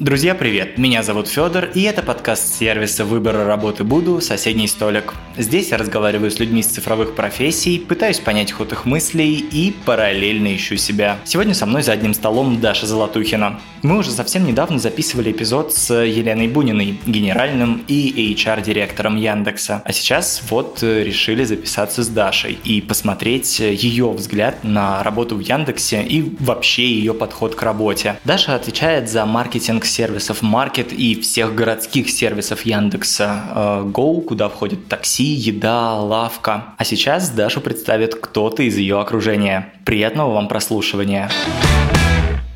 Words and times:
Друзья, 0.00 0.34
привет! 0.34 0.78
Меня 0.78 1.02
зовут 1.02 1.28
Федор, 1.28 1.66
и 1.74 1.82
это 1.82 2.02
подкаст 2.02 2.54
сервиса 2.58 3.04
выбора 3.04 3.44
работы 3.44 3.84
Буду 3.84 4.22
«Соседний 4.22 4.66
столик». 4.66 5.12
Здесь 5.36 5.72
я 5.72 5.76
разговариваю 5.76 6.30
с 6.30 6.38
людьми 6.38 6.62
с 6.62 6.68
цифровых 6.68 7.14
профессий, 7.14 7.78
пытаюсь 7.78 8.18
понять 8.18 8.50
ход 8.50 8.72
их 8.72 8.86
мыслей 8.86 9.34
и 9.34 9.74
параллельно 9.84 10.56
ищу 10.56 10.78
себя. 10.78 11.18
Сегодня 11.24 11.52
со 11.52 11.66
мной 11.66 11.82
за 11.82 11.92
одним 11.92 12.14
столом 12.14 12.60
Даша 12.62 12.86
Золотухина. 12.86 13.60
Мы 13.82 13.98
уже 13.98 14.10
совсем 14.10 14.46
недавно 14.46 14.78
записывали 14.78 15.32
эпизод 15.32 15.74
с 15.74 15.94
Еленой 15.94 16.48
Буниной, 16.48 16.98
генеральным 17.06 17.84
и 17.86 18.34
HR-директором 18.34 19.16
Яндекса. 19.16 19.82
А 19.84 19.92
сейчас 19.92 20.42
вот 20.48 20.82
решили 20.82 21.44
записаться 21.44 22.02
с 22.02 22.08
Дашей 22.08 22.58
и 22.64 22.80
посмотреть 22.80 23.60
ее 23.60 24.10
взгляд 24.10 24.64
на 24.64 25.02
работу 25.02 25.36
в 25.36 25.40
Яндексе 25.40 26.02
и 26.02 26.34
вообще 26.40 26.90
ее 26.90 27.12
подход 27.12 27.54
к 27.54 27.62
работе. 27.62 28.18
Даша 28.24 28.54
отвечает 28.54 29.08
за 29.10 29.24
маркетинг 29.26 29.84
сервисов 29.90 30.42
Market 30.42 30.94
и 30.94 31.20
всех 31.20 31.54
городских 31.54 32.08
сервисов 32.08 32.62
Яндекса 32.62 33.42
э, 33.48 33.82
Go, 33.86 34.22
куда 34.22 34.48
входит 34.48 34.88
такси, 34.88 35.24
еда, 35.24 35.94
лавка. 35.96 36.74
А 36.78 36.84
сейчас 36.84 37.30
Дашу 37.30 37.60
представит 37.60 38.14
кто-то 38.14 38.62
из 38.62 38.76
ее 38.78 39.00
окружения. 39.00 39.74
Приятного 39.84 40.32
вам 40.32 40.48
прослушивания. 40.48 41.30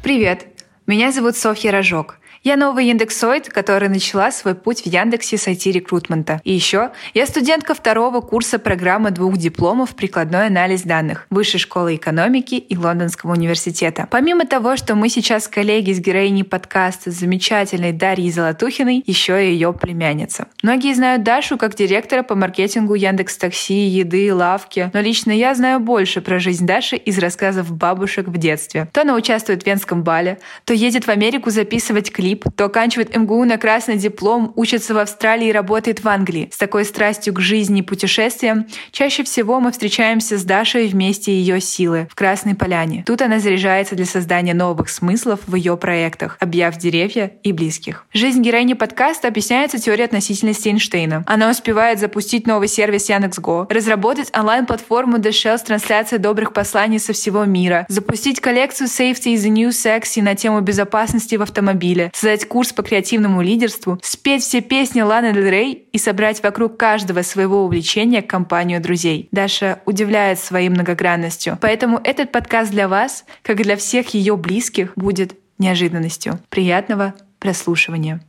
Привет, 0.02 0.46
меня 0.86 1.12
зовут 1.12 1.36
Софья 1.36 1.72
Рожок. 1.72 2.18
Я 2.44 2.58
новый 2.58 2.90
индексоид, 2.90 3.48
который 3.48 3.88
начала 3.88 4.30
свой 4.30 4.54
путь 4.54 4.82
в 4.82 4.86
Яндексе 4.86 5.38
с 5.38 5.48
IT-рекрутмента. 5.48 6.42
И 6.44 6.52
еще 6.52 6.90
я 7.14 7.24
студентка 7.24 7.72
второго 7.72 8.20
курса 8.20 8.58
программы 8.58 9.12
двух 9.12 9.38
дипломов 9.38 9.94
«Прикладной 9.94 10.48
анализ 10.48 10.82
данных» 10.82 11.26
Высшей 11.30 11.58
школы 11.58 11.96
экономики 11.96 12.56
и 12.56 12.76
Лондонского 12.76 13.32
университета. 13.32 14.08
Помимо 14.10 14.44
того, 14.44 14.76
что 14.76 14.94
мы 14.94 15.08
сейчас 15.08 15.48
коллеги 15.48 15.92
с 15.94 16.00
героиней 16.00 16.44
подкаста 16.44 17.10
замечательной 17.10 17.92
Дарьей 17.92 18.30
Золотухиной, 18.30 19.02
еще 19.06 19.42
и 19.42 19.52
ее 19.52 19.72
племянница. 19.72 20.48
Многие 20.62 20.92
знают 20.92 21.22
Дашу 21.22 21.56
как 21.56 21.74
директора 21.74 22.22
по 22.22 22.34
маркетингу 22.34 22.92
Яндекс 22.92 23.38
Такси, 23.38 23.86
еды, 23.86 24.34
лавки, 24.34 24.90
но 24.92 25.00
лично 25.00 25.30
я 25.32 25.54
знаю 25.54 25.80
больше 25.80 26.20
про 26.20 26.38
жизнь 26.38 26.66
Даши 26.66 26.96
из 26.96 27.16
рассказов 27.18 27.72
бабушек 27.72 28.28
в 28.28 28.36
детстве. 28.36 28.86
То 28.92 29.00
она 29.00 29.14
участвует 29.14 29.62
в 29.62 29.66
Венском 29.66 30.02
бале, 30.02 30.40
то 30.66 30.74
едет 30.74 31.06
в 31.06 31.08
Америку 31.08 31.48
записывать 31.48 32.12
клип 32.12 32.33
клип, 32.34 32.44
то 32.56 32.66
оканчивает 32.66 33.16
МГУ 33.16 33.44
на 33.44 33.58
красный 33.58 33.96
диплом, 33.96 34.52
учится 34.56 34.94
в 34.94 34.98
Австралии 34.98 35.48
и 35.48 35.52
работает 35.52 36.02
в 36.02 36.08
Англии. 36.08 36.50
С 36.52 36.58
такой 36.58 36.84
страстью 36.84 37.34
к 37.34 37.40
жизни 37.40 37.80
и 37.80 37.82
путешествиям 37.82 38.66
чаще 38.90 39.24
всего 39.24 39.60
мы 39.60 39.72
встречаемся 39.72 40.38
с 40.38 40.44
Дашей 40.44 40.86
вместе 40.88 41.32
ее 41.32 41.60
силы 41.60 42.08
в 42.10 42.14
Красной 42.14 42.54
Поляне. 42.54 43.04
Тут 43.06 43.22
она 43.22 43.38
заряжается 43.38 43.94
для 43.94 44.06
создания 44.06 44.54
новых 44.54 44.88
смыслов 44.88 45.40
в 45.46 45.54
ее 45.54 45.76
проектах, 45.76 46.36
объяв 46.40 46.76
деревья 46.76 47.32
и 47.42 47.52
близких. 47.52 48.06
Жизнь 48.12 48.42
героини 48.42 48.74
подкаста 48.74 49.28
объясняется 49.28 49.78
теорией 49.78 50.06
относительности 50.06 50.68
Эйнштейна. 50.68 51.24
Она 51.26 51.50
успевает 51.50 51.98
запустить 51.98 52.46
новый 52.46 52.68
сервис 52.68 53.08
Яндекс.Го, 53.08 53.66
разработать 53.70 54.30
онлайн-платформу 54.36 55.18
The 55.18 55.30
Shell 55.30 55.58
с 55.58 55.62
трансляцией 55.62 56.20
добрых 56.20 56.52
посланий 56.52 56.98
со 56.98 57.12
всего 57.12 57.44
мира, 57.44 57.86
запустить 57.88 58.40
коллекцию 58.40 58.88
Safety 58.88 59.34
is 59.34 59.44
the 59.44 59.50
New 59.50 59.68
Sexy 59.70 60.22
на 60.22 60.34
тему 60.34 60.60
безопасности 60.60 61.36
в 61.36 61.42
автомобиле, 61.42 62.10
создать 62.24 62.48
курс 62.48 62.72
по 62.72 62.82
креативному 62.82 63.42
лидерству, 63.42 63.98
спеть 64.02 64.42
все 64.42 64.62
песни 64.62 65.02
Ланы 65.02 65.34
Дель 65.34 65.50
Рей 65.50 65.88
и 65.92 65.98
собрать 65.98 66.42
вокруг 66.42 66.78
каждого 66.78 67.20
своего 67.20 67.64
увлечения 67.64 68.22
компанию 68.22 68.80
друзей. 68.80 69.28
Даша 69.30 69.80
удивляет 69.84 70.38
своей 70.38 70.70
многогранностью. 70.70 71.58
Поэтому 71.60 72.00
этот 72.02 72.32
подкаст 72.32 72.70
для 72.70 72.88
вас, 72.88 73.26
как 73.42 73.60
и 73.60 73.62
для 73.62 73.76
всех 73.76 74.14
ее 74.14 74.38
близких, 74.38 74.94
будет 74.96 75.34
неожиданностью. 75.58 76.40
Приятного 76.48 77.12
прослушивания. 77.40 78.22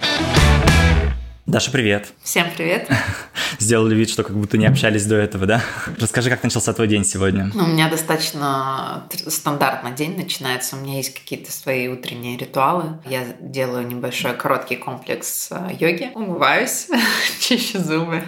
Даша, 1.45 1.69
привет. 1.69 2.11
Всем 2.23 2.47
привет. 2.57 2.89
Сделали 3.59 3.93
вид, 3.93 4.09
что 4.09 4.23
как 4.23 4.35
будто 4.35 4.57
не 4.57 4.65
общались 4.65 5.05
до 5.05 5.15
этого, 5.15 5.45
да? 5.45 5.61
Расскажи, 5.99 6.31
как 6.31 6.41
начался 6.41 6.73
твой 6.73 6.87
день 6.87 7.05
сегодня? 7.05 7.51
Ну, 7.53 7.65
у 7.65 7.67
меня 7.67 7.87
достаточно 7.87 9.07
стандартный 9.27 9.91
день 9.91 10.17
начинается. 10.17 10.75
У 10.75 10.79
меня 10.79 10.95
есть 10.97 11.13
какие-то 11.13 11.51
свои 11.51 11.87
утренние 11.87 12.35
ритуалы. 12.35 12.97
Я 13.05 13.25
делаю 13.39 13.85
небольшой 13.85 14.33
короткий 14.33 14.75
комплекс 14.75 15.49
э, 15.51 15.69
йоги. 15.79 16.09
Умываюсь, 16.15 16.87
чищу 17.39 17.77
зубы. 17.77 18.23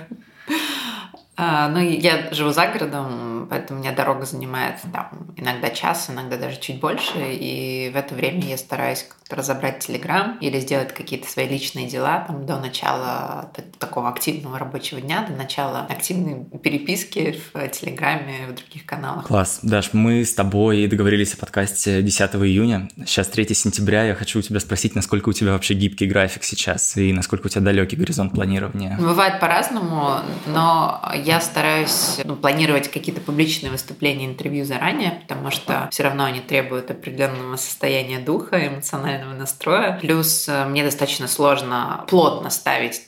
А, 1.35 1.69
ну, 1.69 1.79
я 1.79 2.31
живу 2.31 2.51
за 2.51 2.67
городом, 2.67 3.47
поэтому 3.49 3.79
у 3.79 3.83
меня 3.83 3.93
дорога 3.93 4.27
занимает 4.27 4.75
там, 4.93 5.33
иногда 5.35 5.71
час, 5.71 6.11
иногда 6.11 6.37
даже 6.37 6.59
чуть 6.59 6.79
больше. 6.79 7.17
И 7.17 7.89
в 7.91 7.97
это 7.97 8.13
время 8.13 8.41
я 8.41 8.57
стараюсь 8.57 9.07
разобрать 9.29 9.79
Телеграм 9.79 10.37
или 10.39 10.59
сделать 10.59 10.93
какие-то 10.93 11.29
свои 11.29 11.47
личные 11.47 11.87
дела 11.87 12.25
там, 12.27 12.45
до 12.45 12.59
начала 12.59 13.51
такого 13.79 14.09
активного 14.09 14.57
рабочего 14.57 15.01
дня, 15.01 15.25
до 15.27 15.35
начала 15.35 15.85
активной 15.89 16.45
переписки 16.59 17.39
в 17.53 17.67
Телеграме, 17.69 18.47
в 18.49 18.55
других 18.55 18.85
каналах. 18.85 19.27
Класс. 19.27 19.59
Даш, 19.61 19.93
мы 19.93 20.23
с 20.23 20.33
тобой 20.33 20.87
договорились 20.87 21.33
о 21.33 21.37
подкасте 21.37 22.01
10 22.01 22.35
июня. 22.35 22.89
Сейчас 23.05 23.27
3 23.27 23.53
сентября. 23.53 24.05
Я 24.05 24.15
хочу 24.15 24.39
у 24.39 24.41
тебя 24.41 24.59
спросить, 24.59 24.95
насколько 24.95 25.29
у 25.29 25.33
тебя 25.33 25.51
вообще 25.51 25.73
гибкий 25.73 26.07
график 26.07 26.43
сейчас 26.43 26.97
и 26.97 27.13
насколько 27.13 27.47
у 27.47 27.49
тебя 27.49 27.61
далекий 27.61 27.95
горизонт 27.95 28.33
планирования? 28.33 28.97
Бывает 28.97 29.39
по-разному, 29.39 30.21
но 30.45 31.01
я 31.15 31.41
стараюсь 31.41 32.19
ну, 32.23 32.35
планировать 32.35 32.89
какие-то 32.89 33.21
публичные 33.21 33.71
выступления, 33.71 34.25
интервью 34.25 34.65
заранее, 34.65 35.21
потому 35.27 35.51
что 35.51 35.87
все 35.91 36.03
равно 36.03 36.25
они 36.25 36.39
требуют 36.39 36.91
определенного 36.91 37.57
состояния 37.57 38.19
духа, 38.19 38.67
эмоционального 38.67 39.16
настроя. 39.25 39.97
Плюс 39.99 40.47
э, 40.47 40.65
мне 40.65 40.83
достаточно 40.83 41.27
сложно 41.27 42.05
плотно 42.07 42.49
ставить 42.49 43.01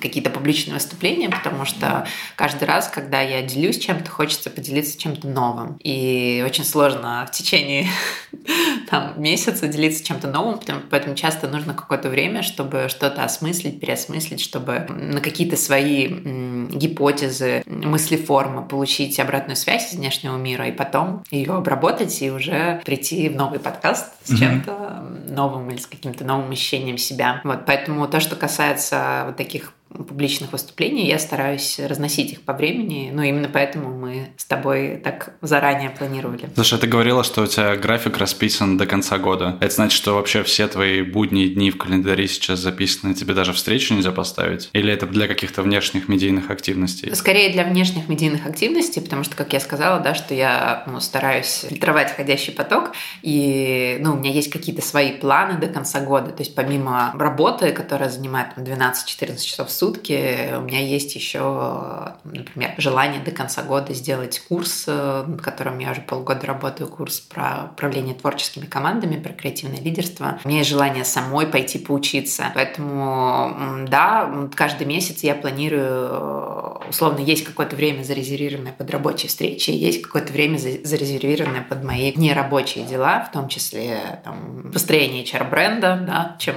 какие-то 0.00 0.30
публичные 0.30 0.74
выступления, 0.74 1.28
потому 1.28 1.64
что 1.64 2.06
каждый 2.36 2.64
раз, 2.64 2.88
когда 2.88 3.20
я 3.20 3.42
делюсь 3.42 3.78
чем-то, 3.78 4.10
хочется 4.10 4.50
поделиться 4.50 4.98
чем-то 4.98 5.26
новым. 5.28 5.76
И 5.82 6.42
очень 6.46 6.64
сложно 6.64 7.26
в 7.26 7.32
течение 7.32 7.88
там, 8.90 9.20
месяца 9.20 9.68
делиться 9.68 10.04
чем-то 10.04 10.28
новым, 10.28 10.60
поэтому 10.90 11.14
часто 11.14 11.48
нужно 11.48 11.74
какое-то 11.74 12.08
время, 12.08 12.42
чтобы 12.42 12.86
что-то 12.88 13.24
осмыслить, 13.24 13.80
переосмыслить, 13.80 14.40
чтобы 14.40 14.86
на 14.88 15.20
какие-то 15.20 15.56
свои 15.56 16.06
гипотезы 16.08 17.62
мыслеформы, 17.66 18.66
получить 18.66 19.18
обратную 19.20 19.56
связь 19.56 19.92
из 19.92 19.98
внешнего 19.98 20.36
мира 20.36 20.68
и 20.68 20.72
потом 20.72 21.24
ее 21.30 21.54
обработать 21.54 22.22
и 22.22 22.30
уже 22.30 22.80
прийти 22.84 23.28
в 23.28 23.36
новый 23.36 23.60
подкаст 23.60 24.12
с 24.24 24.38
чем-то 24.38 25.04
новым 25.28 25.49
или 25.70 25.78
с 25.78 25.86
каким-то 25.86 26.24
новым 26.24 26.50
ощущением 26.50 26.98
себя. 26.98 27.40
Вот, 27.44 27.66
поэтому 27.66 28.06
то, 28.08 28.20
что 28.20 28.36
касается 28.36 29.24
вот 29.26 29.36
таких 29.36 29.72
публичных 29.92 30.52
выступлений, 30.52 31.08
я 31.08 31.18
стараюсь 31.18 31.78
разносить 31.80 32.32
их 32.32 32.42
по 32.42 32.52
времени, 32.52 33.10
но 33.12 33.22
именно 33.22 33.48
поэтому 33.48 33.96
мы 33.96 34.28
с 34.36 34.44
тобой 34.44 35.00
так 35.02 35.34
заранее 35.42 35.90
планировали. 35.90 36.48
Слушай, 36.54 36.78
ты 36.78 36.86
говорила, 36.86 37.24
что 37.24 37.42
у 37.42 37.46
тебя 37.46 37.76
график 37.76 38.16
расписан 38.18 38.76
до 38.76 38.86
конца 38.86 39.18
года. 39.18 39.58
Это 39.60 39.74
значит, 39.74 39.96
что 39.96 40.14
вообще 40.14 40.42
все 40.42 40.68
твои 40.68 41.02
будние 41.02 41.48
дни 41.48 41.70
в 41.70 41.78
календаре 41.78 42.28
сейчас 42.28 42.60
записаны, 42.60 43.14
тебе 43.14 43.34
даже 43.34 43.52
встречу 43.52 43.94
нельзя 43.94 44.12
поставить? 44.12 44.70
Или 44.72 44.92
это 44.92 45.06
для 45.06 45.26
каких-то 45.26 45.62
внешних 45.62 46.08
медийных 46.08 46.50
активностей? 46.50 47.14
Скорее 47.14 47.50
для 47.50 47.64
внешних 47.64 48.08
медийных 48.08 48.46
активностей, 48.46 49.02
потому 49.02 49.24
что, 49.24 49.34
как 49.36 49.52
я 49.52 49.60
сказала, 49.60 50.00
да, 50.00 50.14
что 50.14 50.34
я 50.34 50.84
ну, 50.86 51.00
стараюсь 51.00 51.66
фильтровать 51.68 52.12
входящий 52.12 52.52
поток, 52.52 52.92
и 53.22 53.98
ну, 54.00 54.12
у 54.12 54.16
меня 54.16 54.30
есть 54.30 54.50
какие-то 54.50 54.82
свои 54.82 55.12
планы 55.12 55.58
до 55.58 55.66
конца 55.66 56.00
года, 56.00 56.30
то 56.30 56.42
есть 56.42 56.54
помимо 56.54 57.12
работы, 57.18 57.72
которая 57.72 58.08
занимает 58.08 58.48
12-14 58.56 59.38
часов 59.38 59.68
в 59.68 59.79
сутки. 59.80 60.54
У 60.58 60.60
меня 60.60 60.80
есть 60.80 61.14
еще, 61.14 62.14
например, 62.24 62.74
желание 62.76 63.22
до 63.22 63.30
конца 63.30 63.62
года 63.62 63.94
сделать 63.94 64.38
курс, 64.46 64.84
э, 64.86 65.24
над 65.26 65.40
которым 65.40 65.78
я 65.78 65.92
уже 65.92 66.02
полгода 66.02 66.46
работаю, 66.46 66.86
курс 66.88 67.20
про 67.20 67.70
управление 67.72 68.14
творческими 68.14 68.66
командами, 68.66 69.18
про 69.18 69.32
креативное 69.32 69.80
лидерство. 69.80 70.38
У 70.44 70.48
меня 70.48 70.58
есть 70.58 70.70
желание 70.70 71.04
самой 71.04 71.46
пойти 71.46 71.78
поучиться. 71.78 72.52
Поэтому, 72.54 73.86
да, 73.88 74.30
каждый 74.54 74.86
месяц 74.86 75.22
я 75.22 75.34
планирую, 75.34 76.08
э, 76.10 76.88
условно, 76.90 77.20
есть 77.20 77.44
какое-то 77.44 77.74
время 77.74 78.02
зарезервированное 78.02 78.72
под 78.72 78.90
рабочие 78.90 79.30
встречи, 79.30 79.70
есть 79.70 80.02
какое-то 80.02 80.32
время 80.32 80.58
зарезервированное 80.58 81.62
под 81.62 81.84
мои 81.84 82.12
нерабочие 82.14 82.84
дела, 82.84 83.24
в 83.24 83.32
том 83.32 83.48
числе 83.48 84.20
там, 84.24 84.70
построение 84.72 85.24
HR-бренда, 85.24 86.04
да, 86.06 86.36
чем 86.38 86.56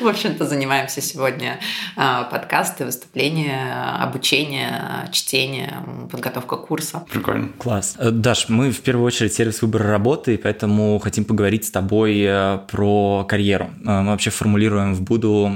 в 0.00 0.06
общем-то, 0.06 0.46
занимаемся 0.46 1.00
сегодня 1.00 1.58
а, 1.96 2.24
подкасты, 2.24 2.84
выступления, 2.84 3.96
обучение, 4.00 5.08
чтение, 5.12 5.72
подготовка 6.10 6.56
курса. 6.56 7.04
Прикольно. 7.10 7.48
Класс. 7.58 7.96
Э, 7.98 8.10
Даш, 8.10 8.48
мы 8.48 8.70
в 8.70 8.80
первую 8.80 9.06
очередь 9.06 9.32
сервис 9.34 9.62
выбора 9.62 9.88
работы, 9.88 10.38
поэтому 10.38 10.98
хотим 10.98 11.24
поговорить 11.24 11.64
с 11.66 11.70
тобой 11.70 12.20
э, 12.20 12.58
про 12.70 13.24
карьеру. 13.28 13.70
Э, 13.84 14.00
мы 14.00 14.10
вообще 14.12 14.30
формулируем 14.30 14.94
в 14.94 15.02
Буду, 15.08 15.50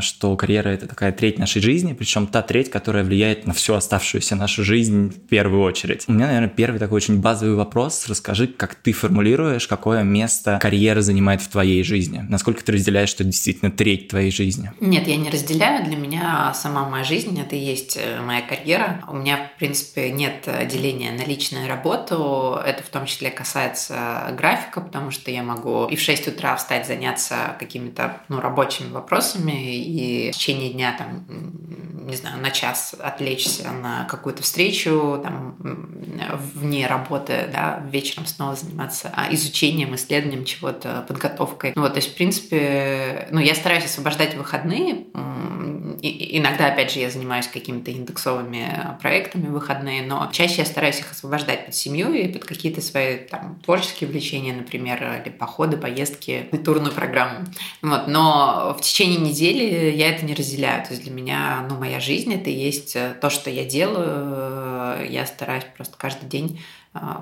что 0.00 0.36
карьера– 0.36 0.68
это 0.70 0.86
такая 0.86 1.10
треть 1.12 1.38
нашей 1.38 1.60
жизни, 1.60 1.92
причем 1.92 2.28
та 2.28 2.42
треть, 2.42 2.70
которая 2.70 3.02
влияет 3.02 3.46
на 3.46 3.52
всю 3.52 3.74
оставшуюся 3.74 4.36
нашу 4.36 4.62
жизнь 4.62 5.10
в 5.10 5.28
первую 5.28 5.62
очередь. 5.62 6.04
У 6.06 6.12
меня, 6.12 6.26
наверное, 6.26 6.48
первый 6.48 6.78
такой 6.78 6.98
очень 6.98 7.20
базовый 7.20 7.56
вопрос. 7.56 8.06
Расскажи, 8.08 8.46
как 8.46 8.76
ты 8.76 8.92
формулируешь, 8.92 9.66
какое 9.66 10.02
место 10.02 10.58
карьера 10.62 11.00
занимает 11.00 11.42
в 11.42 11.48
твоей 11.48 11.82
жизни? 11.82 12.24
Насколько 12.28 12.62
ты 12.64 12.72
разделяешь, 12.72 13.08
что 13.08 13.24
это 13.24 13.32
действительно 13.52 13.70
треть 13.70 14.08
твоей 14.08 14.30
жизни? 14.30 14.72
Нет, 14.80 15.06
я 15.06 15.16
не 15.16 15.30
разделяю. 15.30 15.84
Для 15.84 15.96
меня 15.96 16.52
сама 16.54 16.88
моя 16.88 17.04
жизнь– 17.04 17.38
это 17.40 17.54
и 17.54 17.58
есть 17.58 17.98
моя 18.24 18.42
карьера. 18.42 19.04
У 19.08 19.16
меня, 19.16 19.50
в 19.54 19.58
принципе, 19.58 20.10
нет 20.10 20.48
деления 20.70 21.12
на 21.12 21.22
личную 21.22 21.68
работу. 21.68 22.58
Это 22.64 22.82
в 22.82 22.88
том 22.88 23.06
числе 23.06 23.30
касается 23.30 24.34
графика, 24.36 24.80
потому 24.80 25.10
что 25.10 25.30
я 25.30 25.42
могу 25.42 25.86
и 25.86 25.96
в 25.96 26.00
6 26.00 26.28
утра 26.28 26.56
встать, 26.56 26.86
заняться 26.86 27.56
какими-то 27.58 28.20
ну, 28.28 28.40
рабочими 28.40 28.90
вопросами, 28.90 29.76
и 29.76 30.30
в 30.30 30.34
течение 30.34 30.72
дня, 30.72 30.94
там, 30.96 31.26
не 32.06 32.16
знаю, 32.16 32.40
на 32.40 32.50
час 32.50 32.94
отвлечься 32.98 33.70
на 33.70 34.04
какую-то 34.04 34.42
встречу, 34.42 35.20
там, 35.22 35.56
вне 36.54 36.86
работы, 36.86 37.48
да, 37.52 37.82
вечером 37.90 38.26
снова 38.26 38.56
заниматься 38.56 39.12
изучением, 39.30 39.94
исследованием 39.94 40.44
чего-то, 40.44 41.04
подготовкой. 41.06 41.72
Ну, 41.74 41.82
вот, 41.82 41.92
то 41.94 41.98
есть, 41.98 42.12
в 42.12 42.14
принципе, 42.14 43.28
ну, 43.30 43.40
я 43.42 43.54
стараюсь 43.54 43.84
освобождать 43.84 44.34
выходные. 44.34 45.04
И, 46.02 46.38
иногда, 46.38 46.66
опять 46.66 46.90
же, 46.90 46.98
я 46.98 47.10
занимаюсь 47.10 47.46
какими-то 47.46 47.92
индексовыми 47.92 48.96
проектами 49.00 49.46
выходные, 49.46 50.02
но 50.02 50.28
чаще 50.32 50.56
я 50.58 50.64
стараюсь 50.64 50.98
их 50.98 51.12
освобождать 51.12 51.66
под 51.66 51.76
семью 51.76 52.12
и 52.12 52.26
под 52.26 52.44
какие-то 52.44 52.80
свои 52.80 53.18
там, 53.18 53.60
творческие 53.64 54.08
увлечения, 54.08 54.52
например, 54.52 55.22
или 55.24 55.32
походы, 55.32 55.76
поездки, 55.76 56.48
культурную 56.50 56.92
программу. 56.92 57.46
Вот. 57.82 58.08
Но 58.08 58.76
в 58.76 58.82
течение 58.82 59.18
недели 59.18 59.92
я 59.92 60.10
это 60.10 60.24
не 60.24 60.34
разделяю. 60.34 60.82
То 60.84 60.90
есть 60.90 61.04
для 61.04 61.12
меня 61.12 61.64
ну, 61.70 61.76
моя 61.78 62.00
жизнь— 62.00 62.34
это 62.34 62.50
и 62.50 62.54
есть 62.54 62.96
то, 63.20 63.30
что 63.30 63.48
я 63.48 63.64
делаю. 63.64 65.08
Я 65.08 65.24
стараюсь 65.26 65.66
просто 65.76 65.96
каждый 65.96 66.28
день 66.28 66.60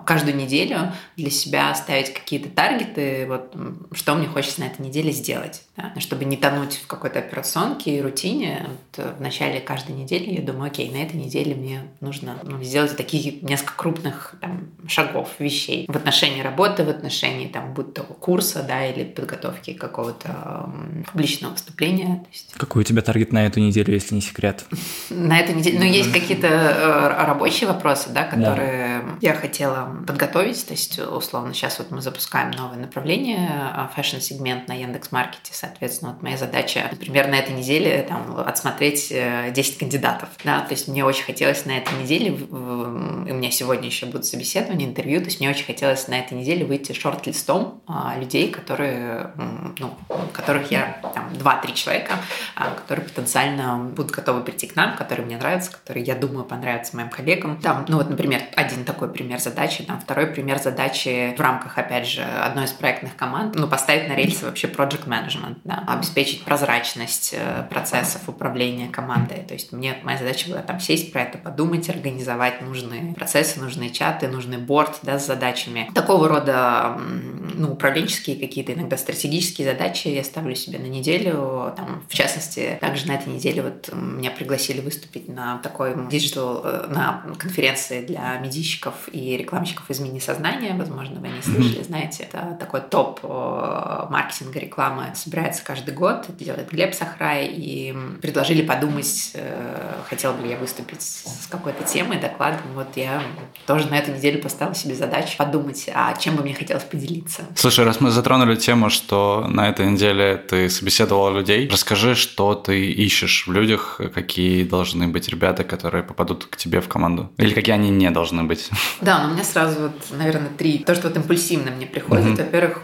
каждую 0.05 0.37
неделю 0.37 0.93
для 1.17 1.31
себя 1.31 1.72
ставить 1.75 2.12
какие-то 2.12 2.49
таргеты, 2.49 3.26
вот 3.28 3.55
что 3.93 4.14
мне 4.17 4.26
хочется 4.26 4.61
на 4.61 4.64
этой 4.64 4.84
неделе 4.84 5.12
сделать, 5.12 5.62
да, 5.76 5.93
чтобы 6.00 6.25
не 6.25 6.37
тонуть 6.37 6.75
в 6.75 6.88
какой-то 6.88 7.20
операционке 7.20 7.96
и 7.96 8.02
рутине. 8.02 8.67
Вот 8.67 9.05
э, 9.05 9.14
в 9.17 9.20
начале 9.20 9.61
каждой 9.61 9.94
недели 9.94 10.31
я 10.31 10.43
думаю, 10.43 10.67
окей, 10.67 10.90
на 10.90 10.96
этой 10.96 11.17
неделе 11.17 11.55
мне 11.55 11.82
нужно 12.00 12.38
ну, 12.43 12.61
сделать 12.64 12.96
такие 12.96 13.38
несколько 13.43 13.75
крупных 13.76 14.34
там, 14.40 14.70
шагов, 14.88 15.28
вещей 15.38 15.87
в 15.88 15.96
отношении 15.96 16.43
работы, 16.43 16.84
в 16.84 16.88
отношении 16.88 17.46
там, 17.46 17.73
будь 17.73 17.94
то 17.94 18.02
курса, 18.02 18.64
да, 18.66 18.84
или 18.84 19.05
подготовки 19.05 19.73
какого-то 19.73 20.69
публичного 21.12 21.52
выступления. 21.52 22.26
Есть... 22.32 22.55
Какой 22.55 22.82
у 22.82 22.84
тебя 22.84 23.02
target 23.02 23.32
на 23.32 23.46
эту 23.46 23.61
неделю, 23.61 23.94
если 23.94 24.16
не 24.16 24.20
секрет? 24.20 24.64
На 25.11 25.38
этой 25.38 25.55
неделе, 25.55 25.78
ну, 25.78 25.84
есть 25.84 26.12
какие-то 26.12 26.49
э, 26.49 27.25
рабочие 27.25 27.69
вопросы, 27.69 28.11
да, 28.11 28.25
которые 28.25 29.05
я 29.20 29.32
хотела 29.34 29.59
хотела 29.60 30.04
подготовить. 30.06 30.64
То 30.66 30.72
есть, 30.72 30.98
условно, 30.98 31.52
сейчас 31.52 31.78
вот 31.78 31.90
мы 31.90 32.00
запускаем 32.00 32.50
новое 32.50 32.78
направление, 32.78 33.50
а, 33.50 33.90
fashion-сегмент 33.94 34.69
на 34.68 34.72
Яндекс.Маркете. 34.72 35.52
Соответственно, 35.52 36.12
вот 36.12 36.22
моя 36.22 36.38
задача, 36.38 36.88
например, 36.90 37.28
на 37.28 37.34
этой 37.34 37.54
неделе 37.54 38.06
там, 38.08 38.38
отсмотреть 38.40 39.08
10 39.10 39.12
э, 39.12 39.78
кандидатов. 39.78 40.30
Да? 40.44 40.60
То 40.60 40.72
есть 40.72 40.88
мне 40.88 41.04
очень 41.04 41.24
хотелось 41.24 41.66
на 41.66 41.72
этой 41.72 41.92
неделе, 42.00 42.28
и 42.30 43.32
у 43.32 43.34
меня 43.34 43.50
сегодня 43.50 43.86
еще 43.86 44.06
будут 44.06 44.24
собеседования, 44.24 44.86
интервью, 44.86 45.20
то 45.20 45.26
есть 45.26 45.40
мне 45.40 45.50
очень 45.50 45.66
хотелось 45.66 46.08
на 46.08 46.18
этой 46.18 46.38
неделе 46.38 46.64
выйти 46.64 46.92
шорт-листом 46.92 47.82
а, 47.86 48.16
людей, 48.18 48.50
которые, 48.50 49.32
ну, 49.78 49.94
которых 50.32 50.70
я, 50.70 51.00
там, 51.14 51.30
2-3 51.34 51.74
человека, 51.74 52.14
а, 52.56 52.70
которые 52.70 53.06
потенциально 53.06 53.78
будут 53.78 54.12
готовы 54.12 54.40
прийти 54.40 54.66
к 54.66 54.76
нам, 54.76 54.96
которые 54.96 55.26
мне 55.26 55.36
нравятся, 55.36 55.72
которые, 55.72 56.04
я 56.04 56.14
думаю, 56.14 56.44
понравятся 56.44 56.96
моим 56.96 57.10
коллегам. 57.10 57.60
Там, 57.60 57.84
ну 57.88 57.98
вот, 57.98 58.08
например, 58.08 58.42
один 58.56 58.84
такой 58.84 59.12
пример 59.12 59.38
задачи. 59.50 59.82
Там 59.82 60.00
второй 60.00 60.26
пример 60.26 60.58
задачи 60.58 61.35
в 61.37 61.41
рамках, 61.41 61.79
опять 61.79 62.06
же, 62.06 62.23
одной 62.23 62.64
из 62.64 62.73
проектных 62.73 63.17
команд, 63.17 63.55
ну, 63.55 63.67
поставить 63.67 64.08
на 64.08 64.14
рельсы 64.14 64.47
вообще 64.47 64.69
project 64.69 65.06
management, 65.06 65.58
да, 65.64 65.85
обеспечить 65.87 66.44
прозрачность 66.44 67.35
э, 67.37 67.64
процессов 67.69 68.29
управления 68.29 68.88
командой. 68.88 69.44
То 69.47 69.55
есть 69.55 69.73
мне 69.73 69.97
моя 70.02 70.19
задача 70.19 70.49
была 70.49 70.62
там 70.62 70.81
сесть 70.81 71.12
про 71.12 71.23
это, 71.23 71.38
подумать, 71.38 71.88
организовать 71.88 72.62
нужные 72.62 73.14
процессы, 73.14 73.61
нужные 73.61 73.91
чаты, 73.91 74.29
нужный 74.29 74.58
борт, 74.58 74.99
да, 75.02 75.19
с 75.19 75.26
задачами. 75.26 75.91
Такого 75.94 76.29
рода, 76.29 76.97
ну, 76.99 77.73
управленческие 77.73 78.37
какие-то 78.37 78.73
иногда 78.73 78.97
стратегические 78.97 79.73
задачи 79.73 80.08
я 80.08 80.25
ставлю 80.25 80.55
себе 80.55 80.79
на 80.79 80.87
неделю. 80.87 81.73
Там, 81.76 82.05
в 82.08 82.14
частности, 82.14 82.79
также 82.81 83.06
на 83.06 83.12
этой 83.12 83.32
неделе 83.32 83.62
вот 83.62 83.91
меня 83.93 84.31
пригласили 84.31 84.81
выступить 84.81 85.29
на 85.29 85.58
такой 85.58 85.93
digital, 85.93 86.61
э, 86.64 86.87
на 86.88 87.25
конференции 87.38 88.05
для 88.05 88.38
медийщиков 88.38 89.08
и 89.12 89.39
рекламщиков 89.40 89.88
из 89.90 90.00
мини-сознания, 90.00 90.75
возможно, 90.75 91.20
вы 91.20 91.28
не 91.28 91.42
слышали, 91.42 91.82
знаете, 91.82 92.25
это 92.25 92.56
такой 92.58 92.81
топ 92.81 93.20
э, 93.22 94.06
маркетинга 94.10 94.58
рекламы, 94.58 95.12
собирается 95.14 95.64
каждый 95.64 95.94
год, 95.94 96.26
это 96.28 96.44
делает 96.44 96.70
Глеб 96.70 96.94
Сахрай, 96.94 97.46
и 97.46 97.94
предложили 98.20 98.62
подумать, 98.62 99.32
э, 99.34 99.94
хотела 100.08 100.32
бы 100.32 100.46
я 100.46 100.56
выступить 100.56 101.02
с 101.02 101.46
какой-то 101.48 101.84
темой, 101.84 102.20
докладом, 102.20 102.60
вот 102.75 102.96
я 102.96 103.22
тоже 103.66 103.88
на 103.88 103.98
эту 103.98 104.12
неделю 104.12 104.42
поставила 104.42 104.75
себе 104.75 104.94
задачу 104.94 105.37
подумать, 105.37 105.90
а 105.94 106.14
чем 106.16 106.37
бы 106.37 106.42
мне 106.42 106.54
хотелось 106.54 106.84
поделиться. 106.84 107.42
Слушай, 107.54 107.84
раз 107.84 108.00
мы 108.00 108.10
затронули 108.10 108.56
тему, 108.56 108.90
что 108.90 109.46
на 109.48 109.69
этой 109.69 109.87
неделе 109.87 110.37
ты 110.37 110.69
собеседовала 110.69 111.37
людей, 111.37 111.69
расскажи, 111.69 112.14
что 112.14 112.54
ты 112.54 112.90
ищешь 112.90 113.46
в 113.46 113.52
людях, 113.52 114.00
какие 114.14 114.64
должны 114.64 115.08
быть 115.08 115.28
ребята, 115.28 115.64
которые 115.64 116.02
попадут 116.02 116.46
к 116.46 116.56
тебе 116.56 116.81
в 116.81 116.88
команду, 116.88 117.31
или 117.37 117.52
какие 117.54 117.75
они 117.75 117.90
не 117.90 118.10
должны 118.10 118.44
быть. 118.44 118.70
Да, 119.00 119.26
но 119.26 119.29
у 119.30 119.34
меня 119.34 119.44
сразу 119.44 119.80
вот, 119.82 119.92
наверное, 120.10 120.50
три. 120.50 120.78
То, 120.78 120.94
что 120.94 121.08
вот 121.08 121.16
импульсивно 121.16 121.70
мне 121.70 121.86
приходит. 121.86 122.38
Mm-hmm. 122.38 122.44
Во-первых, 122.44 122.82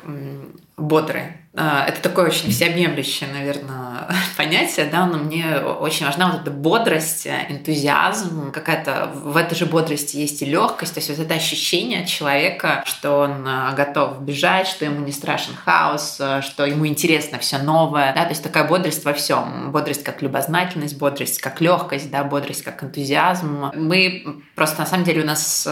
бодрые. 0.77 1.46
А, 1.59 1.87
это 1.89 2.03
такое 2.03 2.27
очень 2.27 2.51
всеобъемлющее, 2.51 3.31
наверное, 3.33 4.09
понятие, 4.37 4.87
да, 4.87 5.07
но 5.07 5.17
мне 5.17 5.59
очень 5.59 6.05
важна 6.05 6.31
вот 6.31 6.43
эта 6.43 6.51
бодрость, 6.51 7.27
энтузиазм, 7.27 8.53
какая-то 8.53 9.11
в 9.15 9.37
этой 9.37 9.55
же 9.55 9.65
бодрости 9.65 10.19
есть 10.19 10.43
и 10.43 10.45
легкость, 10.45 10.95
то 10.95 10.99
есть 11.01 11.09
вот 11.09 11.19
это 11.19 11.35
ощущение 11.35 12.07
человека, 12.07 12.83
что 12.85 13.21
он 13.21 13.47
а, 13.49 13.73
готов 13.73 14.21
бежать, 14.21 14.67
что 14.67 14.85
ему 14.85 15.01
не 15.01 15.13
страшен 15.13 15.55
хаос, 15.65 16.19
а, 16.21 16.43
что 16.43 16.67
ему 16.67 16.87
интересно 16.87 17.39
все 17.39 17.57
новое, 17.57 18.13
да, 18.15 18.25
то 18.25 18.31
есть 18.31 18.43
такая 18.43 18.69
бодрость 18.69 19.07
во 19.07 19.15
всем, 19.15 19.73
бодрость 19.73 20.05
как 20.05 20.21
любознательность, 20.21 20.99
бодрость 20.99 21.41
как 21.41 21.63
легкость, 21.63 22.11
да, 22.11 22.23
бодрость 22.25 22.65
как 22.65 22.83
энтузиазм. 22.83 23.71
Мы 23.75 24.43
просто 24.55 24.81
на 24.81 24.87
самом 24.87 25.05
деле 25.05 25.23
у 25.23 25.27
нас 25.27 25.67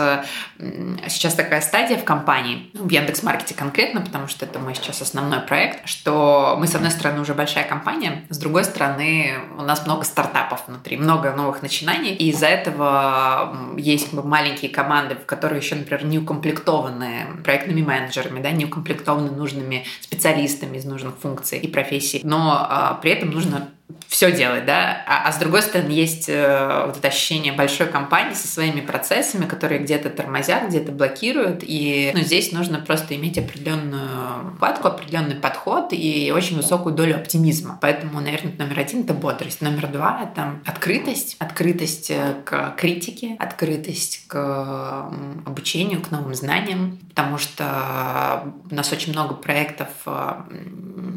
сейчас 1.09 1.35
такая 1.35 1.61
стадия 1.61 1.99
в 1.99 2.05
компании, 2.05 2.71
в 2.73 2.89
Яндекс.Маркете 2.89 3.55
конкретно, 3.55 4.01
потому 4.01 4.29
что 4.29 4.47
это 4.47 4.59
мой 4.59 4.75
сейчас 4.75 5.03
основной 5.03 5.41
проект, 5.41 5.74
что 5.85 6.57
мы, 6.59 6.67
с 6.67 6.75
одной 6.75 6.91
стороны, 6.91 7.21
уже 7.21 7.35
большая 7.35 7.65
компания, 7.65 8.25
с 8.31 8.39
другой 8.39 8.65
стороны, 8.65 9.35
у 9.59 9.63
нас 9.63 9.85
много 9.87 10.05
стартапов 10.05 10.65
внутри, 10.67 10.97
много 10.97 11.33
новых 11.33 11.63
начинаний, 11.63 12.15
и 12.15 12.31
из-за 12.31 12.47
этого 12.47 13.57
есть 13.77 14.13
маленькие 14.13 14.71
команды, 14.71 15.15
в 15.15 15.27
которые 15.27 15.61
еще, 15.61 15.75
например, 15.75 16.05
не 16.05 16.19
укомплектованы 16.19 17.27
проектными 17.43 17.83
менеджерами, 17.83 18.43
да, 18.43 18.51
не 18.51 18.65
укомплектованы 18.65 19.31
нужными 19.31 19.85
специалистами 20.01 20.77
из 20.77 20.85
нужных 20.85 21.17
функций 21.19 21.59
и 21.59 21.69
профессий, 21.69 22.21
но 22.25 22.67
а, 22.69 22.95
при 22.95 23.11
этом 23.11 23.31
нужно 23.31 23.69
все 24.09 24.33
делать, 24.33 24.65
да, 24.65 25.05
а, 25.07 25.29
а 25.29 25.33
с 25.33 25.39
другой 25.39 25.63
стороны 25.63 25.91
есть 25.91 26.29
э, 26.29 26.85
вот 26.87 26.97
это 26.99 27.09
ощущение 27.09 27.53
большой 27.53 27.87
компании 27.87 28.35
со 28.35 28.47
своими 28.49 28.81
процессами, 28.81 29.47
которые 29.47 29.81
где-то 29.81 30.11
тормозят, 30.11 30.69
где-то 30.69 30.93
блокируют, 30.93 31.61
и 31.63 32.13
ну, 32.15 32.21
здесь 32.21 32.53
нужно 32.53 32.79
просто 32.79 33.17
иметь 33.17 33.39
определенную 33.39 34.57
хватку, 34.59 34.89
определенный 34.89 35.35
подход 35.35 35.89
и 35.93 36.33
очень 36.35 36.57
высокую 36.57 36.95
долю 36.95 37.17
оптимизма. 37.17 37.79
Поэтому, 37.81 38.21
наверное, 38.21 38.55
номер 38.57 38.79
один— 38.81 39.01
это 39.05 39.15
бодрость. 39.15 39.61
Номер 39.61 39.89
два— 39.89 40.21
это 40.33 40.61
открытость, 40.65 41.37
открытость 41.39 42.11
э, 42.11 42.37
к 42.45 42.75
критике, 42.77 43.37
открытость 43.39 44.27
к 44.29 45.11
обучению, 45.45 46.01
к 46.01 46.11
новым 46.11 46.35
знаниям, 46.35 46.99
потому 47.09 47.39
что 47.39 48.53
у 48.71 48.75
нас 48.75 48.93
очень 48.93 49.13
много 49.13 49.35
проектов 49.35 49.89
э, 50.07 50.35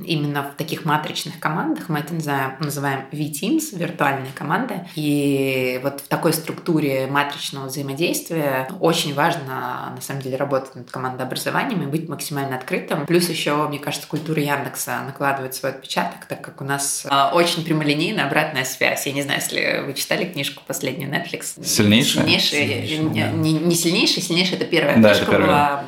именно 0.06 0.44
в 0.44 0.56
таких 0.56 0.86
матричных 0.86 1.40
командах, 1.40 1.90
мы 1.90 2.00
это 2.00 2.14
называем 2.14 2.56
называем 2.78 3.06
V-Teams, 3.12 3.78
виртуальные 3.78 4.32
команды. 4.34 4.82
И 4.96 5.80
вот 5.84 6.02
в 6.02 6.08
такой 6.08 6.34
структуре 6.34 7.08
матричного 7.08 7.66
взаимодействия 7.68 8.70
очень 8.80 9.14
важно, 9.14 9.94
на 9.96 10.02
самом 10.02 10.22
деле, 10.22 10.38
работать 10.38 10.76
над 10.76 10.92
командообразованием 10.92 11.84
и 11.84 11.86
быть 11.88 12.08
максимально 12.08 12.56
открытым. 12.56 13.06
Плюс 13.06 13.30
еще, 13.30 13.68
мне 13.68 13.80
кажется, 13.80 14.08
культура 14.08 14.42
Яндекса 14.42 15.02
накладывает 15.06 15.56
свой 15.56 15.72
отпечаток, 15.72 16.26
так 16.26 16.42
как 16.42 16.62
у 16.62 16.64
нас 16.64 17.06
э, 17.10 17.30
очень 17.34 17.64
прямолинейная 17.64 18.26
обратная 18.26 18.64
связь. 18.64 19.06
Я 19.08 19.14
не 19.14 19.24
знаю, 19.24 19.40
если 19.42 19.84
вы 19.86 19.94
читали 19.94 20.26
книжку 20.26 20.64
последнюю 20.66 21.12
Netflix. 21.12 21.64
Сильнейшая? 21.64 22.24
Сильнейшая. 22.24 23.00
Не, 23.02 23.24
не, 23.32 23.54
не 23.54 23.76
сильнейшая, 23.76 24.24
сильнейшая 24.24 24.58
это 24.58 24.66
первая 24.66 24.98
Да, 24.98 25.10
книжка 25.10 25.24
это 25.24 25.32
первая. 25.32 25.48
была 25.48 25.84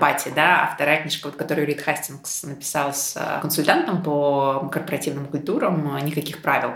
Пати, 0.00 0.32
да, 0.34 0.64
а 0.64 0.74
вторая 0.74 1.00
книжка, 1.00 1.26
вот, 1.26 1.36
которую 1.36 1.66
Рид 1.66 1.80
Хастингс 1.80 2.42
написал 2.42 2.92
с 2.92 3.14
э, 3.16 3.40
консультантом 3.40 4.02
по 4.02 4.68
корпоративным 4.72 5.26
культурам 5.26 5.96
«Никаких 6.04 6.23
правил». 6.32 6.74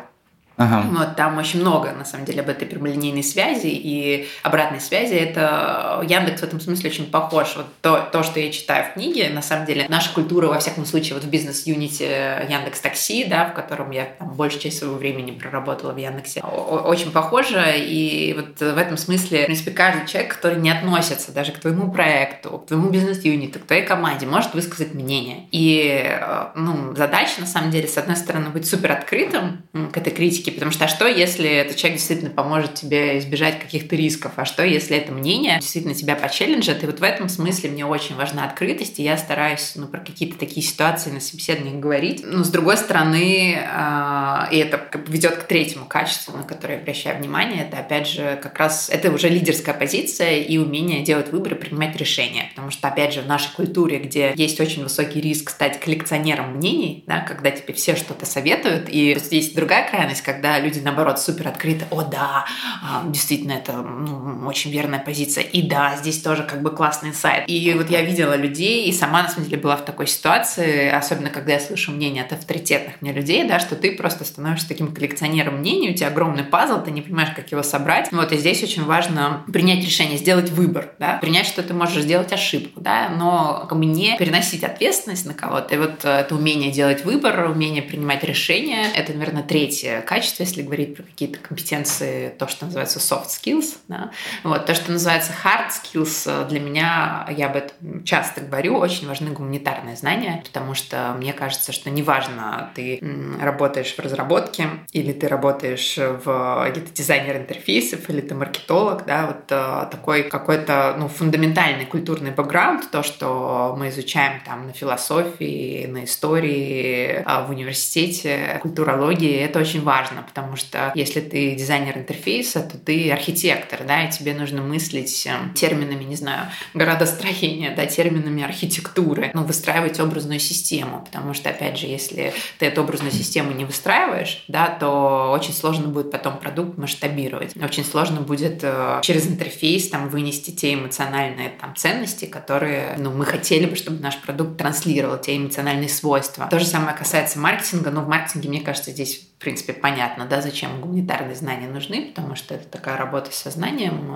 Ага. 0.59 0.85
Вот, 0.91 1.15
там 1.15 1.39
очень 1.39 1.61
много, 1.61 1.93
на 1.93 2.05
самом 2.05 2.25
деле, 2.25 2.41
об 2.41 2.49
этой 2.49 2.67
прямолинейной 2.67 3.23
связи 3.23 3.69
и 3.69 4.29
обратной 4.43 4.81
связи. 4.81 5.15
Это 5.15 6.05
Яндекс 6.07 6.41
в 6.41 6.45
этом 6.45 6.61
смысле 6.61 6.91
очень 6.91 7.07
похож. 7.07 7.55
Вот 7.57 7.67
то, 7.81 8.09
то, 8.13 8.25
что 8.25 8.41
я 8.41 8.51
читаю 8.51 8.85
в 8.91 8.95
книге, 8.95 9.31
на 9.31 9.41
самом 9.41 9.67
деле, 9.67 9.87
наша 9.89 10.13
культура, 10.13 10.49
во 10.49 10.59
всяком 10.59 10.85
случае, 10.85 11.15
вот 11.15 11.23
в 11.23 11.31
бизнес-юните 11.31 12.45
Яндекс 12.51 12.81
Такси, 12.81 13.25
да, 13.25 13.47
в 13.47 13.55
котором 13.55 13.93
я 13.93 14.07
там, 14.19 14.31
большую 14.35 14.61
часть 14.61 14.79
своего 14.79 14.97
времени 14.97 15.31
проработала 15.31 15.93
в 15.93 15.97
Яндексе, 15.97 16.41
очень 16.41 17.13
похоже. 17.13 17.75
И 17.77 18.35
вот 18.37 18.59
в 18.59 18.77
этом 18.77 18.97
смысле, 18.97 19.43
в 19.43 19.47
принципе, 19.47 19.71
каждый 19.71 20.09
человек, 20.09 20.35
который 20.35 20.59
не 20.59 20.71
относится 20.71 21.31
даже 21.31 21.53
к 21.53 21.59
твоему 21.61 21.93
проекту, 21.93 22.59
к 22.59 22.67
твоему 22.67 22.91
бизнес-юниту, 22.91 23.61
к 23.61 23.65
твоей 23.65 23.87
команде, 23.87 24.27
может 24.27 24.55
высказать 24.55 24.93
мнение. 24.93 25.47
И 25.53 26.03
э, 26.05 26.47
ну, 26.57 26.97
задача, 26.97 27.41
на 27.41 27.47
самом 27.47 27.71
деле, 27.71 27.87
с 27.87 27.97
одной 27.97 28.17
стороны, 28.17 28.51
быть 28.51 28.69
супер 28.69 28.91
открытым 28.91 29.63
к 29.93 29.97
этой 29.97 30.13
критике, 30.13 30.48
потому 30.51 30.73
что 30.73 30.85
а 30.85 30.89
что, 30.89 31.07
если 31.07 31.49
этот 31.49 31.77
человек 31.77 31.99
действительно 31.99 32.31
поможет 32.31 32.75
тебе 32.75 33.19
избежать 33.19 33.61
каких-то 33.61 33.97
рисков, 33.97 34.33
а 34.37 34.45
что, 34.45 34.65
если 34.65 34.97
это 34.97 35.13
мнение 35.13 35.59
действительно 35.61 35.95
тебя 35.95 36.17
почелленджит, 36.17 36.83
и 36.83 36.87
вот 36.87 37.01
в 37.01 37.03
этом 37.03 37.29
смысле 37.29 37.71
мне 37.71 37.85
очень 37.85 38.17
важна 38.17 38.45
открытость, 38.45 38.99
и 38.99 39.03
я 39.03 39.17
стараюсь 39.17 39.73
ну, 39.75 39.87
про 39.87 40.01
какие-то 40.01 40.39
такие 40.39 40.65
ситуации 40.65 41.11
на 41.11 41.21
собеседовании 41.21 41.79
говорить. 41.79 42.23
Но 42.25 42.45
с 42.45 42.49
другой 42.49 42.77
стороны, 42.77 43.59
э, 43.59 44.55
и 44.55 44.59
это 44.59 44.79
как 44.79 45.09
ведет 45.09 45.37
к 45.37 45.43
третьему 45.45 45.87
качеству, 45.87 46.37
на 46.37 46.43
которое 46.43 46.75
я 46.75 46.81
обращаю 46.81 47.19
внимание, 47.19 47.65
это 47.65 47.79
опять 47.79 48.09
же 48.09 48.39
как 48.43 48.59
раз, 48.59 48.89
это 48.91 49.11
уже 49.11 49.29
лидерская 49.29 49.75
позиция 49.75 50.39
и 50.39 50.59
умение 50.59 51.03
делать 51.03 51.31
выборы, 51.33 51.57
принимать 51.57 51.97
решения, 51.97 52.47
потому 52.51 52.71
что 52.71 52.89
опять 52.89 53.13
же 53.13 53.23
в 53.23 53.27
нашей 53.27 53.53
культуре, 53.55 53.99
где 53.99 54.33
есть 54.37 54.61
очень 54.61 54.83
высокий 54.83 55.21
риск 55.21 55.51
стать 55.51 55.81
коллекционером 55.81 56.57
мнений, 56.57 57.05
да, 57.07 57.21
когда 57.21 57.51
тебе 57.51 57.75
все 57.75 57.97
что-то 57.97 58.27
советуют, 58.27 58.89
и 58.89 59.19
есть 59.31 59.55
другая 59.55 59.89
крайность, 59.89 60.23
когда 60.39 60.61
люди, 60.61 60.79
наоборот, 60.79 61.19
супер 61.19 61.49
открыты, 61.49 61.85
о 61.91 62.03
да, 62.03 62.45
а, 62.81 63.03
действительно, 63.09 63.53
это 63.53 63.73
ну, 63.73 64.47
очень 64.47 64.71
верная 64.71 65.01
позиция, 65.01 65.43
и 65.43 65.63
да, 65.63 65.97
здесь 65.97 66.23
тоже 66.23 66.45
как 66.45 66.63
бы 66.63 66.71
классный 66.71 67.13
сайт. 67.13 67.45
И 67.49 67.75
вот 67.77 67.91
я 67.91 68.03
видела 68.03 68.37
людей, 68.37 68.89
и 68.89 68.93
сама, 68.93 69.25
на 69.25 69.29
самом 69.29 69.49
деле, 69.49 69.61
была 69.61 69.77
в 69.77 69.85
такой 69.85 70.07
ситуации, 70.07 70.89
особенно 70.89 71.31
когда 71.31 71.55
я 71.55 71.61
слышу 71.61 71.91
мнение 71.91 72.23
от 72.23 72.33
авторитетных 72.33 73.03
мне 73.03 73.13
людей, 73.13 73.49
да, 73.49 73.59
что 73.59 73.75
ты 73.75 73.97
просто 73.97 74.25
становишься 74.25 74.69
таким 74.69 74.95
коллекционером 74.95 75.59
мнений, 75.59 75.91
у 75.91 75.95
тебя 75.95 76.07
огромный 76.07 76.45
пазл, 76.45 76.85
ты 76.85 76.93
не 76.93 77.03
понимаешь, 77.03 77.31
как 77.35 77.51
его 77.51 77.65
собрать. 77.65 78.13
Вот, 78.13 78.31
и 78.31 78.37
здесь 78.37 78.63
очень 78.63 78.85
важно 78.85 79.43
принять 79.53 79.85
решение, 79.85 80.19
сделать 80.19 80.51
выбор, 80.51 80.91
да, 81.01 81.19
принять, 81.21 81.47
что 81.47 81.65
ты 81.65 81.75
можешь 81.75 82.05
сделать 82.05 82.33
ошибку, 82.33 82.81
да, 82.81 83.09
но 83.09 83.67
как 83.69 83.77
бы 83.77 83.87
не 83.87 84.17
переносить 84.19 84.63
ответственность 84.63 85.27
на 85.27 85.35
кого-то. 85.35 85.75
И 85.75 85.79
вот 85.79 86.05
э, 86.05 86.21
это 86.21 86.37
умение 86.37 86.71
делать 86.71 87.05
выбор, 87.05 87.51
умение 87.51 87.83
принимать 87.83 88.23
решения, 88.23 88.87
это, 88.95 89.13
наверное, 89.13 89.43
третье 89.43 90.01
качество, 90.03 90.28
если 90.39 90.63
говорить 90.63 90.97
про 90.97 91.03
какие-то 91.03 91.39
компетенции, 91.39 92.31
то, 92.39 92.49
что 92.49 92.67
называется 92.67 92.99
soft 92.99 93.29
skills, 93.29 93.77
да. 93.89 94.11
Вот, 94.45 94.67
то, 94.67 94.75
что 94.75 94.93
называется 94.93 95.33
hard 95.45 95.71
skills, 95.71 96.23
э, 96.27 96.49
для 96.49 96.61
меня, 96.61 97.27
я 97.31 97.47
об 97.47 97.57
этом 97.57 98.05
часто 98.05 98.41
говорю, 98.41 98.77
очень 98.77 99.09
важны 99.09 99.31
гуманитарные 99.31 99.97
знания, 99.97 100.43
потому 100.45 100.75
что 100.75 101.15
мне 101.17 101.33
кажется, 101.33 101.73
что 101.73 101.91
неважно, 101.91 102.71
ты 102.75 103.01
работаешь 103.41 103.95
в 103.95 103.99
разработке, 103.99 104.69
или 104.93 105.13
ты 105.13 105.29
работаешь 105.29 105.97
в, 105.97 106.67
или 106.69 106.81
ты 106.85 106.93
дизайнер 106.93 107.37
интерфейсов, 107.37 108.09
или 108.11 108.21
ты 108.21 108.35
маркетолог, 108.35 109.05
да, 109.07 109.27
вот 109.27 109.45
э, 109.51 109.89
такой 109.91 110.25
какой-то, 110.25 110.95
ну, 110.99 111.09
фундаментальный 111.09 111.87
культурный 111.87 112.31
бэкграунд, 112.31 112.91
то, 112.91 113.03
что 113.03 113.75
мы 113.79 113.89
изучаем 113.89 114.41
там 114.45 114.67
на 114.67 114.73
философии, 114.73 115.87
на 115.87 116.05
истории, 116.05 117.23
а, 117.25 117.43
в 117.43 117.51
университете, 117.51 118.59
культурологии, 118.63 119.39
это 119.39 119.59
очень 119.59 119.83
важно, 119.83 120.08
потому 120.23 120.57
что 120.57 120.93
если 120.95 121.21
ты 121.21 121.55
дизайнер 121.55 121.99
интерфейса, 121.99 122.61
то 122.61 122.79
ты 122.79 123.11
архитектор, 123.11 123.85
да, 123.87 124.05
и 124.05 124.11
тебе 124.11 124.35
нужно 124.35 124.63
мыслить 124.63 125.27
э, 125.27 125.55
терминами, 125.55 126.05
не 126.05 126.17
знаю, 126.17 126.49
градостроения, 126.75 127.75
да, 127.75 127.87
терминами 127.87 128.43
архитектуры, 128.43 129.31
ну, 129.35 129.45
выстраивать 129.45 130.01
образную 130.01 130.41
систему, 130.41 131.05
потому 131.05 131.35
что, 131.35 131.51
опять 131.51 131.79
же, 131.79 131.87
если 131.87 132.33
ты 132.59 132.67
эту 132.67 132.83
образную 132.83 133.13
систему 133.13 133.53
не 133.53 133.65
выстраиваешь, 133.65 134.45
да, 134.49 134.69
то 134.69 135.31
очень 135.33 135.53
сложно 135.53 135.89
будет 135.89 136.11
потом 136.11 136.39
продукт 136.39 136.79
масштабировать. 136.79 137.57
Очень 137.57 137.85
сложно 137.85 138.21
будет 138.21 138.61
э, 138.63 139.01
через 139.03 139.27
интерфейс 139.27 139.89
там 139.89 140.09
вынести 140.09 140.51
те 140.51 140.75
эмоциональные 140.75 141.51
там 141.51 141.75
ценности, 141.77 142.25
которые, 142.25 142.97
ну, 142.99 143.11
мы 143.11 143.25
хотели 143.25 143.67
бы, 143.67 143.77
чтобы 143.77 144.01
наш 144.01 144.19
продукт 144.19 144.57
транслировал, 144.57 145.19
те 145.19 145.37
эмоциональные 145.37 145.89
свойства. 145.89 146.47
То 146.51 146.59
же 146.59 146.67
самое 146.67 146.97
касается 146.97 147.39
маркетинга, 147.39 147.91
но 147.91 148.03
в 148.03 148.09
маркетинге, 148.09 148.49
мне 148.49 148.61
кажется, 148.61 148.91
здесь 148.91 149.28
в 149.39 149.41
принципе, 149.41 149.73
понятно, 149.73 150.27
да, 150.27 150.43
зачем 150.43 150.81
гуманитарные 150.81 151.37
знания 151.37 151.69
нужны, 151.69 152.07
потому 152.09 152.35
что 152.35 152.55
это 152.55 152.67
такая 152.67 152.97
работа 152.97 153.31
с 153.31 153.37
сознанием 153.37 154.11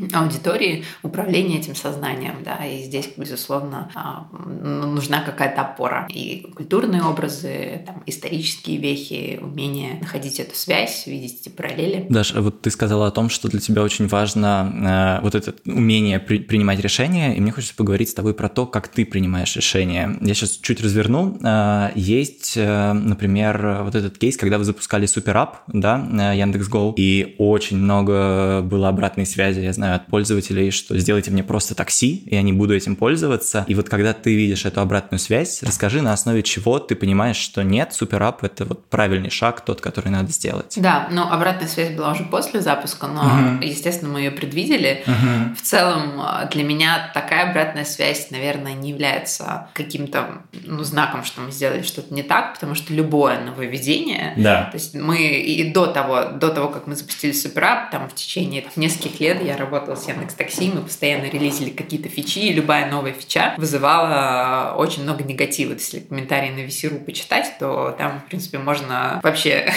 э, 0.00 0.16
аудитории, 0.16 0.84
управление 1.02 1.58
этим 1.58 1.74
сознанием, 1.74 2.36
да, 2.42 2.64
и 2.64 2.82
здесь, 2.82 3.10
безусловно, 3.14 3.90
э, 3.94 4.34
нужна 4.64 5.20
какая-то 5.20 5.60
опора. 5.60 6.06
И 6.08 6.50
культурные 6.56 7.02
образы, 7.02 7.82
там, 7.84 8.02
исторические 8.06 8.78
вехи, 8.78 9.38
умение 9.42 9.98
находить 10.00 10.40
эту 10.40 10.54
связь, 10.54 11.06
видеть 11.06 11.42
эти 11.42 11.50
параллели. 11.50 12.06
Даша, 12.08 12.40
вот 12.40 12.62
ты 12.62 12.70
сказала 12.70 13.08
о 13.08 13.10
том, 13.10 13.28
что 13.28 13.48
для 13.48 13.60
тебя 13.60 13.82
очень 13.82 14.08
важно 14.08 15.18
э, 15.20 15.22
вот 15.22 15.34
это 15.34 15.54
умение 15.66 16.18
при, 16.18 16.38
принимать 16.38 16.80
решения, 16.80 17.36
и 17.36 17.40
мне 17.42 17.52
хочется 17.52 17.74
поговорить 17.74 18.08
с 18.08 18.14
тобой 18.14 18.32
про 18.32 18.48
то, 18.48 18.64
как 18.64 18.88
ты 18.88 19.04
принимаешь 19.04 19.54
решения. 19.56 20.16
Я 20.22 20.32
сейчас 20.32 20.52
чуть 20.52 20.80
разверну. 20.80 21.38
Э, 21.44 21.90
есть, 21.94 22.54
э, 22.56 22.92
например, 22.94 23.82
вот 23.82 23.94
этот 23.94 24.16
кейс, 24.16 24.38
когда 24.38 24.53
вы 24.58 24.64
запускали 24.64 25.06
суперап, 25.06 25.58
да, 25.66 26.32
Яндекс.Го, 26.32 26.94
и 26.96 27.34
очень 27.38 27.78
много 27.78 28.62
было 28.62 28.88
обратной 28.88 29.26
связи, 29.26 29.60
я 29.60 29.72
знаю, 29.72 29.96
от 29.96 30.06
пользователей, 30.06 30.70
что 30.70 30.96
сделайте 30.98 31.30
мне 31.30 31.42
просто 31.42 31.74
такси, 31.74 32.22
и 32.26 32.34
я 32.34 32.42
не 32.42 32.52
буду 32.52 32.74
этим 32.74 32.96
пользоваться. 32.96 33.64
И 33.68 33.74
вот 33.74 33.88
когда 33.88 34.12
ты 34.12 34.34
видишь 34.34 34.64
эту 34.64 34.80
обратную 34.80 35.18
связь, 35.18 35.62
расскажи, 35.62 36.02
на 36.02 36.12
основе 36.12 36.42
чего 36.42 36.78
ты 36.78 36.94
понимаешь, 36.94 37.36
что 37.36 37.62
нет, 37.62 37.92
суперап— 37.92 38.42
это 38.44 38.64
вот 38.64 38.86
правильный 38.86 39.30
шаг, 39.30 39.64
тот, 39.64 39.80
который 39.80 40.08
надо 40.08 40.30
сделать. 40.32 40.74
Да, 40.76 41.08
но 41.10 41.32
обратная 41.32 41.68
связь 41.68 41.94
была 41.94 42.12
уже 42.12 42.24
после 42.24 42.60
запуска, 42.60 43.06
но, 43.06 43.22
uh-huh. 43.22 43.64
естественно, 43.64 44.12
мы 44.12 44.20
ее 44.20 44.30
предвидели. 44.30 45.02
Uh-huh. 45.06 45.54
В 45.54 45.62
целом, 45.62 46.20
для 46.50 46.64
меня 46.64 47.10
такая 47.14 47.50
обратная 47.50 47.84
связь, 47.84 48.30
наверное, 48.30 48.74
не 48.74 48.90
является 48.90 49.68
каким-то 49.74 50.42
ну, 50.64 50.82
знаком, 50.82 51.24
что 51.24 51.40
мы 51.40 51.50
сделали 51.50 51.82
что-то 51.82 52.12
не 52.14 52.22
так, 52.22 52.54
потому 52.54 52.74
что 52.74 52.92
любое 52.92 53.40
нововведение, 53.40 54.34
да. 54.44 54.64
то 54.70 54.76
есть 54.76 54.94
мы 54.94 55.18
и 55.18 55.72
до 55.72 55.86
того, 55.86 56.24
до 56.24 56.50
того, 56.50 56.68
как 56.68 56.86
мы 56.86 56.94
запустили 56.94 57.32
суперап, 57.32 57.90
там 57.90 58.08
в 58.08 58.14
течение 58.14 58.62
там, 58.62 58.72
нескольких 58.76 59.20
лет 59.20 59.42
я 59.42 59.56
работала 59.56 59.96
с 59.96 60.06
Яндекс 60.06 60.34
Такси, 60.34 60.70
мы 60.72 60.82
постоянно 60.82 61.24
релизили 61.24 61.70
какие-то 61.70 62.08
фичи, 62.08 62.38
и 62.38 62.52
любая 62.52 62.90
новая 62.90 63.12
фича 63.12 63.54
вызывала 63.56 64.74
очень 64.76 65.02
много 65.02 65.24
негатива. 65.24 65.72
Если 65.72 66.00
комментарии 66.00 66.50
на 66.50 66.60
VC.ru 66.60 67.04
почитать, 67.04 67.54
то 67.58 67.94
там, 67.98 68.20
в 68.20 68.28
принципе, 68.28 68.58
можно 68.58 69.20
вообще... 69.22 69.72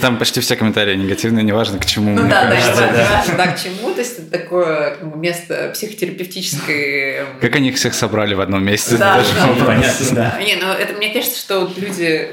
Там 0.00 0.18
почти 0.18 0.40
все 0.40 0.56
комментарии 0.56 0.96
негативные, 0.96 1.42
неважно 1.42 1.78
к 1.78 1.86
чему. 1.86 2.14
Ну 2.14 2.28
да, 2.28 2.50
да, 2.50 3.24
да, 3.36 3.46
к 3.48 3.60
чему, 3.60 3.92
то 3.92 4.00
есть 4.00 4.27
это 4.28 4.38
такое 4.38 4.96
место 5.02 5.70
психотерапевтическое. 5.72 7.26
Как 7.40 7.54
они 7.56 7.70
их 7.70 7.76
всех 7.76 7.94
собрали 7.94 8.34
в 8.34 8.40
одном 8.40 8.64
месте? 8.64 8.96
Да, 8.96 9.22
понятно, 9.64 10.06
да. 10.12 10.40
Не, 10.42 10.56
ну 10.56 10.68
это 10.68 10.94
мне 10.94 11.10
кажется, 11.10 11.38
что 11.38 11.70
люди 11.76 12.28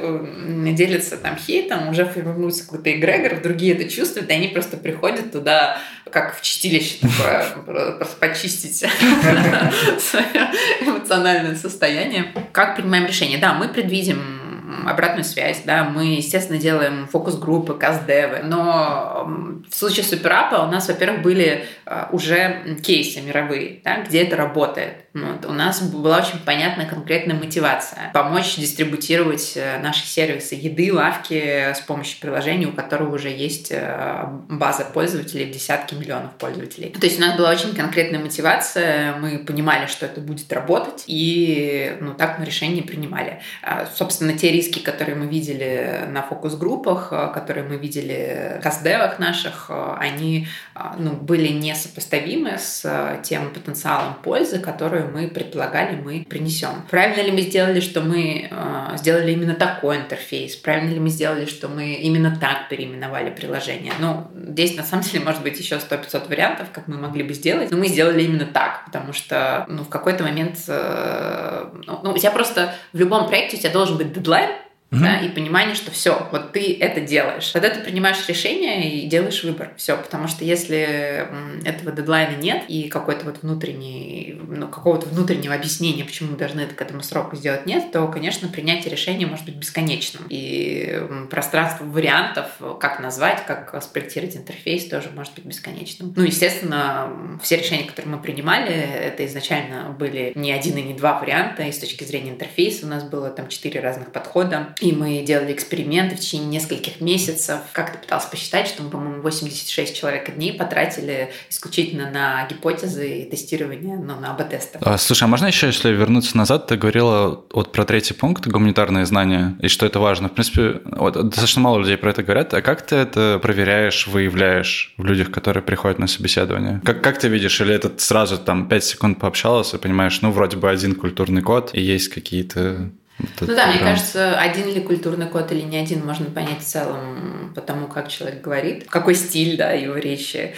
делятся 0.74 1.18
там 1.18 1.38
хейтом, 1.38 1.90
уже 1.90 2.06
формируется 2.06 2.64
какой-то 2.66 2.92
эгрегор, 2.92 3.42
другие 3.42 3.74
это 3.74 3.90
чувствуют, 3.90 4.30
и 4.30 4.34
они 4.34 4.48
просто 4.50 4.78
приходят 4.78 5.32
туда, 5.32 5.78
как 6.10 6.38
в 6.38 6.42
чистилище 6.42 6.98
такое, 7.02 7.46
просто 7.66 8.16
почистить 8.20 8.76
свое 10.00 10.50
эмоциональное 10.82 11.56
состояние. 11.56 12.34
Как 12.52 12.76
принимаем 12.76 13.06
решение? 13.06 13.38
Да, 13.38 13.54
мы 13.54 13.68
предвидим 13.68 14.45
обратную 14.86 15.24
связь, 15.24 15.62
да, 15.66 15.84
мы, 15.84 16.16
естественно, 16.16 16.60
делаем 16.60 17.08
фокус-группы, 17.08 17.74
каст-девы, 17.76 18.42
но 18.44 19.28
в 19.70 19.76
случае 19.76 20.04
суперапа 20.06 20.64
у 20.64 20.72
нас, 20.72 20.88
во-первых, 20.88 21.22
были 21.22 21.66
уже 22.12 22.78
кейсы 22.84 23.22
мировые, 23.22 23.82
да, 23.84 24.02
где 24.02 24.24
это 24.24 24.36
работает. 24.36 25.05
Вот. 25.16 25.46
У 25.46 25.54
нас 25.54 25.82
была 25.82 26.18
очень 26.18 26.40
понятная 26.40 26.86
конкретная 26.86 27.38
мотивация. 27.38 28.12
Помочь 28.14 28.58
дистрибутировать 28.58 29.54
э, 29.56 29.80
наши 29.80 30.06
сервисы 30.06 30.56
еды, 30.56 30.94
лавки 30.94 31.72
с 31.74 31.80
помощью 31.80 32.20
приложения, 32.20 32.68
у 32.68 32.74
которого 32.74 33.16
уже 33.16 33.30
есть 33.30 33.70
э, 33.72 34.26
база 34.50 34.84
пользователей 34.84 35.46
в 35.46 35.52
десятки 35.52 35.96
миллионов 35.96 36.34
пользователей. 36.34 36.90
То 36.90 37.06
есть 37.06 37.18
у 37.18 37.22
нас 37.22 37.38
была 37.38 37.52
очень 37.52 37.74
конкретная 37.74 38.20
мотивация, 38.20 39.16
мы 39.16 39.40
понимали, 39.40 39.86
что 39.86 40.06
это 40.06 40.20
будет 40.20 40.52
работать, 40.52 41.06
и 41.08 41.96
ну, 42.02 42.14
так 42.14 42.38
мы 42.38 42.44
решение 42.44 42.84
принимали. 42.84 43.40
А, 43.64 43.88
собственно, 43.96 44.38
те 44.38 44.52
риски, 44.52 44.80
которые 44.80 45.16
мы 45.16 45.28
видели 45.28 46.02
на 46.10 46.24
фокус-группах, 46.24 47.14
э, 47.14 47.32
которые 47.34 47.66
мы 47.66 47.78
видели 47.78 48.58
в 48.60 48.64
каздевах 48.64 49.18
наших, 49.20 49.72
они 49.98 50.50
ну, 50.98 51.12
были 51.14 51.48
несопоставимы 51.48 52.58
с 52.58 52.84
тем 53.24 53.54
потенциалом 53.54 54.16
пользы, 54.16 54.60
которую 55.06 55.24
мы 55.24 55.30
предполагали, 55.30 55.96
мы 55.96 56.26
принесем. 56.28 56.84
Правильно 56.90 57.22
ли 57.22 57.32
мы 57.32 57.42
сделали, 57.42 57.80
что 57.80 58.02
мы 58.02 58.48
э, 58.50 58.98
сделали 58.98 59.32
именно 59.32 59.56
такой 59.56 59.98
интерфейс? 59.98 60.56
Правильно 60.56 60.94
ли 60.94 61.00
мы 61.00 61.10
сделали, 61.10 61.46
что 61.46 61.68
мы 61.68 61.94
именно 61.94 62.36
так 62.40 62.70
переименовали 62.70 63.30
приложение? 63.30 63.94
Ну, 64.00 64.28
здесь 64.34 64.76
на 64.76 64.84
самом 64.84 65.04
деле 65.04 65.24
может 65.24 65.44
быть 65.44 65.60
еще 65.60 65.76
100-500 65.76 66.30
вариантов, 66.30 66.68
как 66.72 66.88
мы 66.88 66.98
могли 66.98 67.24
бы 67.24 67.34
сделать, 67.34 67.72
но 67.72 67.78
мы 67.78 67.88
сделали 67.88 68.24
именно 68.24 68.46
так, 68.46 68.86
потому 68.86 69.14
что 69.14 69.66
ну, 69.70 69.84
в 69.84 69.90
какой-то 69.90 70.24
момент 70.24 70.58
э, 70.68 71.70
ну, 71.86 72.00
ну, 72.04 72.12
у 72.12 72.18
тебя 72.18 72.32
просто 72.32 72.74
в 72.94 73.00
любом 73.00 73.28
проекте 73.28 73.58
у 73.58 73.60
тебя 73.60 73.72
должен 73.72 73.98
быть 73.98 74.14
дедлайн, 74.14 74.52
угу. 74.92 75.02
да, 75.02 75.20
и 75.20 75.30
понимание, 75.30 75.76
что 75.76 75.92
все, 75.92 76.28
вот 76.32 76.52
ты 76.52 76.78
это 76.80 77.02
делаешь. 77.02 77.48
Тогда 77.50 77.70
ты 77.70 77.82
принимаешь 77.82 78.28
решение 78.28 79.00
и 79.00 79.08
делаешь 79.08 79.44
выбор. 79.44 79.74
Все, 79.78 79.98
потому 79.98 80.28
что 80.28 80.46
если 80.46 81.28
этого 81.66 81.92
дедлайна 81.92 82.38
нет 82.38 82.64
и 82.68 82.88
какой-то 82.88 83.26
вот 83.26 83.42
внутренний, 83.42 84.40
ну, 84.48 84.68
какого-то 84.68 85.08
внутреннего 85.08 85.54
объяснения, 85.54 86.04
почему 86.04 86.32
мы 86.32 86.38
должны 86.38 86.62
это 86.62 86.76
к 86.76 86.82
этому 86.82 87.02
сроку 87.02 87.36
сделать, 87.36 87.66
нет, 87.66 87.92
то, 87.92 88.08
конечно, 88.08 88.48
принятие 88.48 88.92
решения 88.92 89.26
может 89.26 89.46
быть 89.46 89.56
бесконечным. 89.56 90.24
И 90.30 91.02
пространство 91.30 91.86
вариантов, 91.86 92.48
как 92.80 93.00
назвать, 93.00 93.46
как 93.46 93.82
спроектировать 93.84 94.36
интерфейс, 94.38 94.86
тоже 94.86 95.10
может 95.14 95.34
быть 95.36 95.46
бесконечным. 95.46 96.14
Ну, 96.16 96.24
естественно, 96.24 97.40
все 97.42 97.58
решения, 97.58 97.84
которые 97.84 98.16
мы 98.16 98.22
принимали, 98.22 98.72
это 98.72 99.26
изначально 99.26 99.90
были 99.98 100.32
не 100.36 100.52
один 100.52 100.78
и 100.78 100.82
не 100.82 100.94
два 100.94 101.20
варианта, 101.20 101.64
и 101.64 101.72
с 101.72 101.80
точки 101.80 102.04
зрения 102.04 102.32
интерфейса 102.32 102.86
у 102.86 102.90
нас 102.90 103.04
было 103.04 103.30
там 103.30 103.48
четыре 103.48 103.80
разных 103.80 104.12
подхода. 104.12 104.75
И 104.82 104.92
мы 104.92 105.24
делали 105.24 105.54
эксперименты 105.54 106.16
в 106.16 106.20
течение 106.20 106.48
нескольких 106.48 107.00
месяцев. 107.00 107.60
Как-то 107.72 107.98
пытался 107.98 108.30
посчитать, 108.30 108.68
что 108.68 108.84
мы, 108.84 108.90
по-моему, 108.90 109.22
86 109.22 109.96
человек 109.96 110.36
дней 110.36 110.54
потратили 110.54 111.32
исключительно 111.50 112.12
на 112.12 112.46
гипотезы 112.50 113.22
и 113.22 113.30
тестирование, 113.30 113.98
ну, 113.98 114.20
на 114.20 114.32
АБ-тестах. 114.32 114.82
А, 114.84 114.98
слушай, 114.98 115.24
а 115.24 115.28
можно 115.28 115.48
еще, 115.48 115.68
если 115.68 115.92
вернуться 115.92 116.36
назад, 116.36 116.68
ты 116.68 116.76
говорила 116.76 117.44
вот 117.54 117.72
про 117.72 117.86
третий 117.86 118.14
пункт, 118.14 118.48
гуманитарные 118.48 119.06
знания, 119.06 119.58
и 119.62 119.70
что 119.70 119.86
это 119.86 120.00
важно. 120.00 120.28
В 120.28 120.34
принципе, 120.34 120.82
вот, 120.86 121.14
достаточно 121.14 121.62
мало 121.62 121.80
людей 121.80 121.98
про 121.98 122.10
это 122.10 122.24
говорят. 122.24 122.54
А 122.54 122.62
как 122.62 122.86
ты 122.86 122.98
это 122.98 123.40
проверяешь, 123.42 124.08
выявляешь 124.08 124.94
в 124.98 125.06
людях, 125.06 125.32
которые 125.32 125.64
приходят 125.64 126.00
на 126.00 126.08
собеседование? 126.08 126.82
Как, 126.84 127.02
как 127.02 127.18
ты 127.18 127.30
видишь? 127.30 127.62
Или 127.62 127.74
это 127.74 127.92
сразу 127.98 128.38
там 128.38 128.68
5 128.68 128.84
секунд 128.84 129.20
пообщался 129.20 129.78
и 129.78 129.80
понимаешь, 129.80 130.22
ну, 130.22 130.32
вроде 130.32 130.58
бы 130.58 130.70
один 130.70 130.96
культурный 130.96 131.42
код, 131.42 131.70
и 131.74 131.82
есть 131.82 132.10
какие-то 132.10 132.92
ну 133.18 133.56
да, 133.56 133.68
мне 133.68 133.80
кажется, 133.80 134.38
один 134.38 134.74
ли 134.74 134.82
культурный 134.82 135.28
код 135.28 135.52
или 135.52 135.62
не 135.62 135.78
один 135.78 136.06
можно 136.06 136.26
понять 136.26 136.60
в 136.60 136.66
целом 136.66 137.54
по 137.56 137.62
тому, 137.62 137.88
как 137.88 138.10
человек 138.10 138.42
говорит, 138.42 138.88
какой 138.90 139.16
стиль, 139.16 139.56
да, 139.58 139.72
его 139.72 139.96
речи. 139.96 140.54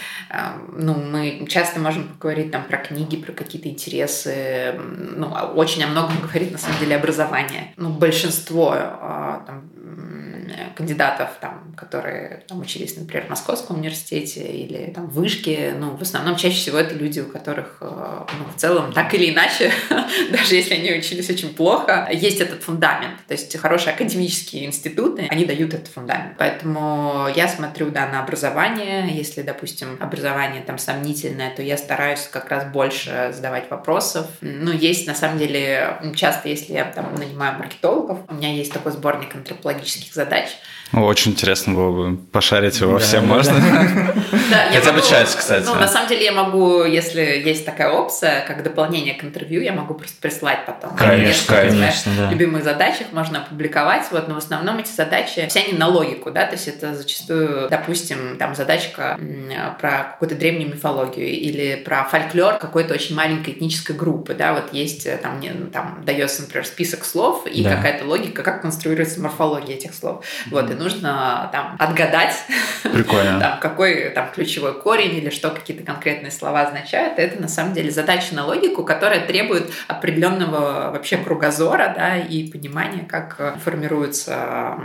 Ну, 0.72 0.94
мы 0.94 1.46
часто 1.48 1.78
можем 1.78 2.08
поговорить 2.08 2.50
там 2.50 2.64
про 2.64 2.78
книги, 2.78 3.16
про 3.16 3.32
какие-то 3.32 3.68
интересы. 3.68 4.74
Ну, 5.16 5.32
а 5.34 5.46
очень 5.46 5.84
о 5.84 5.86
многом 5.86 6.16
говорит, 6.22 6.50
на 6.50 6.58
самом 6.58 6.78
деле, 6.80 6.96
образование. 6.96 7.72
Ну, 7.76 7.90
большинство 7.90 8.74
а, 8.74 9.44
там, 9.46 9.70
кандидатов, 10.76 11.30
там, 11.40 11.74
которые 11.76 12.44
там, 12.46 12.60
учились, 12.60 12.96
например, 12.96 13.26
в 13.26 13.30
Московском 13.30 13.78
университете 13.78 14.42
или 14.42 14.92
там, 14.92 15.06
в 15.06 15.14
Вышке, 15.14 15.74
ну, 15.76 15.96
в 15.96 16.02
основном 16.02 16.36
чаще 16.36 16.56
всего 16.56 16.78
это 16.78 16.94
люди, 16.94 17.20
у 17.20 17.26
которых 17.26 17.78
э, 17.80 17.86
ну, 18.38 18.52
в 18.54 18.56
целом 18.56 18.92
так 18.92 19.12
или 19.14 19.32
иначе, 19.32 19.72
даже 20.30 20.54
если 20.54 20.74
они 20.74 20.92
учились 20.92 21.28
очень 21.30 21.52
плохо, 21.54 22.08
есть 22.12 22.40
этот 22.40 22.62
фундамент. 22.62 23.26
То 23.26 23.32
есть 23.34 23.56
хорошие 23.58 23.92
академические 23.92 24.66
институты, 24.66 25.26
они 25.28 25.44
дают 25.44 25.74
этот 25.74 25.88
фундамент. 25.88 26.34
Поэтому 26.38 27.26
я 27.34 27.48
смотрю, 27.48 27.90
да, 27.90 28.06
на 28.06 28.22
образование. 28.22 29.08
Если, 29.10 29.42
допустим, 29.42 29.96
образование 30.00 30.62
там 30.62 30.78
сомнительное, 30.78 31.54
то 31.54 31.62
я 31.62 31.76
стараюсь 31.76 32.28
как 32.30 32.50
раз 32.50 32.64
больше 32.66 33.32
задавать 33.34 33.70
вопросов. 33.70 34.26
Ну, 34.40 34.72
есть, 34.72 35.06
на 35.06 35.14
самом 35.14 35.38
деле, 35.38 35.98
часто, 36.14 36.48
если 36.48 36.74
я 36.74 36.84
там 36.84 37.14
нанимаю 37.14 37.58
маркетологов, 37.58 38.18
у 38.28 38.34
меня 38.34 38.52
есть 38.52 38.72
такой 38.72 38.92
сборник 38.92 39.34
антропологических 39.78 40.14
задач, 40.14 40.50
очень 40.92 41.32
интересно 41.32 41.74
было 41.74 41.90
бы 41.90 42.16
пошарить 42.16 42.80
его 42.80 42.94
да, 42.94 42.98
всем 42.98 43.28
да, 43.28 43.34
можно. 43.34 43.54
Да, 44.50 44.68
Хотя 44.72 44.92
бы 44.92 45.02
часть, 45.02 45.36
кстати. 45.36 45.64
Ну, 45.66 45.74
на 45.74 45.88
самом 45.88 46.08
деле 46.08 46.24
я 46.24 46.32
могу, 46.32 46.84
если 46.84 47.20
есть 47.20 47.66
такая 47.66 47.90
опция, 47.90 48.44
как 48.46 48.62
дополнение 48.62 49.14
к 49.14 49.24
интервью, 49.24 49.60
я 49.60 49.72
могу 49.72 49.94
просто 49.94 50.16
прислать 50.20 50.64
потом. 50.66 50.96
Конечно, 50.96 51.54
конечно, 51.54 52.12
да. 52.16 52.30
любимых 52.30 52.64
задачах 52.64 53.08
можно 53.12 53.40
опубликовать, 53.40 54.06
вот, 54.10 54.28
но 54.28 54.34
в 54.34 54.38
основном 54.38 54.78
эти 54.78 54.90
задачи, 54.90 55.46
все 55.48 55.60
они 55.60 55.74
на 55.74 55.88
логику, 55.88 56.30
да, 56.30 56.46
то 56.46 56.52
есть 56.52 56.68
это 56.68 56.94
зачастую, 56.94 57.68
допустим, 57.68 58.36
там 58.38 58.54
задачка 58.54 59.18
про 59.80 60.04
какую-то 60.12 60.34
древнюю 60.34 60.70
мифологию 60.70 61.28
или 61.28 61.76
про 61.84 62.04
фольклор 62.04 62.58
какой-то 62.58 62.94
очень 62.94 63.14
маленькой 63.14 63.54
этнической 63.54 63.94
группы, 63.94 64.34
да, 64.34 64.54
вот 64.54 64.72
есть 64.72 65.06
э, 65.06 65.16
там, 65.18 65.40
не, 65.40 65.50
там 65.50 66.02
дается, 66.04 66.42
например, 66.42 66.66
список 66.66 67.04
слов 67.04 67.46
и 67.46 67.62
да. 67.62 67.76
какая-то 67.76 68.04
логика, 68.04 68.42
как 68.42 68.62
конструируется 68.62 69.20
морфология 69.20 69.76
этих 69.76 69.94
слов. 69.94 70.24
Вот, 70.50 70.70
и 70.70 70.74
нужно 70.78 71.48
там 71.52 71.76
отгадать, 71.78 72.34
Прикольно. 72.82 73.38
там, 73.40 73.60
какой 73.60 74.10
там 74.10 74.30
ключевой 74.30 74.80
корень 74.80 75.16
или 75.16 75.30
что 75.30 75.50
какие-то 75.50 75.84
конкретные 75.84 76.30
слова 76.30 76.62
означают. 76.62 77.18
Это 77.18 77.40
на 77.40 77.48
самом 77.48 77.74
деле 77.74 77.90
задача 77.90 78.34
на 78.34 78.46
логику, 78.46 78.84
которая 78.84 79.26
требует 79.26 79.70
определенного 79.88 80.90
вообще 80.90 81.16
кругозора 81.18 81.92
да, 81.96 82.16
и 82.16 82.48
понимания, 82.50 83.04
как 83.06 83.36
э, 83.38 83.54
формируются 83.62 84.78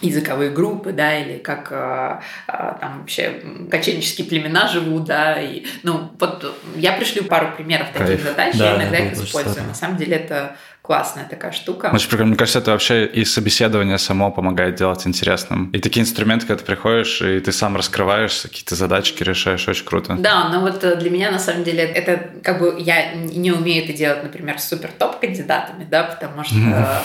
языковые 0.00 0.50
группы, 0.50 0.92
да, 0.92 1.16
или 1.16 1.38
как 1.38 1.68
э, 1.70 2.20
э, 2.48 2.72
там 2.80 3.00
вообще 3.00 3.42
кочевнические 3.70 4.26
племена 4.26 4.68
живут, 4.68 5.04
да, 5.04 5.40
и, 5.40 5.64
ну, 5.82 6.10
вот 6.18 6.54
я 6.76 6.92
пришлю 6.92 7.24
пару 7.24 7.52
примеров 7.52 7.88
таких 7.92 8.06
Кайф. 8.06 8.22
задач, 8.22 8.54
да, 8.56 8.70
я 8.70 8.76
иногда 8.76 8.98
их 8.98 9.12
использую. 9.12 9.66
На 9.66 9.74
самом 9.74 9.96
деле 9.96 10.16
это 10.16 10.56
классная 10.84 11.24
такая 11.24 11.52
штука. 11.52 11.90
Очень 11.94 12.10
прикольно. 12.10 12.28
Мне 12.28 12.36
кажется, 12.36 12.58
это 12.58 12.72
вообще 12.72 13.06
и 13.06 13.24
собеседование 13.24 13.96
само 13.96 14.30
помогает 14.30 14.74
делать 14.74 15.06
интересным. 15.06 15.70
И 15.70 15.78
такие 15.78 16.02
инструменты, 16.02 16.46
когда 16.46 16.60
ты 16.60 16.66
приходишь, 16.66 17.22
и 17.22 17.40
ты 17.40 17.52
сам 17.52 17.74
раскрываешься, 17.74 18.48
какие-то 18.48 18.74
задачки 18.74 19.22
решаешь, 19.22 19.66
очень 19.66 19.86
круто. 19.86 20.14
Да, 20.18 20.50
но 20.50 20.60
вот 20.60 20.84
э, 20.84 20.96
для 20.96 21.08
меня, 21.08 21.30
на 21.30 21.38
самом 21.38 21.64
деле, 21.64 21.84
это 21.84 22.28
как 22.42 22.58
бы 22.60 22.76
я 22.78 23.14
не 23.14 23.50
умею 23.50 23.82
это 23.82 23.94
делать, 23.94 24.22
например, 24.24 24.58
с 24.58 24.68
супер 24.68 24.90
топ 24.98 25.20
кандидатами, 25.20 25.86
да, 25.90 26.02
потому 26.02 26.44
что 26.44 26.54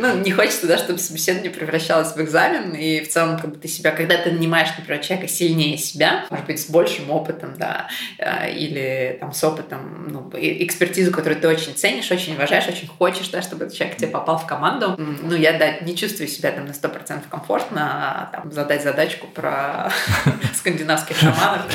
ну, 0.00 0.16
не 0.20 0.30
хочется, 0.30 0.66
да, 0.66 0.78
чтобы 0.78 1.00
собеседование 1.00 1.50
превращалось 1.50 2.16
в 2.16 2.20
экзамен, 2.22 2.72
и 2.72 3.02
в 3.02 3.10
целом, 3.10 3.38
как 3.38 3.50
бы 3.50 3.56
ты 3.58 3.68
себя, 3.68 3.90
когда 3.90 4.16
ты 4.16 4.30
нанимаешь, 4.30 4.70
например, 4.78 5.04
человека 5.04 5.28
сильнее 5.28 5.76
себя, 5.76 6.24
может 6.30 6.46
быть, 6.46 6.62
с 6.62 6.70
большим 6.70 7.10
опытом, 7.10 7.56
да, 7.58 7.88
э, 8.16 8.54
или 8.54 9.18
там 9.20 9.34
с 9.34 9.44
опытом, 9.44 10.08
ну, 10.10 10.30
экспертизу, 10.32 11.10
которую 11.12 11.38
ты 11.38 11.46
очень 11.46 11.74
ценишь, 11.74 12.10
очень 12.10 12.21
очень 12.22 12.34
уважаешь, 12.34 12.66
очень 12.68 12.88
хочешь, 12.88 13.28
да, 13.28 13.42
чтобы 13.42 13.64
этот 13.64 13.76
человек 13.76 13.96
тебе 13.96 14.08
попал 14.08 14.38
в 14.38 14.46
команду. 14.46 14.94
Ну, 14.96 15.34
я 15.34 15.58
да, 15.58 15.80
не 15.80 15.96
чувствую 15.96 16.28
себя 16.28 16.52
там 16.52 16.66
на 16.66 16.72
100% 16.72 17.22
комфортно, 17.28 17.80
а, 17.82 18.36
там, 18.36 18.52
задать 18.52 18.82
задачку 18.82 19.26
про 19.26 19.90
скандинавских 20.54 21.16
шаманов. 21.16 21.66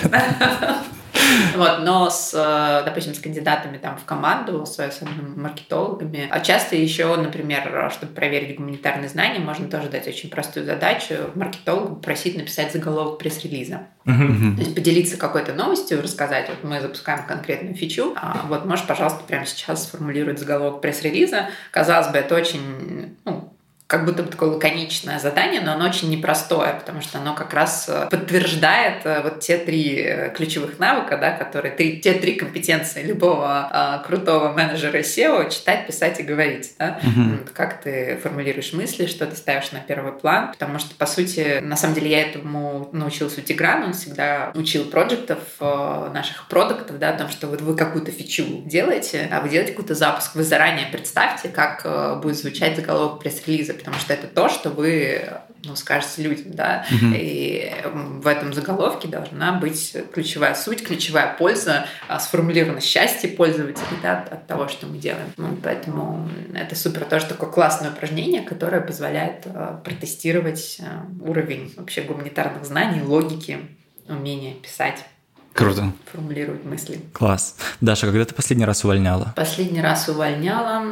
Вот, 1.55 1.79
но 1.79 2.09
с, 2.09 2.33
э, 2.33 2.85
допустим, 2.85 3.13
с 3.13 3.19
кандидатами 3.19 3.77
там 3.77 3.97
в 3.97 4.05
команду, 4.05 4.65
с 4.65 4.79
особенно 4.79 5.35
маркетологами, 5.35 6.27
а 6.29 6.39
часто 6.39 6.75
еще, 6.75 7.15
например, 7.15 7.91
чтобы 7.93 8.13
проверить 8.13 8.57
гуманитарные 8.57 9.09
знания, 9.09 9.39
можно 9.39 9.67
тоже 9.67 9.89
дать 9.89 10.07
очень 10.07 10.29
простую 10.29 10.65
задачу 10.65 11.15
маркетологу 11.35 11.95
просить 11.97 12.37
написать 12.37 12.71
заголовок 12.71 13.19
пресс-релиза. 13.19 13.87
То 14.05 14.11
есть 14.59 14.75
поделиться 14.75 15.17
какой-то 15.17 15.53
новостью, 15.53 16.01
рассказать, 16.01 16.49
вот 16.49 16.63
мы 16.63 16.79
запускаем 16.79 17.25
конкретную 17.25 17.75
фичу, 17.75 18.13
а 18.15 18.45
вот 18.47 18.65
можешь, 18.65 18.85
пожалуйста, 18.85 19.23
прямо 19.27 19.45
сейчас 19.45 19.83
сформулировать 19.83 20.39
заголовок 20.39 20.81
пресс-релиза. 20.81 21.49
Казалось 21.71 22.07
бы, 22.07 22.17
это 22.17 22.35
очень 22.35 23.17
ну, 23.25 23.53
как 23.87 24.03
будто 24.03 24.21
бы 24.21 24.29
такое 24.29 24.49
лаконичное 24.49 25.17
задание, 25.17 25.61
но 25.61 25.71
оно 25.71 25.85
очень 25.85 26.09
непростое, 26.09 26.73
потому 26.73 27.01
что 27.01 27.19
оно 27.19 27.33
как 27.33 27.53
раз 27.53 27.87
э, 27.87 28.09
подтверждает 28.11 29.05
э, 29.05 29.21
вот 29.23 29.39
те 29.39 29.57
три 29.57 30.01
э, 30.01 30.33
ключевых 30.35 30.77
навыка, 30.77 31.17
да, 31.17 31.31
которые 31.31 31.73
три, 31.73 32.01
те 32.01 32.13
три 32.13 32.33
компетенции 32.33 33.01
любого 33.01 33.69
а, 33.71 33.99
крутого 33.99 34.51
менеджера 34.51 34.99
SEO 34.99 35.49
читать, 35.49 35.87
писать 35.87 36.19
и 36.19 36.23
говорить. 36.23 36.73
Да? 36.77 36.99
Угу. 37.01 37.53
Как 37.53 37.81
ты 37.81 38.19
формулируешь 38.21 38.73
мысли, 38.73 39.05
что 39.05 39.25
ты 39.25 39.37
ставишь 39.37 39.71
на 39.71 39.79
первый 39.79 40.11
план, 40.11 40.51
потому 40.51 40.79
что, 40.79 40.93
по 40.95 41.05
сути, 41.05 41.59
на 41.61 41.77
самом 41.77 41.95
деле 41.95 42.11
я 42.11 42.21
этому 42.23 42.89
научился 42.91 43.39
у 43.39 43.43
Тиграна, 43.43 43.85
он 43.85 43.93
всегда 43.93 44.51
учил 44.53 44.83
проектов 44.85 45.39
наших 45.59 46.47
продуктов, 46.49 46.99
да, 46.99 47.11
о 47.11 47.17
том, 47.17 47.29
что 47.29 47.47
вот 47.47 47.61
вы 47.61 47.75
какую-то 47.75 48.11
фичу 48.11 48.43
делаете, 48.65 49.29
а 49.31 49.39
вы 49.39 49.49
делаете 49.49 49.71
какой-то 49.71 49.95
запуск, 49.95 50.35
вы 50.35 50.43
заранее 50.43 50.87
представьте, 50.91 51.47
как 51.47 52.21
будет 52.21 52.37
звучать 52.37 52.75
заголовок 52.75 53.19
пресс-релиза, 53.19 53.76
потому 53.77 53.97
что 53.97 54.13
это 54.13 54.27
то, 54.27 54.49
что 54.49 54.69
вы 54.69 55.29
ну, 55.63 55.75
скажете 55.75 56.23
людям, 56.23 56.53
да, 56.53 56.85
угу. 56.91 57.13
и 57.13 57.71
в 57.83 58.27
этом 58.27 58.53
заголовке 58.53 59.07
должна 59.07 59.53
быть 59.53 59.95
ключевая 60.13 60.55
суть, 60.55 60.83
ключевая 60.83 61.35
польза, 61.37 61.87
а, 62.07 62.19
сформулировано 62.19 62.81
счастье 62.81 63.29
пользователей 63.29 63.97
да, 64.01 64.25
от 64.29 64.47
того, 64.47 64.67
что 64.67 64.87
мы 64.87 64.97
делаем. 64.97 65.27
Ну, 65.37 65.57
поэтому 65.61 66.29
это 66.53 66.75
супер 66.75 67.05
тоже 67.05 67.25
такое 67.25 67.49
классное 67.49 67.91
упражнение, 67.91 68.41
которое 68.41 68.81
позволяет 68.81 69.45
а, 69.47 69.81
протестировать 69.83 70.79
а, 70.81 71.05
уровень 71.21 71.73
вообще 71.75 72.01
гуманитарных 72.01 72.65
знаний, 72.65 73.01
логики, 73.01 73.59
умения 74.07 74.53
писать. 74.53 75.03
Круто. 75.53 75.91
Формулировать 76.11 76.63
мысли. 76.65 77.01
Класс. 77.13 77.55
Даша, 77.81 78.05
когда 78.05 78.25
ты 78.25 78.35
последний 78.35 78.65
раз 78.65 78.85
увольняла? 78.85 79.33
Последний 79.35 79.81
раз 79.81 80.07
увольняла, 80.07 80.85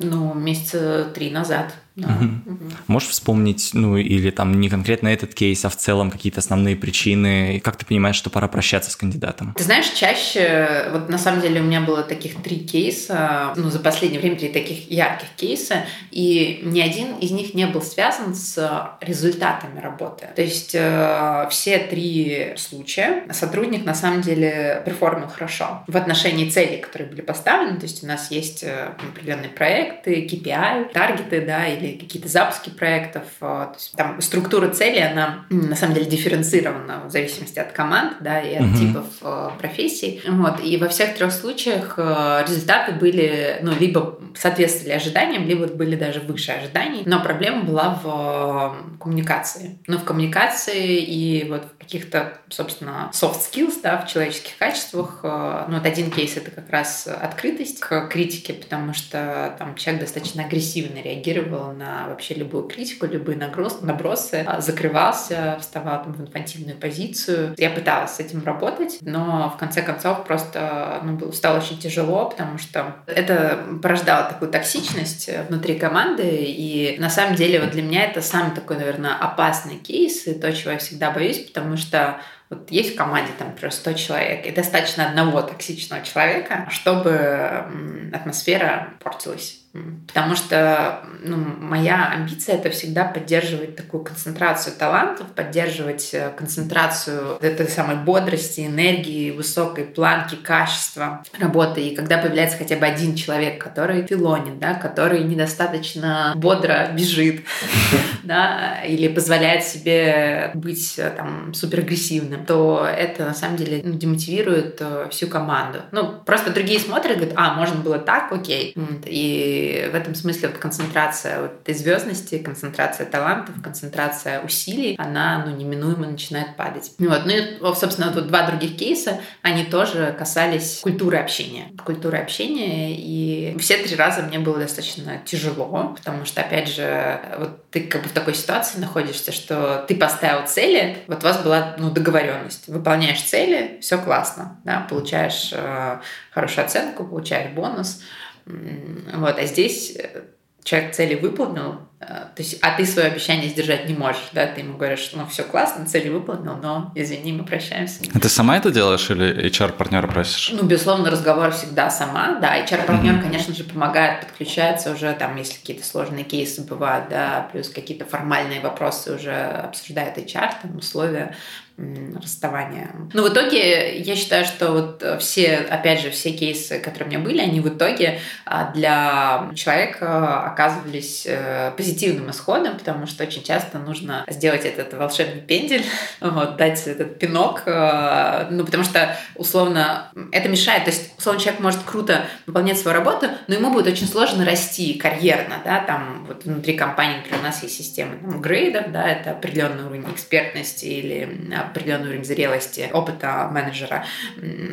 ну, 0.00 0.32
месяца 0.32 1.10
три 1.14 1.30
назад. 1.30 1.74
Да. 1.96 2.08
Угу. 2.08 2.24
Угу. 2.24 2.70
Можешь 2.88 3.08
вспомнить, 3.08 3.70
ну 3.72 3.96
или 3.96 4.30
там 4.30 4.60
не 4.60 4.68
конкретно 4.68 5.08
этот 5.08 5.34
кейс, 5.34 5.64
а 5.64 5.70
в 5.70 5.76
целом 5.76 6.10
какие-то 6.10 6.40
основные 6.40 6.76
причины, 6.76 7.56
и 7.56 7.60
как 7.60 7.76
ты 7.76 7.86
понимаешь, 7.86 8.16
что 8.16 8.28
пора 8.28 8.48
прощаться 8.48 8.90
с 8.90 8.96
кандидатом? 8.96 9.54
Ты 9.56 9.64
знаешь, 9.64 9.88
чаще, 9.88 10.88
вот 10.92 11.08
на 11.08 11.16
самом 11.16 11.40
деле 11.40 11.60
у 11.60 11.64
меня 11.64 11.80
было 11.80 12.02
таких 12.02 12.42
три 12.42 12.58
кейса, 12.58 13.54
ну 13.56 13.70
за 13.70 13.78
последнее 13.78 14.20
время 14.20 14.36
три 14.36 14.50
таких 14.50 14.90
ярких 14.90 15.28
кейса, 15.36 15.86
и 16.10 16.60
ни 16.64 16.80
один 16.80 17.16
из 17.16 17.30
них 17.30 17.54
не 17.54 17.66
был 17.66 17.80
связан 17.80 18.34
с 18.34 18.96
результатами 19.00 19.80
работы. 19.80 20.28
То 20.36 20.42
есть 20.42 20.74
э, 20.74 21.48
все 21.50 21.78
три 21.78 22.52
случая 22.56 23.22
сотрудник 23.32 23.86
на 23.86 23.94
самом 23.94 24.20
деле 24.20 24.82
перформил 24.84 25.28
хорошо 25.28 25.82
в 25.86 25.96
отношении 25.96 26.50
целей, 26.50 26.76
которые 26.76 27.08
были 27.08 27.22
поставлены, 27.22 27.78
то 27.78 27.84
есть 27.84 28.04
у 28.04 28.06
нас 28.06 28.30
есть 28.30 28.62
э, 28.64 28.90
определенные 29.10 29.48
проекты, 29.48 30.26
KPI, 30.26 30.92
таргеты, 30.92 31.40
да, 31.40 31.66
или 31.66 31.85
или 31.86 31.98
какие-то 31.98 32.28
запуски 32.28 32.70
проектов. 32.70 33.24
Э, 33.40 33.68
то 33.70 33.74
есть, 33.74 33.92
там 33.96 34.20
структура 34.20 34.68
цели, 34.68 34.98
она 34.98 35.46
на 35.50 35.76
самом 35.76 35.94
деле 35.94 36.06
дифференцирована 36.06 37.04
в 37.06 37.10
зависимости 37.10 37.58
от 37.58 37.72
команд 37.72 38.14
да, 38.20 38.40
и 38.40 38.54
от 38.54 38.66
угу. 38.66 38.76
типов 38.76 39.06
э, 39.22 39.50
профессий. 39.58 40.22
Вот. 40.28 40.60
И 40.62 40.76
во 40.76 40.88
всех 40.88 41.14
трех 41.14 41.32
случаях 41.32 41.94
э, 41.96 42.44
результаты 42.46 42.92
были 42.92 43.58
ну, 43.62 43.72
либо 43.78 44.18
соответствовали 44.34 44.92
ожиданиям, 44.92 45.46
либо 45.46 45.66
были 45.66 45.96
даже 45.96 46.20
выше 46.20 46.52
ожиданий. 46.52 47.02
Но 47.06 47.20
проблема 47.22 47.62
была 47.62 48.00
в 48.02 48.98
коммуникации. 49.00 49.78
Ну, 49.86 49.98
в 49.98 50.04
коммуникации 50.04 50.98
и 50.98 51.48
вот 51.48 51.64
в 51.64 51.78
каких-то, 51.78 52.38
собственно, 52.48 53.10
soft 53.12 53.40
skills, 53.40 53.80
да, 53.82 53.98
в 53.98 54.08
человеческих 54.08 54.56
качествах. 54.58 55.20
Ну, 55.22 55.76
вот 55.76 55.86
один 55.86 56.10
кейс— 56.10 56.36
это 56.36 56.50
как 56.50 56.68
раз 56.70 57.06
открытость 57.06 57.80
к 57.80 58.08
критике, 58.08 58.54
потому 58.54 58.92
что 58.92 59.54
там 59.58 59.74
человек 59.76 60.02
достаточно 60.02 60.44
агрессивно 60.44 61.00
реагировал 61.00 61.72
на 61.76 62.08
вообще 62.08 62.34
любую 62.34 62.64
критику, 62.64 63.06
любые 63.06 63.38
набросы, 63.38 64.44
а, 64.46 64.60
закрывался, 64.60 65.58
вставал 65.60 66.02
там, 66.02 66.12
в 66.12 66.20
инфантильную 66.20 66.76
позицию. 66.76 67.54
Я 67.58 67.70
пыталась 67.70 68.12
с 68.12 68.20
этим 68.20 68.44
работать, 68.44 68.98
но 69.00 69.52
в 69.54 69.58
конце 69.58 69.82
концов 69.82 70.24
просто 70.24 71.00
ну, 71.02 71.32
стало 71.32 71.58
очень 71.58 71.78
тяжело, 71.78 72.30
потому 72.30 72.58
что 72.58 72.96
это 73.06 73.58
порождало 73.82 74.28
такую 74.28 74.50
токсичность 74.50 75.30
внутри 75.48 75.78
команды, 75.78 76.26
и 76.26 76.96
на 76.98 77.10
самом 77.10 77.34
деле 77.36 77.60
вот 77.60 77.70
для 77.70 77.82
меня 77.82 78.04
это 78.04 78.22
самый 78.22 78.54
такой, 78.54 78.76
наверное, 78.76 79.14
опасный 79.14 79.76
кейс, 79.76 80.26
и 80.26 80.34
то, 80.34 80.52
чего 80.52 80.72
я 80.72 80.78
всегда 80.78 81.10
боюсь, 81.10 81.38
потому 81.38 81.76
что 81.76 82.18
вот 82.48 82.70
есть 82.70 82.94
в 82.94 82.96
команде, 82.96 83.32
там, 83.38 83.48
например, 83.48 83.72
100 83.72 83.92
человек, 83.94 84.46
и 84.46 84.52
достаточно 84.52 85.08
одного 85.08 85.42
токсичного 85.42 86.04
человека, 86.04 86.68
чтобы 86.70 87.64
атмосфера 88.12 88.94
портилась. 89.02 89.66
Потому 90.06 90.36
что 90.36 91.02
ну, 91.22 91.36
моя 91.36 92.10
амбиция 92.10 92.56
это 92.56 92.70
всегда 92.70 93.04
поддерживать 93.04 93.76
такую 93.76 94.04
концентрацию 94.04 94.74
талантов, 94.76 95.26
поддерживать 95.28 96.10
э, 96.14 96.30
концентрацию 96.36 97.38
этой 97.40 97.68
самой 97.68 97.96
бодрости, 97.96 98.66
энергии, 98.66 99.32
высокой 99.32 99.84
планки, 99.84 100.36
качества 100.36 101.24
работы. 101.38 101.82
И 101.82 101.96
когда 101.96 102.18
появляется 102.18 102.56
хотя 102.56 102.76
бы 102.76 102.86
один 102.86 103.14
человек, 103.16 103.62
который 103.62 104.06
филонит, 104.06 104.58
да, 104.58 104.74
который 104.74 105.24
недостаточно 105.24 106.32
бодро 106.36 106.90
бежит, 106.92 107.42
да, 108.22 108.80
или 108.86 109.08
позволяет 109.08 109.64
себе 109.64 110.52
быть 110.54 110.98
э, 110.98 111.10
там 111.10 111.52
суперагрессивным, 111.54 112.35
то 112.46 112.86
это 112.86 113.24
на 113.24 113.34
самом 113.34 113.56
деле 113.56 113.82
ну, 113.84 113.94
демотивирует 113.94 114.78
э, 114.80 115.08
всю 115.10 115.28
команду. 115.28 115.80
Ну, 115.92 116.14
просто 116.24 116.50
другие 116.50 116.78
смотрят, 116.80 117.16
говорят, 117.16 117.34
а, 117.36 117.54
можно 117.54 117.76
было 117.76 117.98
так, 117.98 118.32
окей. 118.32 118.74
И 119.04 119.88
в 119.92 119.94
этом 119.94 120.14
смысле 120.14 120.48
вот 120.48 120.58
концентрация 120.58 121.42
вот 121.42 121.52
этой 121.62 121.74
звездности, 121.74 122.38
концентрация 122.38 123.06
талантов, 123.06 123.54
концентрация 123.62 124.42
усилий, 124.42 124.94
она 124.98 125.44
ну, 125.46 125.54
неминуемо 125.54 126.06
начинает 126.06 126.56
падать. 126.56 126.92
Вот. 126.98 127.22
Ну 127.24 127.32
и, 127.32 127.74
собственно, 127.74 128.10
вот 128.12 128.26
два 128.28 128.46
других 128.46 128.76
кейса, 128.76 129.20
они 129.42 129.64
тоже 129.64 130.14
касались 130.18 130.80
культуры 130.82 131.18
общения. 131.18 131.68
Культуры 131.84 132.18
общения, 132.18 132.96
и 132.96 133.56
все 133.58 133.78
три 133.78 133.96
раза 133.96 134.22
мне 134.22 134.38
было 134.38 134.58
достаточно 134.58 135.18
тяжело, 135.24 135.94
потому 135.96 136.24
что, 136.24 136.40
опять 136.40 136.68
же, 136.68 137.20
вот 137.38 137.70
ты 137.70 137.82
как 137.82 138.02
бы 138.02 138.08
в 138.08 138.12
такой 138.12 138.34
ситуации 138.34 138.78
находишься, 138.78 139.32
что 139.32 139.84
ты 139.88 139.96
поставил 139.96 140.46
цели, 140.46 140.98
вот 141.06 141.22
у 141.22 141.26
вас 141.26 141.42
была 141.42 141.76
ну, 141.78 141.90
договоренность, 141.90 142.25
выполняешь 142.66 143.22
цели, 143.22 143.78
все 143.80 143.98
классно, 143.98 144.60
да, 144.64 144.86
получаешь 144.88 145.50
э, 145.52 146.00
хорошую 146.30 146.64
оценку, 146.64 147.04
получаешь 147.04 147.52
бонус, 147.52 148.02
вот, 148.46 149.38
а 149.38 149.44
здесь 149.46 149.96
э, 149.96 150.22
человек 150.66 150.94
цели 150.94 151.14
выполнил, 151.14 151.80
э, 152.00 152.06
то 152.06 152.34
есть, 152.38 152.58
а 152.60 152.76
ты 152.76 152.84
свое 152.84 153.08
обещание 153.08 153.48
сдержать 153.48 153.88
не 153.88 153.94
можешь, 153.94 154.28
да, 154.32 154.46
ты 154.46 154.60
ему 154.60 154.76
говоришь, 154.76 155.10
ну, 155.14 155.26
все 155.26 155.44
классно, 155.44 155.86
цели 155.86 156.08
выполнил, 156.08 156.56
но, 156.56 156.92
извини, 156.94 157.32
мы 157.32 157.44
прощаемся. 157.44 158.02
А 158.12 158.18
ты 158.18 158.28
сама 158.28 158.56
это 158.56 158.70
делаешь 158.70 159.08
или 159.10 159.48
HR-партнера 159.48 160.08
просишь? 160.08 160.50
Ну, 160.52 160.64
безусловно, 160.64 161.10
разговор 161.10 161.52
всегда 161.52 161.88
сама, 161.88 162.38
да, 162.40 162.56
HR-партнер, 162.64 163.14
mm-hmm. 163.14 163.22
конечно 163.22 163.54
же, 163.54 163.64
помогает, 163.64 164.26
подключается 164.26 164.92
уже, 164.92 165.12
там, 165.14 165.36
если 165.36 165.58
какие-то 165.58 165.84
сложные 165.84 166.24
кейсы 166.24 166.62
бывают, 166.62 167.08
да, 167.08 167.48
плюс 167.52 167.68
какие-то 167.68 168.04
формальные 168.04 168.60
вопросы 168.60 169.14
уже 169.14 169.34
обсуждает 169.34 170.18
HR, 170.18 170.50
там, 170.62 170.76
условия, 170.76 171.34
расставания. 171.78 172.90
Но 173.12 173.22
в 173.22 173.28
итоге 173.28 173.98
я 173.98 174.16
считаю, 174.16 174.46
что 174.46 174.72
вот 174.72 175.04
все, 175.20 175.56
опять 175.56 176.00
же, 176.00 176.10
все 176.10 176.30
кейсы, 176.32 176.78
которые 176.78 177.08
у 177.08 177.10
меня 177.10 177.18
были, 177.18 177.40
они 177.40 177.60
в 177.60 177.68
итоге 177.68 178.20
а, 178.46 178.72
для 178.72 179.50
человека 179.54 180.44
оказывались 180.44 181.24
э, 181.26 181.72
позитивным 181.76 182.30
исходом, 182.30 182.78
потому 182.78 183.06
что 183.06 183.24
очень 183.24 183.42
часто 183.42 183.78
нужно 183.78 184.24
сделать 184.28 184.64
этот 184.64 184.94
волшебный 184.94 185.42
пендель, 185.42 185.84
вот, 186.20 186.56
дать 186.56 186.86
этот 186.86 187.18
пинок, 187.18 187.62
э, 187.66 188.46
ну, 188.50 188.64
потому 188.64 188.84
что, 188.84 189.16
условно, 189.34 190.10
это 190.32 190.48
мешает. 190.48 190.84
То 190.84 190.90
есть, 190.90 191.12
условно, 191.18 191.40
человек 191.40 191.60
может 191.60 191.82
круто 191.82 192.24
выполнять 192.46 192.78
свою 192.78 192.96
работу, 192.96 193.28
но 193.48 193.54
ему 193.54 193.70
будет 193.70 193.86
очень 193.86 194.06
сложно 194.06 194.44
расти 194.46 194.94
карьерно, 194.94 195.56
да, 195.64 195.80
там 195.80 196.24
вот 196.26 196.44
внутри 196.44 196.74
компании, 196.74 197.16
например, 197.16 197.40
у 197.40 197.44
нас 197.44 197.62
есть 197.62 197.76
система 197.76 198.14
грейдов, 198.16 198.92
да, 198.92 199.06
это 199.06 199.32
определенный 199.32 199.84
уровень 199.84 200.06
экспертности 200.10 200.86
или 200.86 201.26
определенный 201.70 202.08
уровень 202.08 202.24
зрелости, 202.24 202.88
опыта 202.92 203.48
менеджера. 203.50 204.04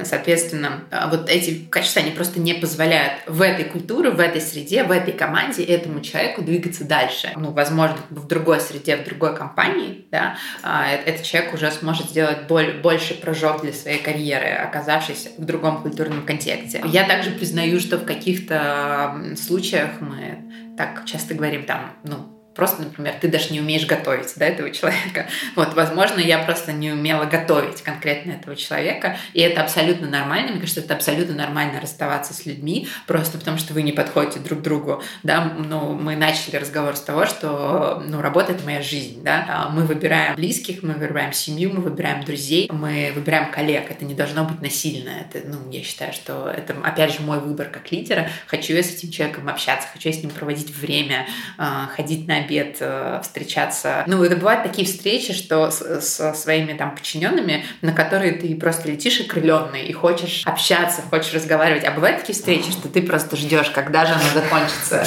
Соответственно, 0.03 0.83
вот 1.09 1.29
эти 1.29 1.65
качества, 1.69 2.01
они 2.01 2.11
просто 2.11 2.39
не 2.39 2.53
позволяют 2.53 3.13
в 3.27 3.41
этой 3.41 3.65
культуре, 3.65 4.09
в 4.09 4.19
этой 4.19 4.41
среде, 4.41 4.83
в 4.83 4.91
этой 4.91 5.13
команде 5.13 5.63
этому 5.63 6.01
человеку 6.01 6.41
двигаться 6.41 6.85
дальше. 6.85 7.31
Ну, 7.35 7.51
возможно, 7.51 7.97
в 8.09 8.27
другой 8.27 8.59
среде, 8.59 8.97
в 8.97 9.03
другой 9.05 9.35
компании, 9.35 10.05
да, 10.11 10.37
а, 10.61 10.87
этот 10.89 11.23
человек 11.23 11.53
уже 11.53 11.71
сможет 11.71 12.09
сделать 12.09 12.47
больше 12.47 13.13
прыжок 13.13 13.61
для 13.61 13.73
своей 13.73 14.01
карьеры, 14.01 14.47
оказавшись 14.49 15.29
в 15.37 15.45
другом 15.45 15.81
культурном 15.81 16.25
контексте. 16.25 16.81
Я 16.85 17.03
также 17.05 17.31
признаю, 17.31 17.79
что 17.79 17.97
в 17.97 18.05
каких-то 18.05 19.15
случаях 19.35 19.89
мы 19.99 20.43
так 20.77 21.05
часто 21.05 21.33
говорим 21.33 21.65
там, 21.65 21.91
ну, 22.03 22.32
просто, 22.55 22.83
например, 22.83 23.15
ты 23.19 23.27
даже 23.27 23.51
не 23.51 23.59
умеешь 23.59 23.85
готовить 23.85 24.33
да, 24.35 24.45
этого 24.45 24.69
человека. 24.71 25.27
Вот, 25.55 25.73
возможно, 25.75 26.19
я 26.19 26.39
просто 26.39 26.73
не 26.73 26.91
умела 26.91 27.25
готовить 27.25 27.81
конкретно 27.81 28.31
этого 28.31 28.55
человека, 28.55 29.17
и 29.33 29.41
это 29.41 29.61
абсолютно 29.61 30.07
нормально. 30.09 30.51
Мне 30.51 30.61
кажется, 30.61 30.81
это 30.81 30.95
абсолютно 30.95 31.35
нормально 31.35 31.79
расставаться 31.79 32.33
с 32.33 32.45
людьми, 32.45 32.87
просто 33.07 33.37
потому 33.37 33.57
что 33.57 33.73
вы 33.73 33.83
не 33.83 33.91
подходите 33.91 34.39
друг 34.39 34.61
другу. 34.61 35.03
Да? 35.21 35.53
Ну, 35.57 35.93
мы 35.93 36.15
начали 36.15 36.55
разговор 36.55 36.95
с 36.95 37.01
того, 37.01 37.25
что 37.25 38.03
ну, 38.05 38.21
работа— 38.21 38.51
это 38.53 38.63
моя 38.63 38.81
жизнь. 38.81 39.23
Да? 39.23 39.45
А 39.47 39.69
мы 39.69 39.83
выбираем 39.83 40.35
близких, 40.35 40.83
мы 40.83 40.93
выбираем 40.93 41.33
семью, 41.33 41.71
мы 41.73 41.81
выбираем 41.81 42.23
друзей, 42.23 42.69
мы 42.71 43.11
выбираем 43.13 43.51
коллег. 43.51 43.91
Это 43.91 44.05
не 44.05 44.13
должно 44.13 44.43
быть 44.45 44.61
насильно. 44.61 45.09
Это, 45.09 45.47
ну, 45.47 45.71
я 45.71 45.83
считаю, 45.83 46.13
что 46.13 46.49
это, 46.49 46.75
опять 46.83 47.13
же, 47.13 47.21
мой 47.21 47.39
выбор 47.39 47.67
как 47.67 47.91
лидера. 47.91 48.29
Хочу 48.47 48.73
я 48.73 48.83
с 48.83 48.93
этим 48.93 49.11
человеком 49.11 49.49
общаться, 49.49 49.87
хочу 49.91 50.09
я 50.09 50.15
с 50.15 50.21
ним 50.21 50.31
проводить 50.31 50.75
время, 50.75 51.27
а, 51.57 51.87
ходить 51.87 52.27
на 52.27 52.42
обед, 52.43 52.77
э, 52.79 53.19
встречаться. 53.21 54.03
Ну, 54.07 54.23
это 54.23 54.35
бывают 54.35 54.63
такие 54.63 54.87
встречи, 54.87 55.33
что 55.33 55.71
со 55.71 56.33
своими 56.33 56.73
там 56.73 56.95
подчиненными, 56.95 57.65
на 57.81 57.93
которые 57.93 58.33
ты 58.33 58.55
просто 58.55 58.89
летишь 58.89 59.21
окрыленный 59.21 59.83
и 59.83 59.93
хочешь 59.93 60.43
общаться, 60.45 61.01
хочешь 61.09 61.33
разговаривать. 61.33 61.83
А 61.85 61.91
бывают 61.91 62.19
такие 62.19 62.35
встречи, 62.35 62.71
что 62.71 62.87
ты 62.87 63.01
просто 63.01 63.35
ждешь, 63.35 63.69
когда 63.69 64.05
же 64.05 64.13
она 64.13 64.23
закончится. 64.33 65.05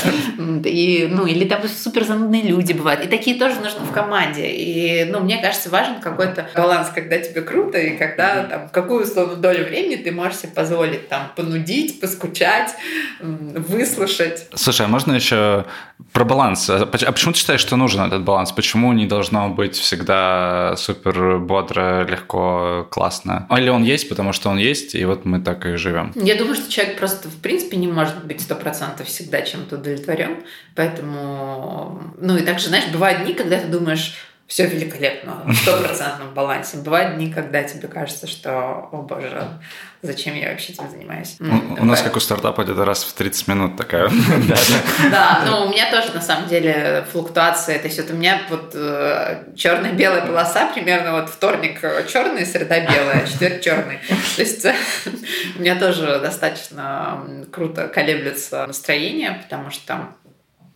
И, 0.64 1.08
ну, 1.10 1.26
или 1.26 1.46
там 1.46 1.60
супер 1.68 2.04
занудные 2.04 2.42
люди 2.42 2.72
бывают. 2.72 3.04
И 3.04 3.08
такие 3.08 3.38
тоже 3.38 3.60
нужны 3.60 3.80
в 3.80 3.92
команде. 3.92 4.50
И, 4.50 5.04
ну, 5.04 5.20
мне 5.20 5.38
кажется, 5.38 5.70
важен 5.70 6.00
какой-то 6.00 6.48
баланс, 6.54 6.90
когда 6.94 7.18
тебе 7.18 7.42
круто, 7.42 7.78
и 7.78 7.96
когда 7.96 8.44
там 8.44 8.68
какую 8.68 9.04
условную 9.04 9.38
долю 9.38 9.64
времени 9.64 9.96
ты 9.96 10.10
можешь 10.12 10.38
себе 10.38 10.52
позволить 10.52 11.08
там 11.08 11.32
понудить, 11.36 12.00
поскучать, 12.00 12.74
выслушать. 13.20 14.46
Слушай, 14.54 14.86
а 14.86 14.88
можно 14.88 15.12
еще 15.12 15.64
про 16.12 16.24
баланс? 16.24 16.68
А, 16.70 16.82
а 16.82 17.12
почему 17.26 17.34
ты 17.34 17.40
считаешь, 17.40 17.60
что 17.60 17.76
нужен 17.76 18.02
этот 18.02 18.22
баланс? 18.22 18.52
Почему 18.52 18.92
не 18.92 19.06
должно 19.06 19.48
быть 19.48 19.74
всегда 19.74 20.74
супер 20.76 21.38
бодро, 21.38 22.04
легко, 22.04 22.86
классно? 22.88 23.48
Или 23.50 23.68
он 23.68 23.82
есть, 23.82 24.08
потому 24.08 24.32
что 24.32 24.48
он 24.48 24.58
есть, 24.58 24.94
и 24.94 25.04
вот 25.04 25.24
мы 25.24 25.40
так 25.40 25.66
и 25.66 25.76
живем? 25.76 26.12
Я 26.14 26.36
думаю, 26.36 26.54
что 26.54 26.70
человек 26.70 26.98
просто 26.98 27.28
в 27.28 27.36
принципе 27.40 27.78
не 27.78 27.88
может 27.88 28.24
быть 28.24 28.40
сто 28.40 28.54
процентов 28.54 29.08
всегда 29.08 29.42
чем-то 29.42 29.74
удовлетворен, 29.74 30.36
поэтому... 30.76 32.00
Ну 32.20 32.36
и 32.36 32.42
также, 32.42 32.68
знаешь, 32.68 32.86
бывают 32.92 33.24
дни, 33.24 33.34
когда 33.34 33.58
ты 33.58 33.66
думаешь, 33.66 34.14
все 34.46 34.66
великолепно, 34.66 35.42
в 35.44 35.54
стопроцентном 35.54 36.32
балансе. 36.32 36.76
Бывают 36.76 37.16
дни, 37.16 37.32
когда 37.32 37.64
тебе 37.64 37.88
кажется, 37.88 38.28
что, 38.28 38.88
о 38.92 39.02
боже, 39.02 39.42
зачем 40.02 40.36
я 40.36 40.50
вообще 40.50 40.72
этим 40.72 40.88
занимаюсь. 40.88 41.36
У, 41.40 41.82
у 41.82 41.84
нас, 41.84 42.00
как 42.00 42.14
у 42.14 42.20
стартапа, 42.20 42.62
где-то 42.62 42.84
раз 42.84 43.02
в 43.02 43.12
30 43.12 43.48
минут 43.48 43.76
такая. 43.76 44.08
Да, 45.10 45.42
но 45.46 45.66
у 45.66 45.70
меня 45.70 45.90
тоже, 45.90 46.12
на 46.12 46.20
самом 46.20 46.48
деле, 46.48 47.04
флуктуация. 47.10 47.78
То 47.78 47.86
есть 47.86 47.98
вот 47.98 48.10
у 48.10 48.14
меня 48.14 48.40
вот 48.48 48.72
э, 48.74 49.52
черная-белая 49.56 50.24
полоса 50.24 50.70
примерно 50.72 51.12
вот 51.12 51.28
вторник 51.28 51.80
черный, 52.08 52.46
среда 52.46 52.80
белая, 52.80 53.26
четверг 53.30 53.60
черный. 53.60 53.98
То 54.36 54.42
есть 54.42 54.64
у 55.56 55.60
меня 55.60 55.76
тоже 55.76 56.20
достаточно 56.20 57.26
круто 57.50 57.88
колеблется 57.88 58.66
настроение, 58.66 59.40
потому 59.42 59.70
что 59.70 60.14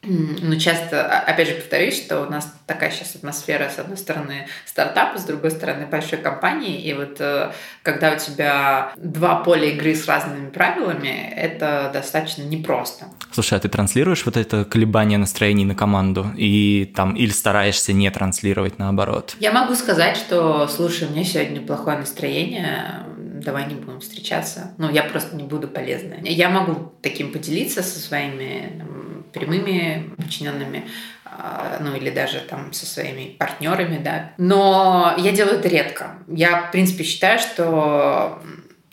ну, 0.02 0.58
часто, 0.58 1.04
опять 1.04 1.48
же, 1.48 1.54
повторюсь, 1.54 1.96
что 1.96 2.22
у 2.22 2.30
нас 2.30 2.50
такая 2.66 2.90
сейчас 2.90 3.16
атмосфера, 3.16 3.68
с 3.68 3.78
одной 3.78 3.98
стороны, 3.98 4.46
стартапа, 4.64 5.18
с 5.18 5.24
другой 5.24 5.50
стороны, 5.50 5.86
большой 5.86 6.18
компании, 6.18 6.80
и 6.80 6.94
вот 6.94 7.16
э, 7.20 7.52
когда 7.82 8.12
у 8.12 8.18
тебя 8.18 8.92
два 8.96 9.36
поля 9.36 9.68
игры 9.68 9.94
с 9.94 10.06
разными 10.06 10.48
правилами, 10.48 11.32
это 11.36 11.90
достаточно 11.92 12.42
непросто. 12.42 13.06
Слушай, 13.30 13.58
а 13.58 13.60
ты 13.60 13.68
транслируешь 13.68 14.24
вот 14.24 14.38
это 14.38 14.64
колебание 14.64 15.18
настроений 15.18 15.66
на 15.66 15.74
команду, 15.74 16.32
и 16.34 16.90
там, 16.96 17.14
или 17.14 17.30
стараешься 17.30 17.92
не 17.92 18.10
транслировать 18.10 18.78
наоборот? 18.78 19.36
Я 19.38 19.52
могу 19.52 19.74
сказать, 19.74 20.16
что, 20.16 20.66
слушай, 20.68 21.08
у 21.08 21.10
меня 21.10 21.24
сегодня 21.24 21.60
плохое 21.60 21.98
настроение, 21.98 23.04
давай 23.40 23.66
не 23.66 23.74
будем 23.74 24.00
встречаться. 24.00 24.74
Ну, 24.78 24.90
я 24.90 25.02
просто 25.02 25.36
не 25.36 25.44
буду 25.44 25.68
полезной. 25.68 26.20
Я 26.22 26.48
могу 26.48 26.92
таким 27.02 27.32
поделиться 27.32 27.82
со 27.82 27.98
своими 27.98 28.76
там, 28.78 29.24
прямыми 29.32 30.14
подчиненными, 30.16 30.84
а, 31.24 31.78
ну 31.80 31.94
или 31.94 32.10
даже 32.10 32.40
там 32.40 32.72
со 32.72 32.86
своими 32.86 33.36
партнерами, 33.38 33.98
да. 33.98 34.32
Но 34.38 35.14
я 35.18 35.32
делаю 35.32 35.58
это 35.58 35.68
редко. 35.68 36.18
Я, 36.28 36.62
в 36.62 36.72
принципе, 36.72 37.04
считаю, 37.04 37.38
что 37.38 38.42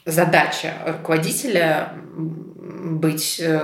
задача 0.05 0.73
руководителя 0.85 1.93
быть 2.67 3.39
э, 3.39 3.57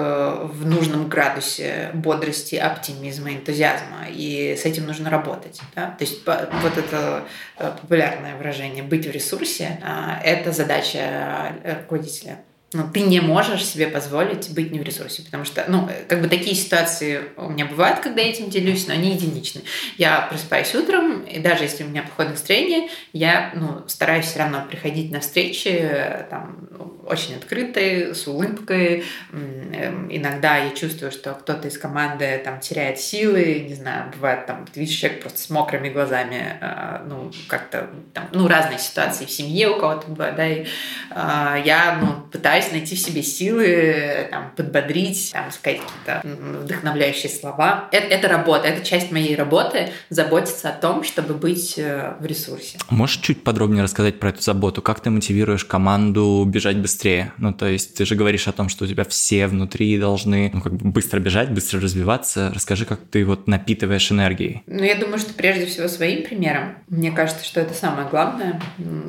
в 0.44 0.66
нужном 0.66 1.10
градусе 1.10 1.92
бодрости, 1.94 2.56
оптимизма, 2.56 3.34
энтузиазма. 3.34 4.08
И 4.10 4.56
с 4.56 4.66
этим 4.66 4.86
нужно 4.86 5.10
работать. 5.10 5.60
Да? 5.76 5.96
То 5.98 6.04
есть 6.04 6.26
вот 6.26 6.78
это 6.78 7.24
э, 7.58 7.72
популярное 7.82 8.36
выражение 8.38 8.84
«быть 8.84 9.06
в 9.06 9.12
ресурсе»– 9.12 9.80
это 10.24 10.52
задача 10.52 11.54
руководителя 11.64 12.40
ну, 12.74 12.90
ты 12.92 13.02
не 13.02 13.20
можешь 13.20 13.66
себе 13.66 13.88
позволить 13.88 14.54
быть 14.54 14.72
не 14.72 14.80
в 14.80 14.84
ресурсе, 14.84 15.24
потому 15.24 15.46
что, 15.46 15.66
ну, 15.68 15.90
как 16.08 16.22
бы 16.22 16.28
такие 16.28 16.56
ситуации 16.56 17.22
у 17.38 17.50
меня 17.50 17.66
бывают, 17.66 18.00
когда 18.00 18.22
я 18.22 18.30
этим 18.30 18.50
делюсь, 18.50 18.88
но 18.88 18.94
они 18.94 19.12
единичны. 19.12 19.62
Я 19.98 20.28
просыпаюсь 20.30 20.74
утром, 20.76 21.22
и 21.22 21.40
даже 21.40 21.64
если 21.64 21.84
у 21.84 21.88
меня 21.88 22.04
плохое 22.04 22.30
настроение, 22.30 22.90
я, 23.14 23.52
ну, 23.56 23.84
стараюсь 23.88 24.26
все 24.26 24.40
равно 24.40 24.66
приходить 24.70 25.12
на 25.12 25.20
встречи, 25.20 25.92
там, 26.30 26.68
очень 27.06 27.36
открытые, 27.36 28.16
с 28.16 28.28
улыбкой. 28.28 29.04
Эм, 29.32 30.08
иногда 30.10 30.58
я 30.58 30.72
чувствую, 30.72 31.12
что 31.12 31.34
кто-то 31.34 31.68
из 31.68 31.78
команды 31.78 32.42
там 32.44 32.60
теряет 32.60 33.00
силы, 33.00 33.66
не 33.68 33.76
знаю, 33.76 34.12
бывает 34.16 34.46
там, 34.46 34.66
ты 34.66 34.80
видишь 34.80 34.96
человек 34.96 35.22
просто 35.22 35.40
с 35.40 35.50
мокрыми 35.50 35.90
глазами, 35.90 36.58
а, 36.62 37.04
ну, 37.08 37.32
как-то 37.48 37.90
там, 38.14 38.30
ну, 38.32 38.48
разные 38.48 38.80
ситуации 38.80 39.26
в 39.26 39.32
семье 39.32 39.70
у 39.70 39.80
кого-то 39.80 40.08
бывают, 40.08 40.36
да, 40.36 40.48
и 40.48 40.66
а, 41.10 41.58
я, 41.64 41.98
ну, 42.02 42.28
пытаюсь 42.32 42.63
пытаюсь 42.64 42.72
найти 42.72 42.96
в 42.96 43.00
себе 43.00 43.24
силы, 43.24 44.28
там, 44.32 44.52
подбодрить, 44.56 45.32
там, 45.34 45.52
сказать 45.52 45.82
какие-то 45.82 46.28
вдохновляющие 46.64 47.32
слова. 47.32 47.90
Это, 47.92 48.08
это 48.08 48.28
работа, 48.28 48.68
это 48.68 48.86
часть 48.86 49.12
моей 49.12 49.36
работы, 49.36 49.90
заботиться 50.10 50.70
о 50.70 50.74
том, 50.74 51.04
чтобы 51.04 51.34
быть 51.34 51.76
э, 51.78 52.14
в 52.20 52.26
ресурсе. 52.26 52.78
Можешь 52.90 53.18
чуть 53.18 53.44
подробнее 53.44 53.84
рассказать 53.84 54.20
про 54.20 54.30
эту 54.30 54.42
заботу? 54.42 54.82
Как 54.82 55.00
ты 55.00 55.10
мотивируешь 55.10 55.66
команду 55.66 56.44
бежать 56.48 56.78
быстрее? 56.78 57.34
Ну, 57.38 57.54
то 57.54 57.68
есть 57.68 57.96
ты 57.96 58.06
же 58.06 58.16
говоришь 58.16 58.48
о 58.48 58.52
том, 58.52 58.70
что 58.70 58.86
у 58.86 58.88
тебя 58.88 59.04
все 59.04 59.48
внутри 59.48 59.98
должны 59.98 60.52
ну, 60.54 60.62
как 60.62 60.74
бы 60.74 60.90
быстро 60.90 61.20
бежать, 61.20 61.52
быстро 61.52 61.80
развиваться. 61.82 62.52
Расскажи, 62.54 62.86
как 62.86 63.00
ты 63.12 63.26
вот 63.26 63.48
напитываешь 63.48 64.12
энергией. 64.12 64.64
Ну, 64.68 64.84
я 64.84 64.96
думаю, 64.96 65.20
что 65.20 65.34
прежде 65.34 65.66
всего 65.66 65.88
своим 65.88 66.24
примером. 66.24 66.76
Мне 66.88 67.12
кажется, 67.12 67.44
что 67.46 67.60
это 67.60 67.74
самое 67.74 68.08
главное, 68.10 68.62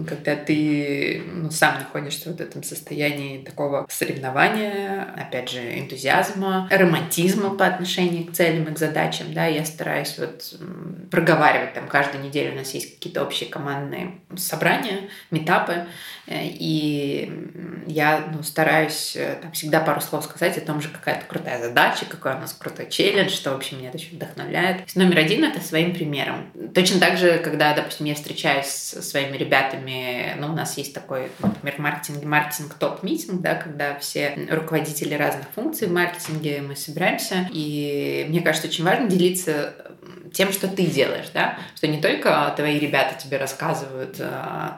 когда 0.08 0.36
ты 0.36 1.22
ну, 1.32 1.50
сам 1.50 1.74
находишься 1.78 2.32
в 2.32 2.40
этом 2.40 2.62
состоянии 2.62 3.43
такого 3.44 3.86
соревнования, 3.88 5.14
опять 5.16 5.50
же, 5.50 5.78
энтузиазма, 5.78 6.68
романтизма 6.70 7.56
по 7.56 7.66
отношению 7.66 8.26
к 8.26 8.32
целям 8.32 8.64
и 8.64 8.74
к 8.74 8.78
задачам, 8.78 9.32
да, 9.32 9.46
я 9.46 9.64
стараюсь 9.64 10.18
вот 10.18 10.54
проговаривать 11.10 11.74
там 11.74 11.88
каждую 11.88 12.24
неделю 12.24 12.52
у 12.52 12.56
нас 12.56 12.74
есть 12.74 12.96
какие-то 12.96 13.22
общие 13.22 13.48
командные 13.48 14.12
собрания, 14.36 15.08
метапы, 15.30 15.86
э, 16.26 16.40
и 16.44 17.84
я 17.86 18.30
ну, 18.32 18.42
стараюсь 18.42 19.14
э, 19.16 19.38
там, 19.40 19.52
всегда 19.52 19.80
пару 19.80 20.00
слов 20.00 20.24
сказать 20.24 20.56
о 20.58 20.60
том 20.60 20.80
же, 20.80 20.88
какая-то 20.88 21.26
крутая 21.26 21.60
задача, 21.60 22.06
какой 22.06 22.34
у 22.34 22.38
нас 22.38 22.52
крутой 22.52 22.88
челлендж, 22.90 23.30
что 23.30 23.50
вообще 23.50 23.76
меня 23.76 23.88
это 23.88 23.98
очень 23.98 24.16
вдохновляет. 24.16 24.94
номер 24.94 25.18
один— 25.18 25.44
это 25.44 25.60
своим 25.60 25.94
примером. 25.94 26.50
Точно 26.74 26.98
так 27.00 27.18
же, 27.18 27.38
когда, 27.38 27.74
допустим, 27.74 28.06
я 28.06 28.14
встречаюсь 28.14 28.66
со 28.66 29.02
своими 29.02 29.36
ребятами, 29.36 30.34
ну, 30.38 30.48
у 30.48 30.52
нас 30.52 30.76
есть 30.78 30.94
такой, 30.94 31.30
например, 31.40 31.74
маркетинг, 31.78 32.24
маркетинг 32.24 32.74
топ-митинг, 32.74 33.33
да, 33.40 33.54
когда 33.54 33.98
все 33.98 34.36
руководители 34.50 35.14
разных 35.14 35.46
функций 35.54 35.88
в 35.88 35.92
маркетинге, 35.92 36.62
мы 36.62 36.76
собираемся, 36.76 37.48
и 37.52 38.26
мне 38.28 38.40
кажется, 38.40 38.68
очень 38.68 38.84
важно 38.84 39.08
делиться 39.08 39.74
тем, 40.32 40.52
что 40.52 40.68
ты 40.68 40.86
делаешь, 40.86 41.28
да, 41.32 41.58
что 41.76 41.86
не 41.86 42.00
только 42.00 42.52
твои 42.56 42.78
ребята 42.78 43.14
тебе 43.16 43.38
рассказывают 43.38 44.16
э, 44.18 44.28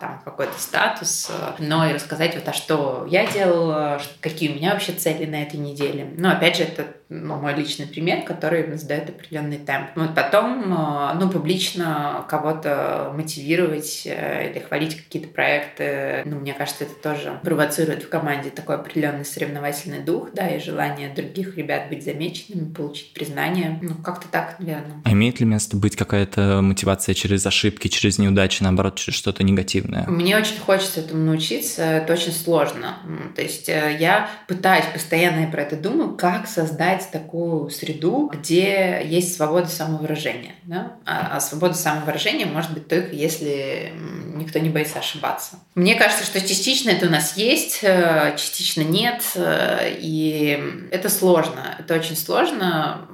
там 0.01 0.21
какой-то 0.25 0.59
статус, 0.59 1.31
но 1.59 1.89
и 1.89 1.95
рассказать 1.95 2.35
вот, 2.35 2.47
а 2.47 2.53
что 2.53 3.07
я 3.11 3.27
делала, 3.27 4.01
какие 4.21 4.53
у 4.53 4.55
меня 4.55 4.73
вообще 4.73 4.93
цели 4.93 5.25
на 5.25 5.43
этой 5.43 5.57
неделе. 5.57 6.13
Но 6.17 6.31
опять 6.31 6.59
же, 6.59 6.65
это 6.65 6.87
ну, 7.09 7.37
мой 7.37 7.55
личный 7.55 7.87
пример, 7.87 8.23
который 8.25 8.77
задает 8.77 9.11
определенный 9.11 9.59
темп. 9.59 9.91
Вот 9.95 10.15
потом, 10.15 10.73
э, 10.73 11.15
ну, 11.21 11.31
публично 11.31 12.25
кого-то 12.29 13.13
мотивировать 13.15 14.03
или 14.07 14.63
хвалить 14.67 14.97
какие-то 14.97 15.29
проекты, 15.29 16.23
ну, 16.25 16.41
мне 16.41 16.53
кажется, 16.53 16.85
это 16.85 16.95
тоже 16.95 17.39
провоцирует 17.43 18.03
в 18.03 18.09
команде 18.09 18.51
такой 18.51 18.77
определенный 18.77 19.25
соревновательный 19.25 20.01
дух, 20.01 20.31
да, 20.33 20.49
и 20.49 20.61
желание 20.61 21.13
других 21.15 21.57
ребят 21.57 21.89
быть 21.89 22.05
замеченными, 22.05 22.73
получить 22.73 23.13
признание. 23.13 23.79
Ну, 23.83 23.95
как-то 23.95 24.29
так, 24.29 24.59
наверное. 24.59 25.03
А 25.05 25.13
имеет 25.13 25.41
ли 25.41 25.47
место 25.47 25.77
быть 25.77 25.97
какая-то 25.97 26.61
мотивация 26.63 27.15
через 27.15 27.47
ошибки, 27.47 27.89
через 27.89 28.19
неудачи, 28.19 28.63
наоборот, 28.63 28.97
через 28.97 29.19
что-то 29.19 29.45
негативное? 29.45 30.07
Мне 30.07 30.37
очень 30.37 30.59
хочется 30.59 31.01
этому 31.01 31.25
научиться, 31.25 31.83
это 31.83 32.13
очень 32.13 32.33
сложно. 32.33 32.97
То 33.35 33.43
есть 33.43 33.69
э, 33.69 33.97
я 33.99 34.29
пытаюсь, 34.49 34.87
постоянно 34.93 35.51
про 35.51 35.63
это 35.63 35.77
думаю, 35.77 36.17
как 36.17 36.47
создать 36.47 36.96
создать 36.97 37.11
такую 37.11 37.71
среду, 37.71 38.31
где 38.33 39.03
есть 39.05 39.37
свобода 39.37 39.69
самовыражения. 39.69 40.55
Да? 40.65 40.97
А, 41.05 41.37
а 41.37 41.41
свобода 41.41 41.75
самовыражения 41.75 42.47
может 42.47 42.73
быть 42.73 42.89
только 42.89 43.15
если 43.15 43.93
никто 44.35 44.59
не 44.59 44.69
боится 44.69 44.99
ошибаться. 44.99 45.57
Мне 45.75 45.95
кажется, 45.95 46.25
что 46.25 46.41
частично 46.41 46.91
это 46.91 47.07
у 47.07 47.11
нас 47.11 47.37
есть, 47.37 47.81
э, 47.83 48.35
частично 48.37 48.83
нет, 48.83 49.23
э, 49.35 49.97
и 49.99 50.89
это 50.91 51.09
сложно. 51.09 51.77
Это 51.79 51.95
очень 51.95 52.17
сложно. 52.17 53.07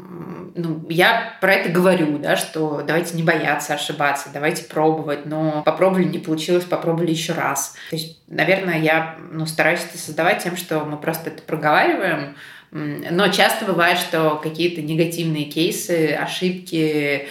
Ну, 0.54 0.84
я 0.90 1.38
про 1.40 1.54
это 1.54 1.70
говорю, 1.70 2.18
да, 2.18 2.36
что 2.36 2.82
давайте 2.86 3.16
не 3.16 3.22
бояться 3.22 3.74
ошибаться, 3.74 4.28
давайте 4.34 4.64
пробовать, 4.64 5.24
но 5.24 5.62
попробовали, 5.62 6.04
не 6.04 6.18
получилось, 6.18 6.64
попробовали 6.64 7.10
еще 7.10 7.32
раз. 7.32 7.74
То 7.88 7.96
есть, 7.96 8.18
наверное, 8.28 8.80
я 8.80 9.16
ну, 9.30 9.46
стараюсь 9.46 9.80
это 9.88 9.96
создавать 9.96 10.42
тем, 10.42 10.56
что 10.56 10.80
мы 10.80 10.98
просто 10.98 11.30
это 11.30 11.42
проговариваем, 11.42 12.36
но 12.72 13.28
часто 13.28 13.66
бывает, 13.66 13.98
что 13.98 14.40
какие-то 14.42 14.80
негативные 14.80 15.44
кейсы, 15.44 16.14
ошибки, 16.14 17.28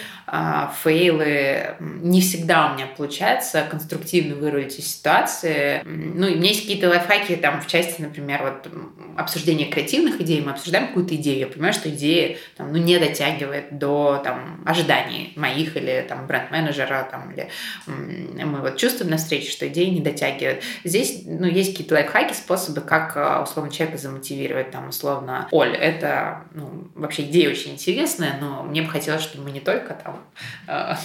фейлы. 0.82 1.76
Не 1.78 2.22
всегда 2.22 2.70
у 2.70 2.74
меня 2.74 2.86
получается 2.86 3.66
конструктивно 3.70 4.34
вырулить 4.34 4.78
из 4.78 4.96
ситуации. 4.96 5.82
Ну, 5.84 6.26
и 6.26 6.34
у 6.34 6.36
меня 6.38 6.48
есть 6.48 6.62
какие-то 6.62 6.88
лайфхаки 6.88 7.36
там 7.36 7.60
в 7.60 7.66
части, 7.66 8.00
например, 8.00 8.42
вот 8.42 8.72
обсуждения 9.18 9.66
креативных 9.66 10.22
идей. 10.22 10.40
Мы 10.40 10.52
обсуждаем 10.52 10.88
какую-то 10.88 11.16
идею. 11.16 11.40
Я 11.40 11.46
понимаю, 11.48 11.74
что 11.74 11.90
идея 11.90 12.38
там, 12.56 12.72
ну, 12.72 12.78
не 12.78 12.98
дотягивает 12.98 13.78
до 13.78 14.22
там, 14.24 14.62
ожиданий 14.64 15.34
моих 15.36 15.76
или 15.76 16.04
там 16.08 16.26
бренд-менеджера. 16.26 17.08
Там, 17.10 17.30
или 17.32 17.48
мы 17.86 18.62
вот 18.62 18.78
чувствуем 18.78 19.10
на 19.10 19.18
встрече, 19.18 19.50
что 19.50 19.68
идея 19.68 19.90
не 19.90 20.00
дотягивает. 20.00 20.62
Здесь 20.82 21.24
ну, 21.26 21.46
есть 21.46 21.72
какие-то 21.72 21.94
лайфхаки, 21.94 22.32
способы, 22.32 22.80
как 22.80 23.18
а, 23.18 23.42
условно 23.42 23.70
человека 23.70 23.98
замотивировать. 23.98 24.70
Там, 24.70 24.88
условно, 24.88 25.46
Оль, 25.50 25.76
это 25.76 26.44
ну, 26.54 26.90
вообще 26.94 27.24
идея 27.24 27.50
очень 27.50 27.72
интересная, 27.72 28.38
но 28.40 28.62
мне 28.62 28.80
бы 28.80 28.88
хотелось, 28.88 29.22
чтобы 29.22 29.44
мы 29.44 29.50
не 29.50 29.60
только 29.60 29.92
там 29.92 30.21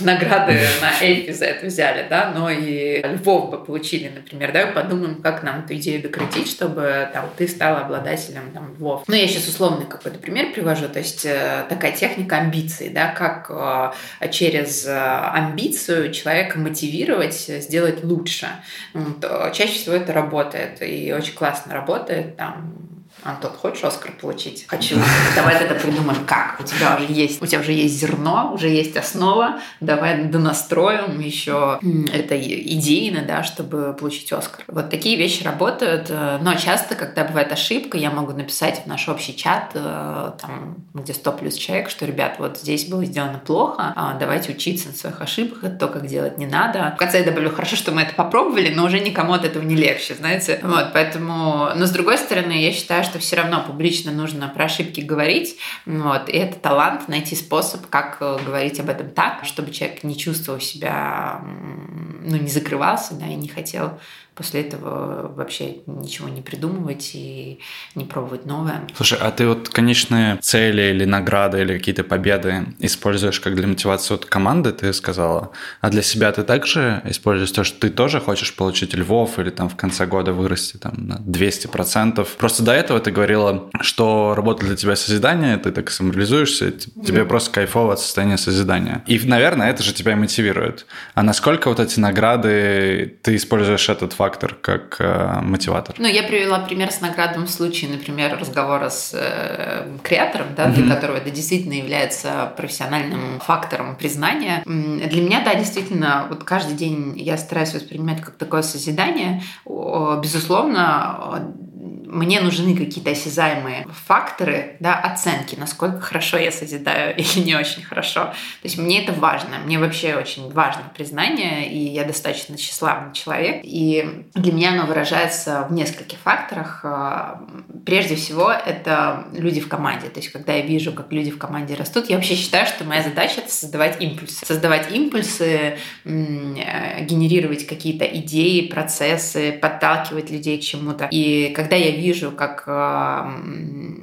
награды 0.01 0.59
на 0.81 0.91
Эльфи 1.01 1.31
за 1.31 1.45
это 1.45 1.67
взяли, 1.67 2.07
да, 2.09 2.31
но 2.35 2.49
и 2.49 3.01
Львов 3.01 3.49
бы 3.49 3.63
получили, 3.63 4.09
например, 4.09 4.51
да, 4.51 4.67
подумаем, 4.67 5.21
как 5.21 5.43
нам 5.43 5.63
эту 5.63 5.75
идею 5.75 6.01
докрутить, 6.01 6.49
чтобы 6.49 7.09
там 7.13 7.29
ты 7.37 7.47
стала 7.47 7.81
обладателем 7.81 8.51
там 8.53 8.73
Львов. 8.77 9.03
Ну, 9.07 9.15
я 9.15 9.27
сейчас 9.27 9.47
условный 9.47 9.85
какой-то 9.85 10.19
пример 10.19 10.53
привожу, 10.53 10.87
то 10.87 10.99
есть 10.99 11.25
э, 11.25 11.65
такая 11.69 11.91
техника 11.91 12.37
амбиций, 12.37 12.89
да, 12.89 13.11
как 13.11 13.47
э, 13.49 14.29
через 14.29 14.85
э, 14.85 14.97
амбицию 14.97 16.11
человека 16.11 16.59
мотивировать 16.59 17.35
сделать 17.35 18.03
лучше. 18.03 18.47
Вот, 18.93 19.23
э, 19.23 19.51
чаще 19.53 19.73
всего 19.73 19.95
это 19.95 20.13
работает, 20.13 20.81
и 20.81 21.13
очень 21.13 21.33
классно 21.33 21.73
работает, 21.73 22.37
там, 22.37 22.86
Антон, 23.23 23.51
хочешь 23.51 23.83
Оскар 23.83 24.11
получить? 24.13 24.65
Хочу. 24.67 24.95
Давай 25.35 25.55
это 25.55 25.75
придумаем, 25.75 26.25
как. 26.25 26.59
У 26.59 26.63
тебя 26.63 26.95
уже 26.95 27.11
есть, 27.11 27.41
у 27.41 27.45
тебя 27.45 27.59
уже 27.59 27.73
есть 27.73 27.99
зерно, 27.99 28.51
уже 28.53 28.69
есть 28.69 28.95
основа. 28.95 29.59
Давай 29.81 30.23
донастроим 30.25 31.19
еще 31.19 31.79
это 32.13 32.39
идейно, 32.39 33.23
да, 33.23 33.43
чтобы 33.43 33.93
получить 33.93 34.31
Оскар. 34.31 34.63
Вот 34.67 34.89
такие 34.89 35.17
вещи 35.17 35.43
работают. 35.43 36.07
Э, 36.09 36.37
но 36.41 36.55
часто, 36.55 36.95
когда 36.95 37.23
бывает 37.23 37.51
ошибка, 37.51 37.97
я 37.97 38.11
могу 38.11 38.33
написать 38.33 38.83
в 38.83 38.87
наш 38.87 39.07
общий 39.09 39.35
чат, 39.35 39.71
э, 39.73 40.31
там, 40.41 40.77
где 40.93 41.13
100 41.13 41.31
плюс 41.33 41.55
человек, 41.55 41.89
что, 41.89 42.05
ребят, 42.05 42.35
вот 42.39 42.57
здесь 42.57 42.85
было 42.85 43.03
сделано 43.05 43.39
плохо, 43.39 43.93
а 43.95 44.13
давайте 44.19 44.51
учиться 44.51 44.89
на 44.89 44.93
своих 44.93 45.21
ошибках, 45.21 45.63
это 45.63 45.75
то, 45.75 45.87
как 45.87 46.07
делать 46.07 46.37
не 46.37 46.45
надо. 46.45 46.93
В 46.95 46.99
конце 46.99 47.19
я 47.19 47.25
добавлю, 47.25 47.51
хорошо, 47.51 47.75
что 47.75 47.91
мы 47.91 48.01
это 48.01 48.13
попробовали, 48.13 48.73
но 48.73 48.85
уже 48.85 48.99
никому 48.99 49.33
от 49.33 49.45
этого 49.45 49.63
не 49.63 49.75
легче, 49.75 50.15
знаете. 50.15 50.59
Вот, 50.63 50.93
поэтому... 50.93 51.69
Но 51.75 51.85
с 51.85 51.91
другой 51.91 52.17
стороны, 52.17 52.53
я 52.61 52.71
считаю, 52.71 53.03
что 53.07 53.19
все 53.19 53.37
равно 53.37 53.63
публично 53.63 54.11
нужно 54.11 54.47
про 54.47 54.65
ошибки 54.65 55.01
говорить. 55.01 55.57
Вот. 55.85 56.29
И 56.29 56.37
это 56.37 56.59
талант 56.59 57.07
найти 57.07 57.35
способ, 57.35 57.87
как 57.87 58.17
э, 58.19 58.37
говорить 58.45 58.79
об 58.79 58.89
этом 58.89 59.09
так, 59.09 59.45
чтобы 59.45 59.71
человек 59.71 60.03
не 60.03 60.17
чувствовал 60.17 60.59
себя, 60.59 61.41
ну, 61.41 62.37
не 62.37 62.49
закрывался, 62.49 63.15
да, 63.15 63.27
и 63.27 63.35
не 63.35 63.47
хотел 63.47 63.99
после 64.37 64.61
этого 64.61 65.33
вообще 65.35 65.77
ничего 65.87 66.29
не 66.29 66.41
придумывать 66.41 67.11
и 67.15 67.59
не 67.95 68.05
пробовать 68.05 68.45
новое. 68.45 68.87
Слушай, 68.95 69.17
а 69.19 69.31
ты 69.31 69.47
вот 69.47 69.69
конечные 69.69 70.37
цели 70.37 70.93
или 70.93 71.05
награды 71.05 71.61
или 71.61 71.77
какие-то 71.77 72.03
победы 72.03 72.67
используешь 72.79 73.39
как 73.39 73.55
для 73.55 73.67
мотивации 73.67 74.13
вот 74.13 74.25
команды, 74.25 74.71
ты 74.71 74.93
сказала, 74.93 75.51
а 75.81 75.89
для 75.89 76.03
себя 76.03 76.31
ты 76.31 76.43
также 76.43 77.01
используешь 77.05 77.51
то, 77.51 77.63
что 77.63 77.79
ты 77.79 77.89
тоже 77.89 78.19
хочешь 78.19 78.55
получить 78.55 78.93
львов 78.93 79.39
или 79.39 79.49
там 79.49 79.69
в 79.69 79.75
конце 79.75 80.05
года 80.05 80.33
вырасти 80.33 80.77
там 80.77 80.93
на 81.07 81.15
200%. 81.15 82.27
Просто 82.37 82.63
до 82.63 82.73
этого 82.73 82.99
ты 82.99 83.11
говорила, 83.11 83.69
что 83.81 84.35
работа 84.35 84.65
для 84.65 84.75
тебя 84.75 84.95
созидание, 84.95 85.57
ты 85.57 85.71
так 85.71 85.89
самореализуешься, 85.89 86.71
тебе 86.71 87.21
mm. 87.21 87.25
просто 87.25 87.51
кайфово 87.51 87.93
от 87.93 87.99
состояния 87.99 88.37
созидания. 88.37 89.03
И, 89.07 89.19
наверное, 89.25 89.69
это 89.71 89.81
же 89.81 89.93
тебя 89.93 90.15
мотивирует. 90.15 90.85
А 91.15 91.23
насколько 91.23 91.69
вот 91.69 91.79
эти 91.79 91.99
награды, 91.99 93.17
ты 93.23 93.35
используешь 93.35 93.89
этот 93.89 94.13
факт 94.13 94.26
фактор 94.27 94.55
как 94.61 94.97
э, 94.99 95.39
мотиватор. 95.41 95.95
Ну, 95.97 96.07
я 96.07 96.23
привела 96.23 96.59
пример 96.59 96.91
с 96.91 96.99
наградным 96.99 97.47
случаем, 97.47 97.93
например, 97.93 98.37
разговора 98.37 98.89
с 98.89 99.11
э, 99.13 99.87
креатором, 100.03 100.47
да, 100.55 100.65
mm-hmm. 100.65 100.73
для 100.73 100.95
которого 100.95 101.17
это 101.17 101.29
действительно 101.29 101.73
является 101.73 102.51
профессиональным 102.57 103.39
фактором 103.39 103.95
признания. 103.95 104.63
Для 104.65 105.21
меня, 105.21 105.41
да, 105.45 105.55
действительно, 105.55 106.25
вот 106.29 106.43
каждый 106.43 106.75
день 106.75 107.13
я 107.15 107.37
стараюсь 107.37 107.73
воспринимать 107.73 108.21
как 108.21 108.35
такое 108.35 108.63
созидание. 108.63 109.41
Безусловно, 109.65 111.45
мне 111.79 112.39
нужны 112.39 112.75
какие-то 112.75 113.11
осязаемые 113.11 113.85
факторы, 114.05 114.77
да, 114.79 114.95
оценки, 114.95 115.55
насколько 115.55 115.99
хорошо 115.99 116.37
я 116.37 116.51
созидаю 116.51 117.15
или 117.17 117.39
не 117.43 117.55
очень 117.55 117.83
хорошо. 117.83 118.25
То 118.25 118.33
есть 118.63 118.77
мне 118.77 119.03
это 119.03 119.13
важно, 119.13 119.57
мне 119.65 119.77
вообще 119.77 120.15
очень 120.15 120.51
важно 120.51 120.83
признание, 120.95 121.69
и 121.71 121.77
я 121.77 122.05
достаточно 122.05 122.57
тщеславный 122.57 123.13
человек, 123.13 123.61
и 123.63 124.25
для 124.33 124.53
меня 124.53 124.71
оно 124.71 124.85
выражается 124.85 125.67
в 125.69 125.73
нескольких 125.73 126.17
факторах. 126.19 126.81
А, 126.83 127.43
прежде 127.85 128.15
всего, 128.15 128.51
это 128.51 129.27
люди 129.33 129.59
в 129.59 129.67
команде. 129.67 130.07
То 130.09 130.19
есть, 130.19 130.31
когда 130.31 130.53
я 130.53 130.61
вижу, 130.61 130.93
как 130.93 131.11
люди 131.11 131.31
в 131.31 131.37
команде 131.37 131.75
растут, 131.75 132.09
я 132.09 132.15
вообще 132.15 132.35
считаю, 132.35 132.65
что 132.65 132.85
моя 132.85 133.03
задача— 133.03 133.35
это 133.41 133.51
создавать 133.51 134.01
импульсы. 134.01 134.45
Создавать 134.45 134.91
импульсы, 134.91 135.77
э, 136.05 137.03
генерировать 137.03 137.67
какие-то 137.67 138.05
идеи, 138.05 138.67
процессы, 138.67 139.51
подталкивать 139.51 140.31
людей 140.31 140.57
к 140.57 140.61
чему-то. 140.61 141.07
И 141.11 141.49
когда 141.49 141.66
я 141.75 141.91
вижу, 141.91 142.31
как 142.31 142.63
э, 142.67 143.31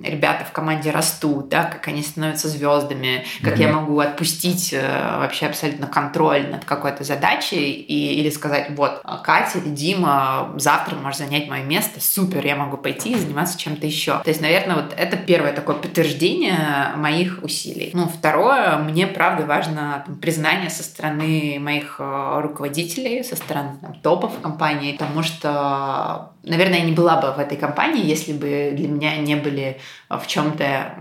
ребята 0.03 0.45
в 0.45 0.53
команде 0.53 0.91
растут, 0.91 1.49
да, 1.49 1.65
как 1.65 1.89
они 1.89 2.03
становятся 2.03 2.49
звездами, 2.49 3.25
как 3.43 3.55
mm-hmm. 3.55 3.63
я 3.63 3.73
могу 3.73 3.99
отпустить 3.99 4.73
э, 4.73 5.19
вообще 5.19 5.47
абсолютно 5.47 5.87
контроль 5.87 6.49
над 6.51 6.65
какой-то 6.65 7.05
задачей 7.05 7.73
и, 7.73 8.21
или 8.21 8.31
сказать, 8.31 8.71
вот, 8.71 9.03
Катя 9.23 9.59
или 9.59 9.71
Дима, 9.71 10.53
завтра 10.57 10.97
можешь 10.97 11.19
занять 11.19 11.49
мое 11.49 11.63
место, 11.63 12.01
супер, 12.01 12.45
я 12.45 12.57
могу 12.57 12.77
пойти 12.77 13.13
и 13.13 13.19
заниматься 13.19 13.59
чем-то 13.59 13.87
еще. 13.87 14.19
То 14.19 14.29
есть, 14.29 14.41
наверное, 14.41 14.77
вот 14.77 14.95
это 14.97 15.17
первое 15.17 15.53
такое 15.53 15.77
подтверждение 15.77 16.93
моих 16.97 17.41
усилий. 17.43 17.91
Ну, 17.95 18.09
второе, 18.09 18.77
мне 18.79 19.07
правда 19.07 19.47
важно 19.47 20.03
там, 20.07 20.17
признание 20.17 20.71
со 20.71 20.83
стороны 20.83 21.59
моих 21.61 21.97
э, 21.99 22.41
руководителей, 22.41 23.23
со 23.23 23.37
стороны 23.37 23.77
там, 23.81 23.95
топов 23.95 24.33
компании, 24.41 24.93
потому 24.93 25.23
что 25.23 26.34
наверное, 26.47 26.79
я 26.79 26.85
не 26.85 26.93
была 26.93 27.21
бы 27.21 27.33
в 27.33 27.39
этой 27.39 27.57
компании, 27.57 28.05
если 28.05 28.33
бы 28.33 28.73
для 28.75 28.89
меня 28.89 29.17
не 29.17 29.37
были 29.37 29.79
в 30.09 30.27
чем-то 30.27 30.95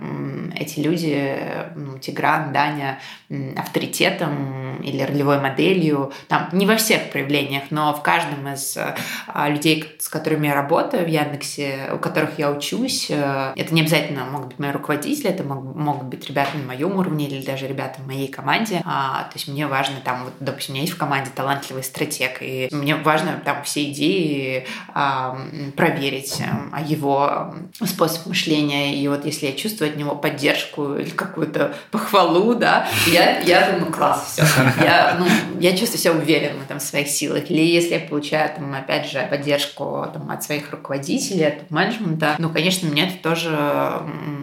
эти 0.56 0.80
люди, 0.80 1.38
ну, 1.76 1.98
Тигран, 2.00 2.54
Даня, 2.54 3.00
авторитетом 3.56 4.82
или 4.82 5.02
ролевой 5.02 5.40
моделью. 5.40 6.12
Там 6.28 6.50
не 6.52 6.66
во 6.66 6.76
всех 6.76 7.10
проявлениях, 7.12 7.64
но 7.70 7.94
в 7.94 8.02
каждом 8.02 8.48
из 8.48 8.78
а, 9.28 9.50
людей, 9.50 9.96
с 10.00 10.08
которыми 10.10 10.48
я 10.48 10.56
работаю 10.56 11.06
в 11.06 11.08
Яндексе, 11.08 11.90
у 11.94 11.98
которых 11.98 12.38
я 12.38 12.52
учусь, 12.52 13.08
э, 13.10 13.54
это 13.56 13.74
не 13.74 13.82
обязательно 13.82 14.26
могут 14.26 14.50
быть 14.50 14.60
мои 14.60 14.72
руководители, 14.72 15.30
это 15.30 15.44
могут 15.44 16.06
быть 16.06 16.28
ребята 16.28 16.58
на 16.58 16.64
моем 16.64 16.96
уровне 16.98 17.28
или 17.28 17.44
даже 17.44 17.68
ребята 17.68 18.02
в 18.02 18.08
моей 18.08 18.28
команде. 18.28 18.82
А, 18.86 19.24
то 19.24 19.36
есть 19.36 19.48
мне 19.48 19.68
важно 19.68 19.96
там, 20.04 20.26
вот, 20.26 20.34
допустим, 20.40 20.74
у 20.74 20.76
меня 20.76 20.84
есть 20.84 20.94
в 20.94 20.98
команде 20.98 21.32
талантливый 21.34 21.84
стратег, 21.84 22.38
и 22.42 22.68
мне 22.72 22.96
важно 22.96 23.42
там 23.44 23.64
все 23.64 23.90
идеи 23.92 24.68
а, 24.94 25.33
проверить, 25.76 26.42
а 26.72 26.82
его 26.82 27.54
способ 27.84 28.28
мышления, 28.28 28.96
и 28.96 29.08
вот 29.08 29.26
если 29.26 29.48
я 29.48 29.54
чувствую 29.54 29.92
от 29.92 29.98
него 29.98 30.16
поддержку 30.16 30.96
или 30.96 31.10
какую-то 31.10 31.76
похвалу, 31.92 32.56
да, 32.56 32.88
я, 33.08 33.40
я 33.40 33.72
думаю, 33.72 33.92
класс, 33.92 34.34
все. 34.34 34.44
Я, 34.84 35.18
ну, 35.20 35.26
я 35.60 35.76
чувствую 35.76 36.00
себя 36.00 36.14
уверенно 36.14 36.64
там, 36.68 36.80
в 36.80 36.84
своих 36.84 37.08
силах. 37.08 37.50
Или 37.50 37.62
если 37.62 37.94
я 37.94 38.00
получаю, 38.00 38.50
там, 38.56 38.74
опять 38.74 39.10
же, 39.10 39.26
поддержку 39.30 40.08
там, 40.14 40.30
от 40.30 40.44
своих 40.44 40.72
руководителей, 40.72 41.46
от 41.46 41.72
менеджмента, 41.72 42.36
ну, 42.38 42.50
конечно, 42.50 42.88
меня 42.88 43.08
это 43.08 43.18
тоже 43.18 44.02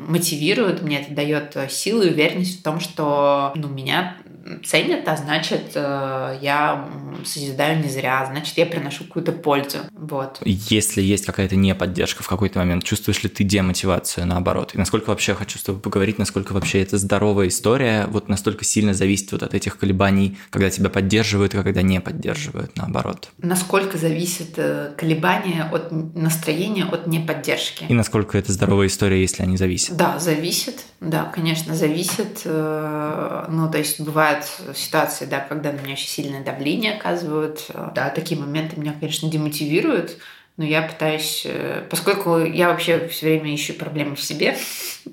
мотивирует, 0.08 0.82
мне 0.82 1.00
это 1.00 1.12
дает 1.12 1.56
силу 1.70 2.02
и 2.02 2.10
уверенность 2.10 2.60
в 2.60 2.62
том, 2.62 2.80
что 2.80 3.52
ну, 3.54 3.68
меня 3.68 4.16
ценят, 4.64 5.06
а 5.06 5.16
значит, 5.16 5.72
э, 5.74 6.38
я 6.40 6.88
созидаю 7.24 7.82
не 7.82 7.88
зря, 7.88 8.26
значит, 8.30 8.56
я 8.56 8.66
приношу 8.66 9.04
какую-то 9.04 9.32
пользу. 9.32 9.78
Вот. 9.92 10.40
Если 10.80 11.02
есть 11.02 11.26
какая-то 11.26 11.56
неподдержка 11.56 12.22
в 12.22 12.26
какой-то 12.26 12.58
момент, 12.58 12.84
чувствуешь 12.84 13.22
ли 13.22 13.28
ты 13.28 13.44
демотивацию 13.44 14.26
наоборот? 14.26 14.74
И 14.74 14.78
насколько 14.78 15.10
вообще, 15.10 15.34
хочу 15.34 15.58
с 15.58 15.62
тобой 15.62 15.82
поговорить, 15.82 16.18
насколько 16.18 16.54
вообще 16.54 16.80
это 16.80 16.96
здоровая 16.96 17.48
история, 17.48 18.06
вот 18.06 18.30
настолько 18.30 18.64
сильно 18.64 18.94
зависит 18.94 19.30
вот 19.32 19.42
от 19.42 19.52
этих 19.52 19.76
колебаний, 19.76 20.38
когда 20.48 20.70
тебя 20.70 20.88
поддерживают, 20.88 21.52
и 21.52 21.62
когда 21.62 21.82
не 21.82 22.00
поддерживают, 22.00 22.76
наоборот? 22.76 23.28
Насколько 23.42 23.98
зависит 23.98 24.54
э, 24.56 24.94
колебания 24.96 25.68
от 25.70 25.92
настроения, 25.92 26.86
от 26.86 27.06
неподдержки? 27.06 27.84
И 27.86 27.92
насколько 27.92 28.38
это 28.38 28.50
здоровая 28.50 28.86
история, 28.86 29.20
если 29.20 29.42
они 29.42 29.58
зависят? 29.58 29.98
Да, 29.98 30.18
зависит. 30.18 30.76
Да, 31.02 31.24
конечно, 31.24 31.74
зависит. 31.74 32.40
Э, 32.46 33.44
ну, 33.50 33.70
то 33.70 33.76
есть 33.76 34.00
бывают 34.00 34.46
ситуации, 34.74 35.26
да, 35.26 35.40
когда 35.40 35.72
на 35.72 35.80
меня 35.80 35.92
очень 35.92 36.08
сильное 36.08 36.42
давление 36.42 36.94
оказывают. 36.94 37.66
Да, 37.94 38.08
такие 38.08 38.40
моменты 38.40 38.80
меня, 38.80 38.94
конечно, 38.98 39.30
демотивируют 39.30 40.16
но 40.60 40.66
я 40.66 40.82
пытаюсь, 40.82 41.44
э, 41.46 41.86
поскольку 41.88 42.38
я 42.38 42.68
вообще 42.68 43.08
все 43.08 43.28
время 43.28 43.54
ищу 43.54 43.72
проблемы 43.72 44.14
в 44.14 44.22
себе, 44.22 44.58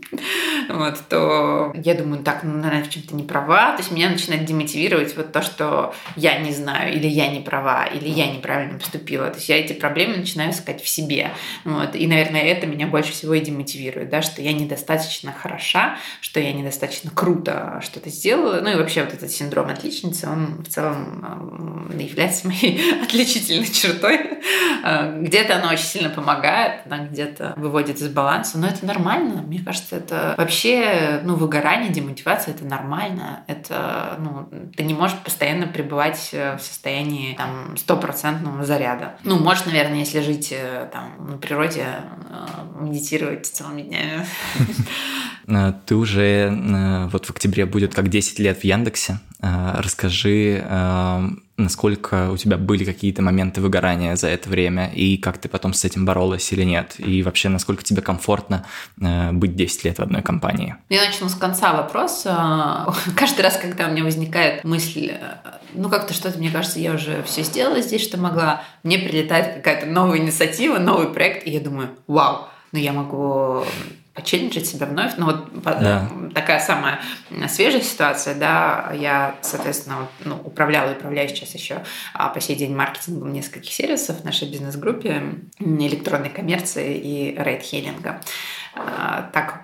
вот, 0.70 1.00
то 1.08 1.72
я 1.74 1.94
думаю, 1.94 2.22
так, 2.22 2.44
ну, 2.44 2.58
наверное, 2.58 2.84
в 2.84 2.90
чем-то 2.90 3.16
не 3.16 3.24
права, 3.24 3.72
то 3.72 3.78
есть 3.78 3.92
меня 3.92 4.10
начинает 4.10 4.44
демотивировать 4.44 5.16
вот 5.16 5.32
то, 5.32 5.42
что 5.42 5.96
я 6.18 6.38
не 6.40 6.52
знаю, 6.52 6.94
или 6.94 7.08
я 7.08 7.30
не 7.30 7.40
права, 7.40 7.86
или 7.86 8.10
я 8.10 8.30
неправильно 8.30 8.78
поступила, 8.78 9.30
то 9.30 9.38
есть 9.38 9.48
я 9.48 9.58
эти 9.58 9.72
проблемы 9.72 10.18
начинаю 10.18 10.52
искать 10.52 10.84
в 10.84 10.90
себе, 10.90 11.32
вот, 11.64 11.96
и, 11.96 12.06
наверное, 12.08 12.42
это 12.42 12.68
меня 12.68 12.88
больше 12.88 13.14
всего 13.14 13.34
и 13.34 13.40
демотивирует, 13.40 14.10
да, 14.10 14.22
что 14.22 14.42
я 14.42 14.52
недостаточно 14.52 15.32
хороша, 15.32 15.98
что 16.20 16.42
я 16.42 16.52
недостаточно 16.52 17.10
круто 17.10 17.80
что-то 17.82 18.10
сделала, 18.10 18.60
ну 18.60 18.72
и 18.72 18.76
вообще 18.76 19.06
вот 19.06 19.14
этот 19.14 19.32
синдром 19.32 19.70
отличницы, 19.70 20.28
он 20.28 20.62
в 20.62 20.68
целом 20.68 21.90
является 21.98 22.48
моей 22.48 23.02
отличительной 23.04 23.72
чертой, 23.72 24.20
э, 24.84 25.22
где 25.22 25.37
где-то 25.38 25.58
оно 25.58 25.72
очень 25.72 25.86
сильно 25.86 26.10
помогает, 26.10 26.82
да, 26.86 26.98
где-то 26.98 27.54
выводит 27.58 27.98
из 27.98 28.10
баланса, 28.10 28.58
но 28.58 28.68
это 28.68 28.86
нормально. 28.86 29.44
Мне 29.44 29.60
кажется, 29.60 29.98
это 29.98 30.34
вообще, 30.36 31.22
ну, 31.24 31.36
выгорание, 31.36 31.90
демотивация, 31.90 32.56
это 32.56 32.66
нормально. 32.66 33.44
Это, 33.48 34.18
ну, 34.20 34.50
ты 34.76 34.84
не 34.84 34.96
можешь 34.96 35.18
постоянно 35.20 35.68
пребывать 35.68 36.30
в 36.32 36.60
состоянии, 36.60 37.36
там, 37.36 37.78
стопроцентного 37.78 38.66
заряда. 38.66 39.16
Ну, 39.24 39.38
можешь, 39.38 39.66
наверное, 39.66 40.00
если 40.00 40.22
жить, 40.22 40.52
э, 40.52 40.90
там, 40.92 41.14
на 41.20 41.38
природе, 41.38 41.86
э, 41.86 42.82
медитировать 42.82 43.46
целыми 43.46 43.84
днями. 43.84 44.26
Э, 45.48 45.74
ты 45.86 45.96
уже 45.96 47.08
вот 47.12 47.26
в 47.26 47.30
октябре 47.30 47.66
будет 47.66 47.94
как 47.94 48.10
10 48.10 48.40
лет 48.40 48.60
в 48.60 48.64
Яндексе. 48.64 49.20
Расскажи, 49.40 50.64
насколько 51.58 52.30
у 52.32 52.38
тебя 52.38 52.58
были 52.58 52.86
какие-то 52.86 53.22
моменты 53.22 53.62
выгорания 53.62 54.16
за 54.16 54.28
это 54.28 54.48
время, 54.48 54.92
и 54.94 55.18
как 55.18 55.40
ты 55.40 55.50
потом 55.50 55.74
с 55.74 55.84
этим 55.84 56.06
боролась 56.06 56.52
или 56.54 56.64
нет, 56.64 56.96
и 57.00 57.24
вообще 57.24 57.50
насколько 57.50 57.84
тебе 57.84 58.02
комфортно 58.02 58.66
э, 59.02 59.32
быть 59.32 59.56
10 59.56 59.86
лет 59.86 59.98
в 59.98 60.02
одной 60.02 60.22
компании. 60.22 60.76
Я 60.90 61.06
начну 61.06 61.30
с 61.30 61.36
конца 61.36 61.74
вопроса. 61.74 62.94
Каждый 63.16 63.42
раз, 63.42 63.58
когда 63.58 63.88
у 63.88 63.92
меня 63.92 64.04
возникает 64.04 64.64
мысль, 64.64 65.12
э, 65.12 65.36
ну 65.74 65.90
как-то 65.90 66.14
что-то, 66.14 66.38
мне 66.38 66.52
кажется, 66.52 66.80
я 66.80 66.94
уже 66.94 67.24
все 67.24 67.42
сделала 67.42 67.82
здесь, 67.82 68.04
что 68.04 68.20
могла, 68.20 68.62
мне 68.84 69.00
прилетает 69.00 69.56
какая-то 69.56 69.88
новая 69.88 70.20
инициатива, 70.20 70.78
новый 70.78 71.08
проект, 71.08 71.48
и 71.48 71.52
я 71.52 71.60
думаю, 71.60 71.90
вау, 72.06 72.48
ну 72.72 72.80
я 72.80 72.94
могу 72.94 73.66
почелленджить 74.18 74.68
себя 74.68 74.88
вновь. 74.88 75.14
Ну, 75.18 75.28
вот 75.28 75.62
да. 75.64 76.10
такая 76.34 76.60
самая 76.60 77.00
свежая 77.48 77.82
ситуация, 77.82 78.34
да, 78.34 78.92
я, 78.94 79.36
соответственно, 79.42 80.08
ну, 80.26 80.42
управляла 80.44 80.92
и 80.92 80.96
управляю 80.96 81.30
сейчас 81.30 81.54
еще 81.54 81.84
а, 82.14 82.30
по 82.30 82.42
сей 82.42 82.56
день 82.56 82.76
маркетингом 82.76 83.32
нескольких 83.32 83.72
сервисов 83.72 84.22
в 84.22 84.26
нашей 84.26 84.50
бизнес-группе 84.50 85.22
электронной 85.60 86.30
коммерции 86.30 86.98
и 86.98 87.36
рейд-хейлинга. 87.38 88.22
А, 88.76 89.30
так, 89.34 89.64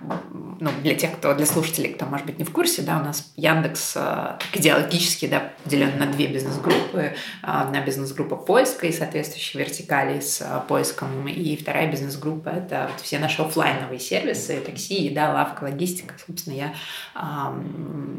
ну, 0.59 0.69
для 0.81 0.95
тех, 0.95 1.13
кто, 1.13 1.33
для 1.33 1.45
слушателей, 1.45 1.93
кто, 1.93 2.05
может 2.05 2.25
быть, 2.25 2.39
не 2.39 2.45
в 2.45 2.51
курсе, 2.51 2.81
да, 2.81 2.99
у 2.99 3.03
нас 3.03 3.31
Яндекс 3.35 3.93
а, 3.97 4.39
идеологически, 4.53 5.27
да, 5.27 5.51
поделен 5.63 5.97
на 5.97 6.07
две 6.07 6.27
бизнес-группы. 6.27 7.15
Одна 7.41 7.81
бизнес-группа 7.81 8.35
поиска 8.35 8.87
и 8.87 8.91
соответствующие 8.91 9.63
вертикали 9.63 10.19
с 10.19 10.63
поиском, 10.67 11.27
и 11.27 11.55
вторая 11.55 11.89
бизнес-группа— 11.89 12.49
это 12.49 12.89
вот 12.91 13.01
все 13.01 13.19
наши 13.19 13.41
офлайновые 13.41 13.99
сервисы, 13.99 14.59
такси, 14.59 15.03
еда, 15.03 15.33
лавка, 15.33 15.63
логистика. 15.63 16.15
Собственно, 16.25 16.55
я 16.55 16.73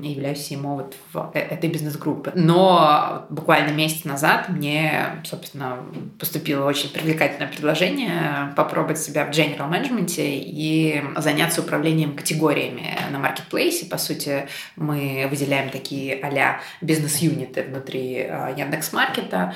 являюсь 0.02 0.48
ему 0.48 0.76
вот 0.76 0.94
в 1.12 1.30
э, 1.34 1.38
этой 1.38 1.70
бизнес-группы. 1.70 2.32
Но 2.34 3.26
буквально 3.30 3.72
месяц 3.72 4.04
назад 4.04 4.48
мне, 4.48 5.22
собственно, 5.24 5.78
поступило 6.18 6.66
очень 6.66 6.90
привлекательное 6.90 7.48
предложение 7.48 8.52
попробовать 8.56 8.98
себя 8.98 9.24
в 9.24 9.30
general 9.30 9.70
management 9.70 10.14
и 10.18 10.83
заняться 11.16 11.60
управлением 11.60 12.16
категориями 12.16 12.96
на 13.10 13.18
маркетплейсе. 13.18 13.86
По 13.86 13.98
сути, 13.98 14.48
мы 14.76 15.26
выделяем 15.30 15.70
такие 15.70 16.18
а-ля 16.22 16.60
бизнес-юниты 16.80 17.62
внутри 17.62 18.20
а, 18.20 18.54
Яндекс.Маркета. 18.56 19.54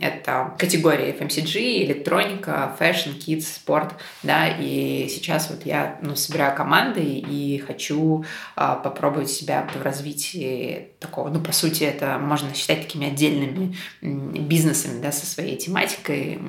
Это 0.00 0.54
категории 0.58 1.14
FMCG, 1.18 1.84
электроника, 1.84 2.74
fashion, 2.78 3.10
kids, 3.10 3.42
спорт. 3.42 3.94
Да, 4.22 4.48
и 4.48 5.08
сейчас 5.08 5.50
вот 5.50 5.64
я 5.66 5.98
ну, 6.02 6.16
собираю 6.16 6.54
команды 6.56 7.02
и 7.02 7.58
хочу 7.58 8.24
а, 8.56 8.76
попробовать 8.76 9.30
себя 9.30 9.68
в 9.74 9.82
развитии 9.82 10.89
такого, 11.00 11.28
ну, 11.30 11.40
по 11.40 11.52
сути, 11.52 11.84
это 11.84 12.18
можно 12.18 12.54
считать 12.54 12.82
такими 12.82 13.08
отдельными 13.08 13.76
бизнесами, 14.00 15.00
да, 15.00 15.10
со 15.10 15.26
своей 15.26 15.56
тематикой, 15.56 16.40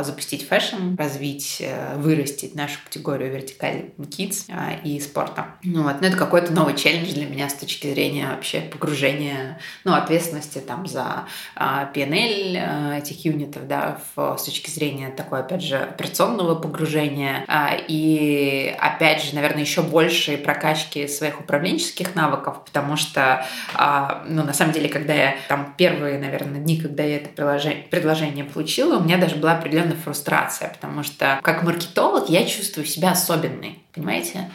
запустить 0.00 0.46
fashion, 0.46 0.96
развить, 0.96 1.58
э, 1.60 1.96
вырастить 1.96 2.54
нашу 2.54 2.78
категорию 2.84 3.32
вертикаль 3.32 3.90
kids 3.98 4.44
а, 4.50 4.74
и 4.84 5.00
спорта. 5.00 5.46
Ну 5.62 5.84
вот, 5.84 6.00
ну 6.00 6.08
это 6.08 6.16
какой-то 6.16 6.52
новый 6.52 6.76
челлендж 6.76 7.12
для 7.12 7.26
меня 7.26 7.48
с 7.48 7.54
точки 7.54 7.86
зрения 7.88 8.28
вообще 8.28 8.60
погружения, 8.60 9.58
ну, 9.84 9.94
ответственности 9.94 10.58
там 10.58 10.86
за 10.86 11.24
а, 11.54 11.90
P&L 11.94 12.56
а, 12.58 12.98
этих 12.98 13.24
юнитов, 13.24 13.66
да, 13.66 14.00
с 14.16 14.42
точки 14.42 14.70
зрения 14.70 15.10
такой, 15.10 15.40
опять 15.40 15.62
же, 15.62 15.76
операционного 15.76 16.54
погружения 16.54 17.44
а, 17.48 17.76
и, 17.76 18.74
опять 18.78 19.22
же, 19.22 19.34
наверное, 19.34 19.62
еще 19.62 19.82
большей 19.82 20.36
прокачки 20.38 21.06
своих 21.08 21.40
управленческих 21.40 22.14
навыков, 22.14 22.64
потому 22.64 22.96
что, 22.96 23.19
а, 23.74 24.24
ну, 24.28 24.42
на 24.42 24.52
самом 24.52 24.72
деле, 24.72 24.88
когда 24.88 25.14
я 25.14 25.34
там 25.48 25.74
первые, 25.76 26.18
наверное, 26.18 26.60
дни, 26.60 26.80
когда 26.80 27.02
я 27.02 27.16
это 27.16 27.28
предложение 27.28 28.44
получила, 28.44 28.98
у 28.98 29.02
меня 29.02 29.18
даже 29.18 29.36
была 29.36 29.52
определенная 29.52 29.96
фрустрация, 29.96 30.68
потому 30.68 31.02
что 31.02 31.38
как 31.42 31.62
маркетолог 31.62 32.28
я 32.28 32.44
чувствую 32.46 32.86
себя 32.86 33.12
особенной, 33.12 33.78
понимаете? 33.94 34.50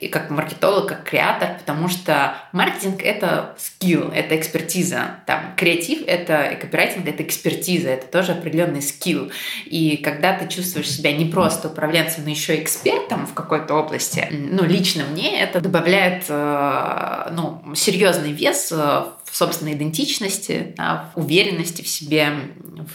И 0.00 0.08
как 0.08 0.30
маркетолог, 0.30 0.88
как 0.88 1.04
креатор, 1.04 1.58
потому 1.58 1.88
что 1.88 2.34
маркетинг— 2.52 3.02
это 3.04 3.54
скилл, 3.58 4.10
это 4.10 4.36
экспертиза. 4.36 5.20
Там, 5.26 5.54
креатив— 5.56 6.02
это 6.06 6.56
копирайтинг— 6.60 7.06
это 7.08 7.22
экспертиза, 7.22 7.90
это 7.90 8.06
тоже 8.06 8.32
определенный 8.32 8.80
скилл. 8.80 9.30
И 9.66 9.98
когда 9.98 10.36
ты 10.36 10.48
чувствуешь 10.48 10.90
себя 10.90 11.12
не 11.12 11.26
просто 11.26 11.68
управленцем, 11.68 12.24
но 12.24 12.30
еще 12.30 12.60
экспертом 12.62 13.26
в 13.26 13.34
какой-то 13.34 13.74
области, 13.74 14.26
ну, 14.30 14.64
лично 14.64 15.04
мне 15.04 15.40
это 15.40 15.60
добавляет 15.60 16.24
э, 16.28 17.30
ну, 17.32 17.62
серьезный 17.74 18.32
вес 18.32 18.72
э, 18.72 18.74
в 18.76 19.17
собственной 19.38 19.74
идентичности, 19.74 20.74
да, 20.76 21.10
в 21.14 21.20
уверенности 21.20 21.82
в 21.82 21.88
себе, 21.88 22.32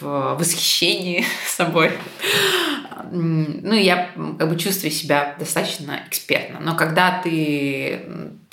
в 0.02 0.36
восхищении 0.38 1.26
собой. 1.48 1.91
Ну, 3.12 3.74
я 3.74 4.10
как 4.38 4.50
бы 4.50 4.58
чувствую 4.58 4.91
себя 4.91 5.36
достаточно 5.39 6.02
экспертно. 6.08 6.60
Но 6.60 6.76
когда 6.76 7.22
ты 7.22 8.02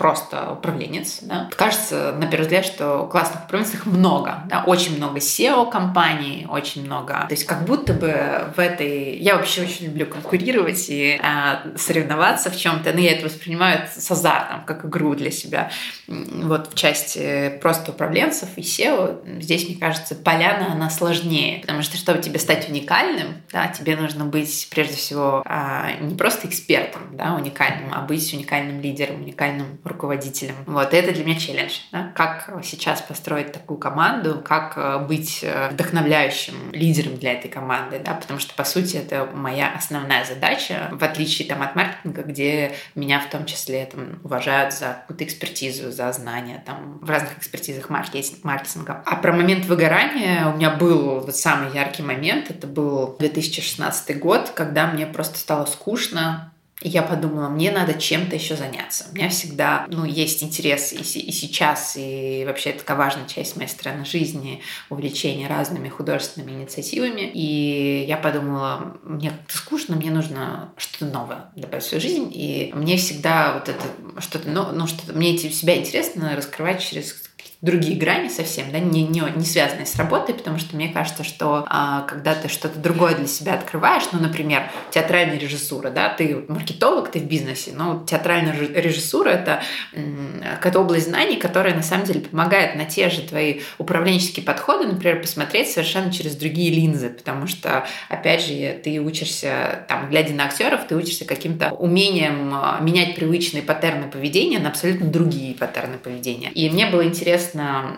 просто 0.00 0.52
управленец, 0.52 1.18
да, 1.20 1.50
кажется, 1.54 2.14
на 2.18 2.26
первый 2.26 2.44
взгляд, 2.44 2.64
что 2.64 3.06
классных 3.12 3.44
управленцев 3.44 3.84
много, 3.84 4.44
да, 4.46 4.64
очень 4.66 4.96
много 4.96 5.18
SEO-компаний, 5.18 6.46
очень 6.48 6.86
много. 6.86 7.26
То 7.28 7.34
есть 7.34 7.44
как 7.44 7.66
будто 7.66 7.92
бы 7.92 8.50
в 8.56 8.58
этой... 8.58 9.18
Я 9.18 9.36
вообще 9.36 9.60
очень 9.60 9.88
люблю 9.88 10.06
конкурировать 10.06 10.86
и 10.88 11.20
э, 11.22 11.76
соревноваться 11.76 12.50
в 12.50 12.56
чем-то, 12.56 12.94
но 12.94 12.98
я 12.98 13.12
это 13.12 13.26
воспринимаю 13.26 13.88
с 13.94 14.10
азартом, 14.10 14.64
как 14.64 14.86
игру 14.86 15.14
для 15.14 15.30
себя. 15.30 15.70
Вот 16.06 16.72
в 16.72 16.74
части 16.76 17.58
просто 17.60 17.90
управленцев 17.90 18.48
и 18.56 18.62
SEO 18.62 19.42
здесь, 19.42 19.68
мне 19.68 19.76
кажется, 19.76 20.14
поляна, 20.14 20.72
она 20.72 20.88
сложнее, 20.88 21.58
потому 21.60 21.82
что, 21.82 21.98
чтобы 21.98 22.22
тебе 22.22 22.38
стать 22.38 22.70
уникальным, 22.70 23.42
да, 23.52 23.68
тебе 23.68 23.96
нужно 23.96 24.24
быть, 24.24 24.66
прежде 24.70 24.96
всего, 24.96 25.42
э, 25.44 25.98
не 26.00 26.14
просто 26.14 26.48
экспертом, 26.48 27.02
да, 27.12 27.34
уникальным, 27.34 27.92
а 27.92 28.00
быть 28.00 28.32
уникальным 28.32 28.80
лидером, 28.80 29.16
уникальным 29.16 29.76
руководителем. 29.90 30.54
Вот, 30.66 30.94
это 30.94 31.12
для 31.12 31.24
меня 31.24 31.38
челлендж. 31.38 31.78
Да? 31.92 32.12
Как 32.14 32.50
сейчас 32.62 33.02
построить 33.02 33.52
такую 33.52 33.78
команду, 33.78 34.40
как 34.44 34.74
э, 34.76 34.98
быть 34.98 35.40
э, 35.42 35.70
вдохновляющим 35.70 36.72
лидером 36.72 37.16
для 37.16 37.32
этой 37.32 37.48
команды, 37.48 38.00
да? 38.04 38.14
потому 38.14 38.40
что, 38.40 38.54
по 38.54 38.64
сути, 38.64 38.96
это 38.96 39.28
моя 39.34 39.72
основная 39.74 40.24
задача, 40.24 40.88
в 40.92 41.02
отличие 41.02 41.48
там, 41.48 41.62
от 41.62 41.74
маркетинга, 41.74 42.22
где 42.22 42.72
меня 42.94 43.20
в 43.20 43.30
том 43.30 43.46
числе 43.46 43.84
там, 43.86 44.20
уважают 44.24 44.72
за 44.72 44.98
какую-то 45.00 45.24
экспертизу, 45.24 45.90
за 45.90 46.12
знания 46.12 46.62
там, 46.64 46.98
в 47.00 47.08
разных 47.08 47.38
экспертизах 47.38 47.90
маркетинг, 47.90 48.44
маркетинга. 48.44 49.02
А 49.06 49.16
про 49.16 49.32
момент 49.32 49.66
выгорания 49.66 50.46
у 50.48 50.56
меня 50.56 50.70
был 50.70 51.20
вот 51.20 51.36
самый 51.36 51.72
яркий 51.74 52.02
момент, 52.02 52.50
это 52.50 52.66
был 52.66 53.16
2016 53.18 54.18
год, 54.18 54.52
когда 54.54 54.86
мне 54.86 55.06
просто 55.06 55.38
стало 55.38 55.66
скучно, 55.66 56.52
я 56.82 57.02
подумала, 57.02 57.48
мне 57.48 57.70
надо 57.70 57.94
чем-то 57.94 58.36
еще 58.36 58.56
заняться. 58.56 59.06
У 59.12 59.14
меня 59.14 59.28
всегда, 59.28 59.86
ну, 59.88 60.04
есть 60.04 60.42
интерес 60.42 60.92
и, 60.92 60.96
и 60.96 61.32
сейчас, 61.32 61.94
и 61.96 62.44
вообще 62.46 62.70
это 62.70 62.80
такая 62.80 62.96
важная 62.96 63.28
часть 63.28 63.56
моей 63.56 63.68
стороны 63.68 64.04
жизни, 64.04 64.62
увлечение 64.88 65.46
разными 65.46 65.88
художественными 65.88 66.52
инициативами. 66.52 67.30
И 67.34 68.04
я 68.08 68.16
подумала, 68.16 68.96
мне 69.02 69.30
как-то 69.30 69.56
скучно, 69.56 69.96
мне 69.96 70.10
нужно 70.10 70.72
что-то 70.78 71.04
новое 71.04 71.50
добавить 71.54 71.84
в 71.84 71.88
свою 71.88 72.00
жизнь. 72.00 72.30
И 72.34 72.70
мне 72.74 72.96
всегда 72.96 73.54
вот 73.54 73.68
это 73.68 73.84
что-то, 74.20 74.48
ну, 74.48 74.72
ну 74.72 74.86
что-то, 74.86 75.12
мне 75.12 75.36
себя 75.36 75.76
интересно 75.76 76.34
раскрывать 76.34 76.80
через 76.80 77.29
другие 77.62 77.98
грани 77.98 78.28
совсем, 78.28 78.72
да, 78.72 78.78
не, 78.78 79.02
не, 79.02 79.22
не 79.36 79.44
связанные 79.44 79.84
с 79.84 79.96
работой, 79.96 80.34
потому 80.34 80.58
что 80.58 80.76
мне 80.76 80.88
кажется, 80.88 81.24
что 81.24 81.66
а, 81.68 82.02
когда 82.02 82.34
ты 82.34 82.48
что-то 82.48 82.78
другое 82.78 83.14
для 83.14 83.26
себя 83.26 83.54
открываешь, 83.54 84.04
ну, 84.12 84.18
например, 84.18 84.70
театральная 84.90 85.38
режиссура, 85.38 85.90
да, 85.90 86.08
ты 86.08 86.44
маркетолог, 86.48 87.10
ты 87.10 87.18
в 87.18 87.24
бизнесе, 87.24 87.72
но 87.74 88.02
театральная 88.06 88.54
режиссура— 88.58 89.28
это 89.30 89.62
какая-то 90.54 90.80
область 90.80 91.08
знаний, 91.08 91.36
которая 91.36 91.74
на 91.74 91.82
самом 91.82 92.06
деле 92.06 92.20
помогает 92.20 92.76
на 92.76 92.86
те 92.86 93.10
же 93.10 93.20
твои 93.22 93.60
управленческие 93.76 94.44
подходы, 94.44 94.86
например, 94.86 95.20
посмотреть 95.20 95.70
совершенно 95.70 96.10
через 96.10 96.36
другие 96.36 96.72
линзы, 96.72 97.10
потому 97.10 97.46
что, 97.46 97.86
опять 98.08 98.42
же, 98.42 98.80
ты 98.82 98.98
учишься, 99.00 99.84
там, 99.86 100.08
глядя 100.08 100.32
на 100.32 100.44
актеров, 100.44 100.86
ты 100.88 100.96
учишься 100.96 101.26
каким-то 101.26 101.72
умением 101.72 102.52
а, 102.54 102.78
менять 102.80 103.16
привычные 103.16 103.62
паттерны 103.62 104.08
поведения 104.08 104.60
на 104.60 104.70
абсолютно 104.70 105.08
другие 105.08 105.54
паттерны 105.54 105.98
поведения. 105.98 106.50
И 106.52 106.70
мне 106.70 106.86
было 106.86 107.04
интересно 107.04 107.49
интересно 107.50 107.96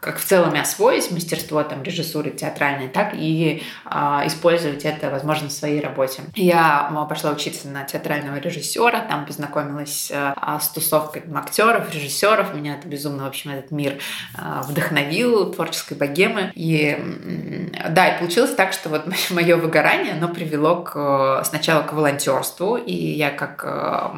как 0.00 0.18
в 0.18 0.24
целом 0.24 0.58
освоить 0.60 1.10
мастерство 1.10 1.62
там, 1.62 1.82
режиссуры 1.82 2.30
театральной, 2.30 2.88
так 2.88 3.14
и 3.14 3.62
а, 3.84 4.24
использовать 4.26 4.84
это, 4.84 5.10
возможно, 5.10 5.48
в 5.48 5.52
своей 5.52 5.80
работе. 5.80 6.22
Я 6.34 6.90
пошла 7.08 7.30
учиться 7.30 7.68
на 7.68 7.84
театрального 7.84 8.36
режиссера, 8.36 9.00
там 9.00 9.26
познакомилась 9.26 10.10
а, 10.12 10.58
с 10.58 10.68
тусовкой 10.70 11.22
актеров, 11.34 11.92
режиссеров. 11.94 12.54
Меня 12.54 12.74
это 12.74 12.88
безумно, 12.88 13.24
в 13.24 13.26
общем, 13.28 13.52
этот 13.52 13.70
мир 13.70 13.98
а, 14.36 14.62
вдохновил, 14.62 15.52
творческой 15.52 15.96
богемы. 15.96 16.52
И 16.54 16.98
да, 17.90 18.08
и 18.08 18.18
получилось 18.18 18.54
так, 18.54 18.72
что 18.72 18.88
вот 18.88 19.04
мое 19.30 19.56
выгорание, 19.56 20.14
оно 20.14 20.28
привело 20.28 20.82
к, 20.82 21.42
сначала 21.44 21.82
к 21.82 21.92
волонтерству, 21.92 22.76
и 22.76 22.94
я 22.94 23.30
как, 23.30 23.64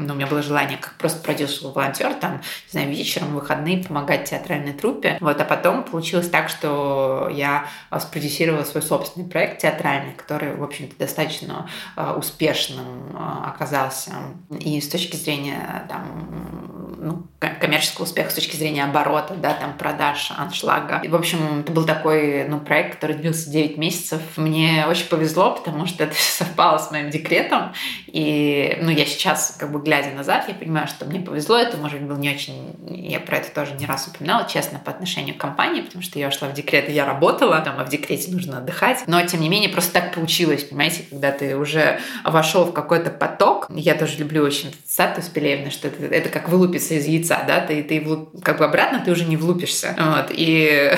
ну, 0.01 0.15
у 0.15 0.17
меня 0.17 0.27
было 0.27 0.43
желание 0.43 0.79
как 0.79 0.95
просто 0.95 1.23
продюсер-волонтер, 1.23 2.15
там, 2.15 2.41
не 2.67 2.71
знаю, 2.71 2.89
вечером, 2.89 3.35
выходные 3.35 3.85
помогать 3.85 4.25
театральным 4.25 4.54
театральной 4.55 4.73
труппе. 4.73 5.19
Вот, 5.21 5.41
а 5.41 5.45
потом 5.45 5.85
получилось 5.85 6.29
так, 6.29 6.49
что 6.49 7.31
я 7.33 7.67
спродюсировала 7.99 8.65
свой 8.65 8.83
собственный 8.83 9.29
проект 9.29 9.61
театральный, 9.63 10.13
который, 10.15 10.55
в 10.55 10.63
общем-то, 10.63 10.97
достаточно 10.99 11.69
uh, 11.97 12.19
успешным 12.19 13.11
uh, 13.13 13.49
оказался. 13.49 14.13
И 14.61 14.81
с 14.81 14.89
точки 14.89 15.17
зрения 15.17 15.87
там, 15.89 16.74
ну, 16.99 17.27
коммерческого 17.39 18.05
успеха, 18.05 18.31
с 18.31 18.35
точки 18.35 18.57
зрения 18.57 18.85
оборота, 18.85 19.35
да, 19.35 19.55
там, 19.55 19.77
продаж, 19.77 20.31
аншлага. 20.37 21.01
И, 21.05 21.09
в 21.09 21.15
общем, 21.15 21.61
это 21.61 21.73
был 21.73 21.85
такой 21.85 22.47
ну, 22.49 22.61
проект, 22.61 22.95
который 22.95 23.17
длился 23.17 23.51
9 23.51 23.77
месяцев. 23.77 24.21
Мне 24.37 24.87
очень 24.89 25.07
повезло, 25.07 25.53
потому 25.53 25.87
что 25.87 26.05
это 26.05 26.15
совпало 26.19 26.79
с 26.79 26.91
моим 26.91 27.11
декретом. 27.11 27.73
И, 28.07 28.79
ну, 28.81 28.91
я 28.91 29.05
сейчас, 29.05 29.57
как 29.59 29.73
бы, 29.73 29.81
глядя 29.81 30.11
назад, 30.11 30.45
я 30.49 30.55
понимаю, 30.55 30.87
что 30.87 31.05
мне 31.05 31.21
повезло. 31.21 31.57
Это, 31.57 31.77
может 31.77 32.01
быть, 32.01 32.09
был 32.09 32.17
не 32.17 32.31
очень... 32.31 32.75
Я 32.89 33.21
про 33.21 33.39
это 33.39 33.51
тоже 33.55 33.73
не 33.75 33.87
раз 33.87 34.09
упоминала 34.09 34.47
честно, 34.49 34.79
по 34.79 34.91
отношению 34.91 35.35
к 35.35 35.39
компании, 35.39 35.83
потому 35.83 36.03
что 36.03 36.19
я 36.19 36.29
ушла 36.29 36.49
в 36.49 36.55
декрет, 36.55 36.89
и 36.89 36.93
я 36.93 37.05
работала, 37.07 37.61
там, 37.61 37.77
а 37.79 37.85
в 37.85 37.89
декрете 37.89 38.31
нужно 38.31 38.59
отдыхать. 38.59 39.05
Но, 39.07 39.21
тем 39.27 39.41
не 39.41 39.49
менее, 39.49 39.69
просто 39.69 39.93
так 39.93 40.15
получилось, 40.15 40.65
понимаете, 40.65 41.05
когда 41.11 41.33
ты 41.33 41.57
уже 41.57 42.01
вошел 42.25 42.65
в 42.65 42.73
какой-то 42.73 43.11
поток. 43.11 43.67
Я 43.71 43.95
тоже 43.95 44.19
люблю 44.19 44.45
очень 44.45 44.75
статус 44.87 45.27
Пелевна, 45.27 45.71
что 45.71 45.89
это, 45.89 46.05
это 46.05 46.29
как 46.29 46.49
вылупиться 46.75 46.95
из 46.95 47.07
яйца, 47.07 47.45
да, 47.47 47.61
ты, 47.61 47.83
ты 47.83 48.05
как 48.43 48.59
бы 48.59 48.65
обратно 48.65 49.03
ты 49.05 49.11
уже 49.11 49.25
не 49.25 49.37
влупишься. 49.37 49.97
Вот, 49.99 50.27
и 50.31 50.93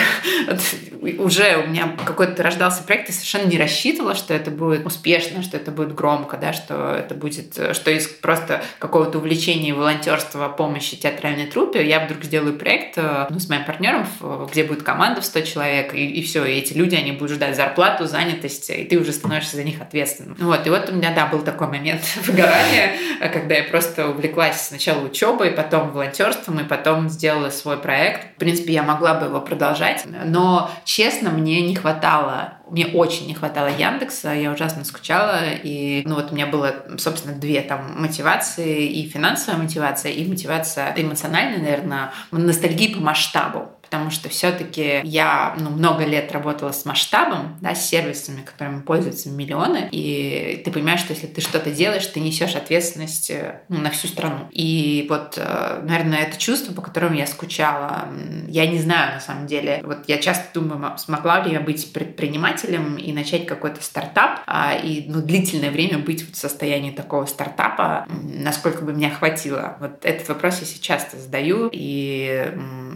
уже 1.18 1.62
у 1.64 1.68
меня 1.68 1.96
какой-то 2.04 2.42
рождался 2.42 2.82
проект, 2.82 3.08
я 3.08 3.14
совершенно 3.14 3.48
не 3.48 3.58
рассчитывала, 3.58 4.14
что 4.14 4.34
это 4.34 4.50
будет 4.50 4.86
успешно, 4.86 5.42
что 5.42 5.56
это 5.56 5.70
будет 5.70 5.94
громко, 5.94 6.36
да, 6.36 6.52
что 6.52 6.94
это 6.94 7.14
будет, 7.14 7.58
что 7.72 7.90
из 7.90 8.06
просто 8.06 8.62
какого-то 8.78 9.18
увлечения 9.18 9.70
и 9.70 9.72
волонтерства 9.72 10.48
помощи 10.48 10.96
театральной 10.96 11.46
труппе 11.46 11.86
я 11.86 12.04
вдруг 12.04 12.24
сделаю 12.24 12.58
проект, 12.58 12.96
ну, 12.96 13.38
с 13.38 13.48
моим 13.48 13.64
партнером, 13.64 14.06
где 14.50 14.64
будет 14.64 14.82
команда 14.82 15.20
в 15.20 15.24
100 15.24 15.40
человек, 15.42 15.94
и, 15.94 16.06
и 16.06 16.22
все, 16.22 16.44
и 16.44 16.58
эти 16.58 16.72
люди, 16.74 16.94
они 16.94 17.12
будут 17.12 17.36
ждать 17.36 17.56
зарплату, 17.56 18.06
занятость, 18.06 18.70
и 18.70 18.84
ты 18.84 18.98
уже 18.98 19.12
становишься 19.12 19.56
за 19.56 19.64
них 19.64 19.80
ответственным. 19.80 20.36
Вот, 20.38 20.66
и 20.66 20.70
вот 20.70 20.88
у 20.90 20.92
меня, 20.94 21.12
да, 21.14 21.26
был 21.26 21.40
такой 21.40 21.68
момент 21.68 22.02
выгорания, 22.24 22.92
когда 23.32 23.56
я 23.56 23.64
просто 23.64 24.08
увлеклась 24.08 24.60
сначала 24.60 25.04
учебой, 25.04 25.50
потом 25.50 25.65
волонтерством, 25.70 26.60
и 26.60 26.64
потом 26.64 27.08
сделала 27.08 27.50
свой 27.50 27.76
проект. 27.76 28.36
В 28.36 28.38
принципе, 28.38 28.72
я 28.72 28.82
могла 28.82 29.14
бы 29.14 29.26
его 29.26 29.40
продолжать, 29.40 30.04
но, 30.24 30.70
честно, 30.84 31.30
мне 31.30 31.60
не 31.62 31.74
хватало 31.74 32.56
мне 32.68 32.86
очень 32.86 33.26
не 33.26 33.34
хватало 33.34 33.68
Яндекса, 33.68 34.32
я 34.32 34.50
ужасно 34.50 34.84
скучала, 34.84 35.40
и, 35.62 36.02
ну, 36.04 36.16
вот 36.16 36.32
у 36.32 36.34
меня 36.34 36.46
было, 36.46 36.74
собственно, 36.98 37.34
две 37.34 37.60
там 37.60 38.00
мотивации, 38.00 38.86
и 38.86 39.08
финансовая 39.08 39.60
мотивация, 39.60 40.12
и 40.12 40.28
мотивация 40.28 40.92
эмоциональная, 40.96 41.58
наверное, 41.58 42.12
ностальгии 42.32 42.94
по 42.94 43.00
масштабу 43.00 43.70
потому 43.88 44.10
что 44.10 44.28
все-таки 44.28 45.00
я 45.04 45.54
ну, 45.58 45.70
много 45.70 46.04
лет 46.04 46.32
работала 46.32 46.72
с 46.72 46.84
масштабом, 46.84 47.56
да, 47.60 47.74
с 47.74 47.88
сервисами, 47.88 48.42
которыми 48.42 48.80
пользуются 48.80 49.30
миллионы, 49.30 49.88
и 49.92 50.60
ты 50.64 50.70
понимаешь, 50.70 51.00
что 51.00 51.12
если 51.12 51.26
ты 51.26 51.40
что-то 51.40 51.70
делаешь, 51.70 52.06
ты 52.06 52.20
несешь 52.20 52.56
ответственность 52.56 53.30
э, 53.30 53.60
ну, 53.68 53.78
на 53.80 53.90
всю 53.90 54.08
страну. 54.08 54.48
И 54.50 55.06
вот, 55.08 55.34
э, 55.36 55.80
наверное, 55.82 56.18
это 56.18 56.36
чувство, 56.36 56.72
по 56.72 56.82
которому 56.82 57.14
я 57.14 57.26
скучала, 57.26 58.08
я 58.48 58.66
не 58.66 58.78
знаю 58.78 59.14
на 59.14 59.20
самом 59.20 59.46
деле. 59.46 59.80
Вот 59.84 60.08
я 60.08 60.18
часто 60.18 60.46
думаю, 60.60 60.98
смогла 60.98 61.40
ли 61.40 61.52
я 61.52 61.60
быть 61.60 61.92
предпринимателем 61.92 62.96
и 62.96 63.12
начать 63.12 63.46
какой-то 63.46 63.82
стартап, 63.82 64.40
а, 64.46 64.74
и 64.74 65.04
ну, 65.08 65.22
длительное 65.22 65.70
время 65.70 65.98
быть 65.98 66.28
в 66.30 66.36
состоянии 66.36 66.90
такого 66.90 67.26
стартапа, 67.26 68.06
насколько 68.08 68.84
бы 68.84 68.92
меня 68.92 69.10
хватило. 69.10 69.76
Вот 69.80 70.04
этот 70.04 70.28
вопрос 70.28 70.60
я 70.60 70.66
сейчас 70.66 70.96
часто 70.96 71.18
задаю, 71.18 71.68
и, 71.72 72.52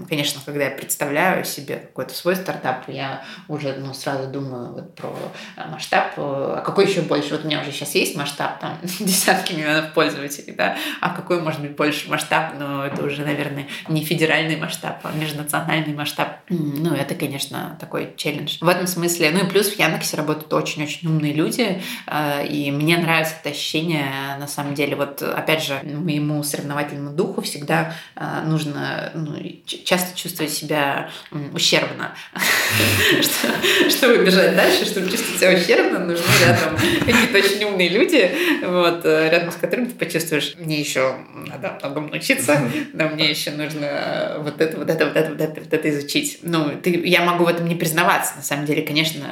конечно, 0.08 0.40
когда 0.44 0.64
я 0.64 0.70
представляю 0.70 1.44
себе 1.44 1.76
какой-то 1.76 2.14
свой 2.14 2.36
стартап, 2.36 2.88
я 2.88 3.22
уже 3.48 3.74
ну, 3.74 3.94
сразу 3.94 4.28
думаю 4.28 4.72
вот 4.72 4.94
про 4.94 5.14
э, 5.56 5.68
масштаб. 5.68 6.12
Э, 6.16 6.56
а 6.58 6.62
какой 6.64 6.88
еще 6.88 7.02
больше? 7.02 7.30
Вот 7.30 7.44
у 7.44 7.46
меня 7.46 7.60
уже 7.60 7.72
сейчас 7.72 7.94
есть 7.94 8.16
масштаб, 8.16 8.60
там 8.60 8.78
десятки 8.82 9.52
миллионов 9.52 9.92
пользователей, 9.92 10.52
да, 10.52 10.76
а 11.00 11.10
какой 11.10 11.40
может 11.40 11.60
быть 11.60 11.76
больше 11.76 12.08
масштаб? 12.08 12.54
Ну, 12.58 12.82
это 12.82 13.02
уже, 13.04 13.22
наверное, 13.22 13.66
не 13.88 14.04
федеральный 14.04 14.56
масштаб, 14.56 15.00
а 15.02 15.12
межнациональный 15.12 15.94
масштаб. 15.94 16.38
Ну, 16.48 16.94
это, 16.94 17.14
конечно, 17.14 17.76
такой 17.80 18.14
челлендж. 18.16 18.58
В 18.60 18.68
этом 18.68 18.86
смысле, 18.86 19.30
ну 19.32 19.46
и 19.46 19.48
плюс 19.48 19.68
в 19.68 19.78
Яндексе 19.78 20.16
работают 20.16 20.52
очень-очень 20.52 21.08
умные 21.08 21.32
люди, 21.32 21.82
э, 22.06 22.46
и 22.46 22.70
мне 22.70 22.98
нравится 22.98 23.34
это 23.40 23.50
ощущение, 23.50 24.36
на 24.38 24.46
самом 24.46 24.74
деле, 24.74 24.96
вот, 24.96 25.22
опять 25.22 25.62
же, 25.62 25.80
моему 25.82 26.42
соревновательному 26.42 27.14
духу 27.14 27.42
всегда 27.42 27.94
нужно 28.44 29.10
ну, 29.14 29.36
часто 29.90 30.16
чувствовать 30.16 30.52
себя 30.52 31.10
ущербно. 31.52 32.14
Чтобы 33.88 34.24
бежать 34.24 34.54
дальше, 34.54 34.84
чтобы 34.86 35.10
чувствовать 35.10 35.40
себя 35.40 35.50
ущербно, 35.50 35.98
нужны 35.98 36.24
рядом 36.46 36.76
какие-то 36.76 37.38
очень 37.38 37.64
умные 37.64 37.88
люди, 37.88 38.30
вот, 38.62 39.04
рядом 39.04 39.50
с 39.50 39.56
которыми 39.56 39.86
ты 39.86 39.94
почувствуешь, 39.96 40.54
мне 40.58 40.78
еще 40.78 41.16
надо 41.34 41.76
многому 41.80 42.08
научиться, 42.08 42.60
но 42.92 43.08
мне 43.08 43.30
еще 43.30 43.50
нужно 43.50 44.36
вот 44.38 44.60
это, 44.60 44.76
вот 44.76 44.88
это, 44.88 45.06
вот 45.06 45.16
это, 45.16 45.30
вот 45.30 45.40
это, 45.40 45.60
вот 45.60 45.72
это 45.72 45.90
изучить. 45.90 46.38
Ну, 46.42 46.70
ты, 46.80 46.90
я 47.08 47.22
могу 47.24 47.44
в 47.44 47.48
этом 47.48 47.66
не 47.66 47.74
признаваться, 47.74 48.36
на 48.36 48.42
самом 48.42 48.66
деле, 48.66 48.82
конечно, 48.82 49.26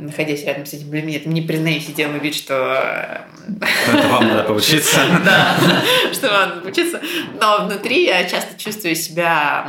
находясь 0.00 0.44
рядом 0.44 0.66
с 0.66 0.74
этими 0.74 0.96
людьми, 0.96 1.14
я 1.14 1.30
не 1.30 1.40
признаюсь 1.40 1.88
и 1.88 1.92
делаю 1.92 2.20
вид, 2.20 2.34
что... 2.34 3.24
Это 3.90 4.08
вам 4.08 4.28
надо 4.28 4.42
поучиться. 4.44 5.00
Да, 5.24 5.56
что 6.12 6.28
вам 6.28 6.48
надо 6.48 6.60
поучиться. 6.60 7.00
Но 7.40 7.66
внутри 7.66 8.04
я 8.04 8.24
часто 8.24 8.58
чувствую 8.58 8.94
себя 8.94 9.66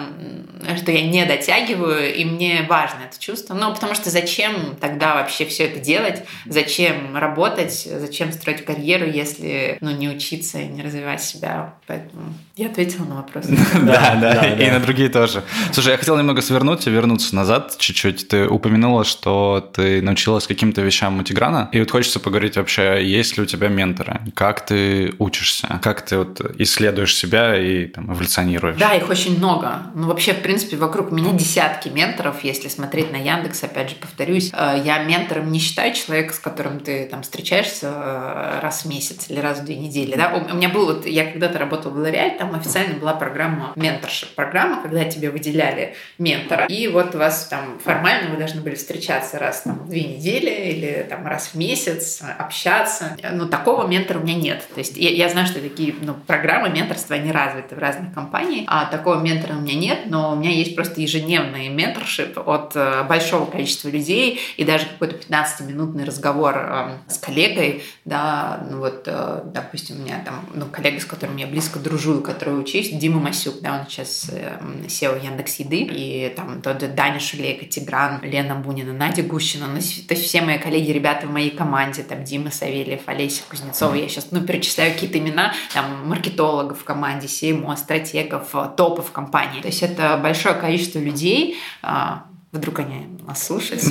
что 0.78 0.91
я 0.91 1.05
не 1.05 1.26
дотягиваю, 1.26 2.13
и 2.13 2.26
мне 2.26 2.65
важно 2.67 3.03
это 3.09 3.19
чувство. 3.19 3.53
Ну, 3.53 3.73
потому 3.73 3.95
что 3.95 4.09
зачем 4.09 4.76
тогда 4.80 5.15
вообще 5.15 5.45
все 5.45 5.65
это 5.65 5.80
делать? 5.80 6.23
Зачем 6.45 7.15
работать? 7.15 7.73
Зачем 7.73 8.32
строить 8.32 8.65
карьеру, 8.65 9.05
если 9.05 9.78
ну, 9.82 9.91
не 9.91 10.09
учиться 10.09 10.59
и 10.59 10.67
не 10.67 10.82
развивать 10.82 11.21
себя? 11.21 11.76
Поэтому 11.88 12.34
я 12.58 12.68
ответила 12.68 13.03
на 13.03 13.16
вопрос. 13.16 13.45
Да, 13.86 14.16
да, 14.16 14.53
и 14.53 14.72
на 14.72 14.80
другие 14.80 15.10
тоже. 15.10 15.43
Слушай, 15.74 15.91
я 15.91 15.97
хотел 15.97 16.18
немного 16.18 16.41
свернуть 16.41 16.88
и 16.88 16.89
вернуться 16.89 17.36
назад 17.36 17.76
чуть-чуть. 17.78 18.30
Ты 18.30 18.47
упомянула, 18.47 19.03
что 19.03 19.70
ты 19.74 20.01
научилась 20.01 20.47
каким-то 20.47 20.82
вещам 20.82 21.20
у 21.20 21.24
Тиграна, 21.24 21.70
и 21.74 21.80
вот 21.80 21.91
хочется 21.91 22.22
поговорить 22.22 22.56
вообще, 22.56 23.06
есть 23.06 23.36
ли 23.36 23.43
у 23.43 23.45
тебя 23.45 23.68
менторы? 23.68 24.22
Как 24.34 24.66
ты 24.66 25.14
учишься? 25.20 25.80
Как 25.84 26.03
ты 26.03 26.18
вот 26.18 26.39
исследуешь 26.58 27.14
себя 27.14 27.58
и 27.58 27.88
там, 27.88 28.14
эволюционируешь? 28.14 28.78
Да, 28.78 28.93
их 28.93 29.10
очень 29.10 29.38
много. 29.38 29.84
Ну, 29.93 30.08
вообще, 30.08 30.34
в 30.34 30.41
принципе, 30.41 30.78
вокруг 30.78 31.12
меня 31.12 31.34
десятки 31.34 31.89
менторов. 31.89 32.43
Если 32.43 32.70
смотреть 32.70 33.12
на 33.12 33.18
Яндекс, 33.18 33.64
опять 33.64 33.89
же, 33.89 33.95
повторюсь, 33.97 34.51
э, 34.53 34.82
я 34.86 35.03
ментором 35.03 35.51
не 35.51 35.60
считаю 35.60 35.93
человека, 35.93 36.34
с 36.34 36.39
которым 36.39 36.80
ты 36.80 37.06
там 37.06 37.24
встречаешься 37.24 37.91
э, 37.93 38.60
раз 38.62 38.84
в 38.84 38.86
месяц 38.86 39.26
или 39.28 39.39
раз 39.39 39.60
в 39.60 39.66
две 39.66 39.76
недели. 39.76 40.16
Да? 40.16 40.34
У 40.34 40.56
меня 40.56 40.70
был 40.70 40.86
вот, 40.86 41.06
я 41.06 41.30
когда-то 41.30 41.60
работала 41.60 41.91
в 41.91 41.99
L'Oreal, 41.99 42.44
там 42.45 42.59
официально 42.59 42.95
была 42.95 43.13
программа 43.13 43.73
менторшип 43.75 44.29
программа, 44.29 44.81
когда 44.81 45.05
тебе 45.05 45.29
выделяли 45.29 45.95
ментора. 46.17 46.65
И 46.65 46.87
вот 46.87 47.15
у 47.15 47.17
вас 47.17 47.47
там 47.47 47.79
формально 47.83 48.29
вы 48.31 48.37
должны 48.37 48.61
были 48.61 48.75
встречаться 48.75 49.39
раз 49.39 49.61
там, 49.61 49.79
в 49.79 49.89
две 49.89 50.03
недели 50.03 50.49
или 50.49 51.05
там 51.09 51.25
раз 51.25 51.49
в 51.53 51.55
месяц, 51.55 52.21
общаться. 52.37 53.17
Но 53.31 53.47
такого 53.47 53.87
ментора 53.87 54.19
у 54.19 54.21
меня 54.21 54.35
нет. 54.35 54.63
То 54.73 54.79
есть 54.79 54.97
я, 54.97 55.09
я 55.09 55.29
знаю, 55.29 55.47
что 55.47 55.59
такие 55.59 55.95
ну, 56.01 56.13
программы 56.13 56.69
менторства, 56.69 57.15
они 57.15 57.31
развиты 57.31 57.75
в 57.75 57.79
разных 57.79 58.13
компаниях, 58.13 58.65
а 58.67 58.85
такого 58.85 59.21
ментора 59.21 59.53
у 59.53 59.61
меня 59.61 59.75
нет, 59.75 59.99
но 60.05 60.33
у 60.33 60.35
меня 60.35 60.51
есть 60.51 60.75
просто 60.75 61.01
ежедневный 61.01 61.69
менторшип 61.69 62.37
от 62.37 62.75
э, 62.75 63.03
большого 63.03 63.49
количества 63.49 63.89
людей 63.89 64.39
и 64.57 64.63
даже 64.63 64.85
какой-то 64.85 65.15
15-минутный 65.15 66.03
разговор 66.03 66.55
э, 66.57 66.97
с 67.07 67.17
коллегой, 67.17 67.83
да, 68.05 68.65
ну 68.69 68.79
вот, 68.79 69.03
э, 69.07 69.41
допустим, 69.45 69.97
у 69.97 69.99
меня 70.03 70.21
там, 70.23 70.45
ну, 70.53 70.65
коллега, 70.65 70.99
с 70.99 71.05
которым 71.05 71.37
я 71.37 71.47
близко 71.47 71.79
дружу, 71.79 72.21
который 72.36 72.59
учусь, 72.59 72.89
Дима 72.89 73.19
Масюк, 73.19 73.61
да, 73.61 73.79
он 73.79 73.89
сейчас 73.89 74.29
SEO 74.29 75.23
Яндекс 75.23 75.55
Еды, 75.55 75.88
и 75.89 76.33
там 76.36 76.61
тот 76.61 76.77
Даня 76.95 77.19
Шулейка, 77.19 77.65
Тигран, 77.65 78.21
Лена 78.21 78.55
Бунина, 78.55 78.93
Надя 78.93 79.23
Гущина, 79.23 79.67
ну, 79.67 79.79
то 79.79 80.13
есть 80.13 80.25
все 80.25 80.41
мои 80.41 80.59
коллеги, 80.59 80.91
ребята 80.91 81.27
в 81.27 81.31
моей 81.31 81.51
команде, 81.51 82.03
там 82.03 82.23
Дима 82.23 82.51
Савельев, 82.51 83.01
Олеся 83.07 83.43
Кузнецова, 83.49 83.95
я 83.95 84.07
сейчас, 84.07 84.27
ну, 84.31 84.41
перечисляю 84.41 84.93
какие-то 84.93 85.17
имена, 85.17 85.53
там, 85.73 86.07
маркетологов 86.07 86.79
в 86.79 86.83
команде, 86.83 87.27
CMO, 87.27 87.75
стратегов, 87.77 88.53
топов 88.77 89.11
компании. 89.11 89.61
То 89.61 89.67
есть 89.67 89.81
это 89.81 90.17
большое 90.21 90.55
количество 90.55 90.99
людей, 90.99 91.57
а, 91.81 92.25
Вдруг 92.56 92.80
они 92.80 93.06
нас 93.28 93.45
слушают, 93.45 93.84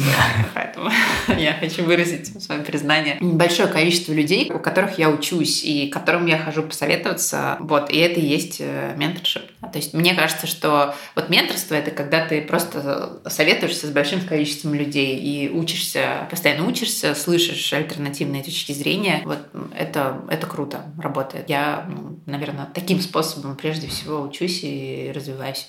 поэтому 0.55 0.91
я 1.39 1.53
хочу 1.53 1.85
выразить 1.85 2.43
свое 2.43 2.62
признание. 2.62 3.19
Большое 3.21 3.69
количество 3.69 4.15
людей, 4.15 4.51
у 4.51 4.59
которых 4.59 4.99
я 4.99 5.11
учусь 5.11 5.62
и 5.62 5.89
которым 5.89 6.25
я 6.25 6.39
хожу 6.39 6.62
посоветоваться, 6.62 7.59
вот, 7.61 7.91
и 7.91 7.99
это 7.99 8.21
и 8.21 8.27
есть 8.27 8.57
э, 8.61 8.95
менторшип. 8.97 9.43
То 9.61 9.79
есть 9.79 9.93
мне 9.93 10.15
кажется, 10.15 10.47
что 10.47 10.95
вот 11.15 11.29
менторство— 11.29 11.75
это 11.77 11.91
когда 11.91 12.25
ты 12.25 12.41
просто 12.41 13.21
советуешься 13.27 13.87
с 13.87 13.91
большим 13.91 14.23
количеством 14.23 14.73
людей 14.73 15.19
и 15.19 15.51
учишься, 15.51 16.27
постоянно 16.31 16.67
учишься, 16.67 17.15
слышишь 17.15 17.71
альтернативные 17.75 18.43
точки 18.43 18.73
зрения. 18.73 19.21
Вот 19.27 19.41
это, 19.77 20.23
это 20.31 20.47
круто 20.47 20.87
работает. 20.99 21.51
Я, 21.51 21.85
ну, 21.87 22.19
наверное, 22.25 22.67
таким 22.73 22.99
способом 23.01 23.57
прежде 23.57 23.89
всего 23.89 24.23
учусь 24.23 24.61
и 24.62 25.12
развиваюсь. 25.15 25.69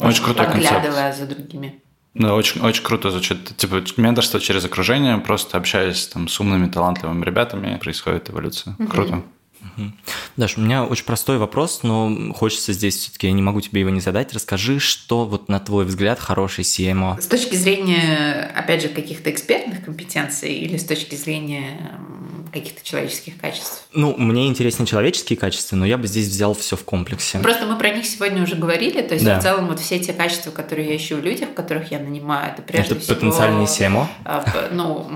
Очень 0.00 0.24
крутой 0.24 0.46
концепт. 0.46 0.74
Подглядывая 0.74 1.12
за 1.14 1.26
другими. 1.26 1.80
Да, 2.18 2.34
очень, 2.34 2.62
очень 2.62 2.82
круто 2.82 3.10
звучит. 3.10 3.56
Типа 3.56 3.82
менторство 3.98 4.40
через 4.40 4.64
окружение, 4.64 5.18
просто 5.18 5.58
общаясь 5.58 6.06
там 6.06 6.28
с 6.28 6.40
умными, 6.40 6.66
талантливыми 6.66 7.24
ребятами, 7.24 7.76
происходит 7.76 8.30
эволюция. 8.30 8.74
Угу. 8.78 8.88
Круто. 8.88 9.22
Угу. 9.76 9.92
Даш, 10.36 10.56
у 10.56 10.60
меня 10.60 10.84
очень 10.84 11.04
простой 11.04 11.38
вопрос, 11.38 11.80
но 11.82 12.32
хочется 12.34 12.72
здесь 12.72 12.96
все-таки, 12.96 13.26
я 13.26 13.32
не 13.32 13.42
могу 13.42 13.60
тебе 13.60 13.80
его 13.80 13.90
не 13.90 14.00
задать. 14.00 14.32
Расскажи, 14.32 14.78
что 14.78 15.24
вот 15.24 15.48
на 15.48 15.60
твой 15.60 15.84
взгляд 15.84 16.20
хороший 16.20 16.64
CMO? 16.64 17.20
С 17.20 17.26
точки 17.26 17.54
зрения, 17.56 18.50
опять 18.54 18.82
же, 18.82 18.88
каких-то 18.88 19.30
экспертных 19.30 19.84
компетенций 19.84 20.54
или 20.54 20.76
с 20.76 20.84
точки 20.84 21.14
зрения 21.14 21.98
каких-то 22.52 22.84
человеческих 22.84 23.38
качеств? 23.38 23.86
Ну, 23.92 24.14
мне 24.16 24.46
интереснее 24.46 24.86
человеческие 24.86 25.38
качества, 25.38 25.76
но 25.76 25.84
я 25.84 25.98
бы 25.98 26.06
здесь 26.06 26.28
взял 26.28 26.54
все 26.54 26.76
в 26.76 26.84
комплексе. 26.84 27.38
Просто 27.38 27.66
мы 27.66 27.76
про 27.76 27.90
них 27.90 28.06
сегодня 28.06 28.42
уже 28.42 28.56
говорили, 28.56 29.02
то 29.02 29.14
есть 29.14 29.26
да. 29.26 29.38
в 29.38 29.42
целом 29.42 29.66
вот 29.68 29.80
все 29.80 29.98
те 29.98 30.12
качества, 30.12 30.50
которые 30.50 30.88
я 30.88 30.96
ищу 30.96 31.16
в 31.16 31.20
людях, 31.20 31.52
которых 31.54 31.90
я 31.90 31.98
нанимаю, 31.98 32.52
это 32.52 32.62
прежде 32.62 32.92
это 32.92 33.00
всего... 33.00 33.14
потенциальный 33.16 33.64
CMO? 33.64 34.06
А, 34.24 34.44
ну, 34.72 35.06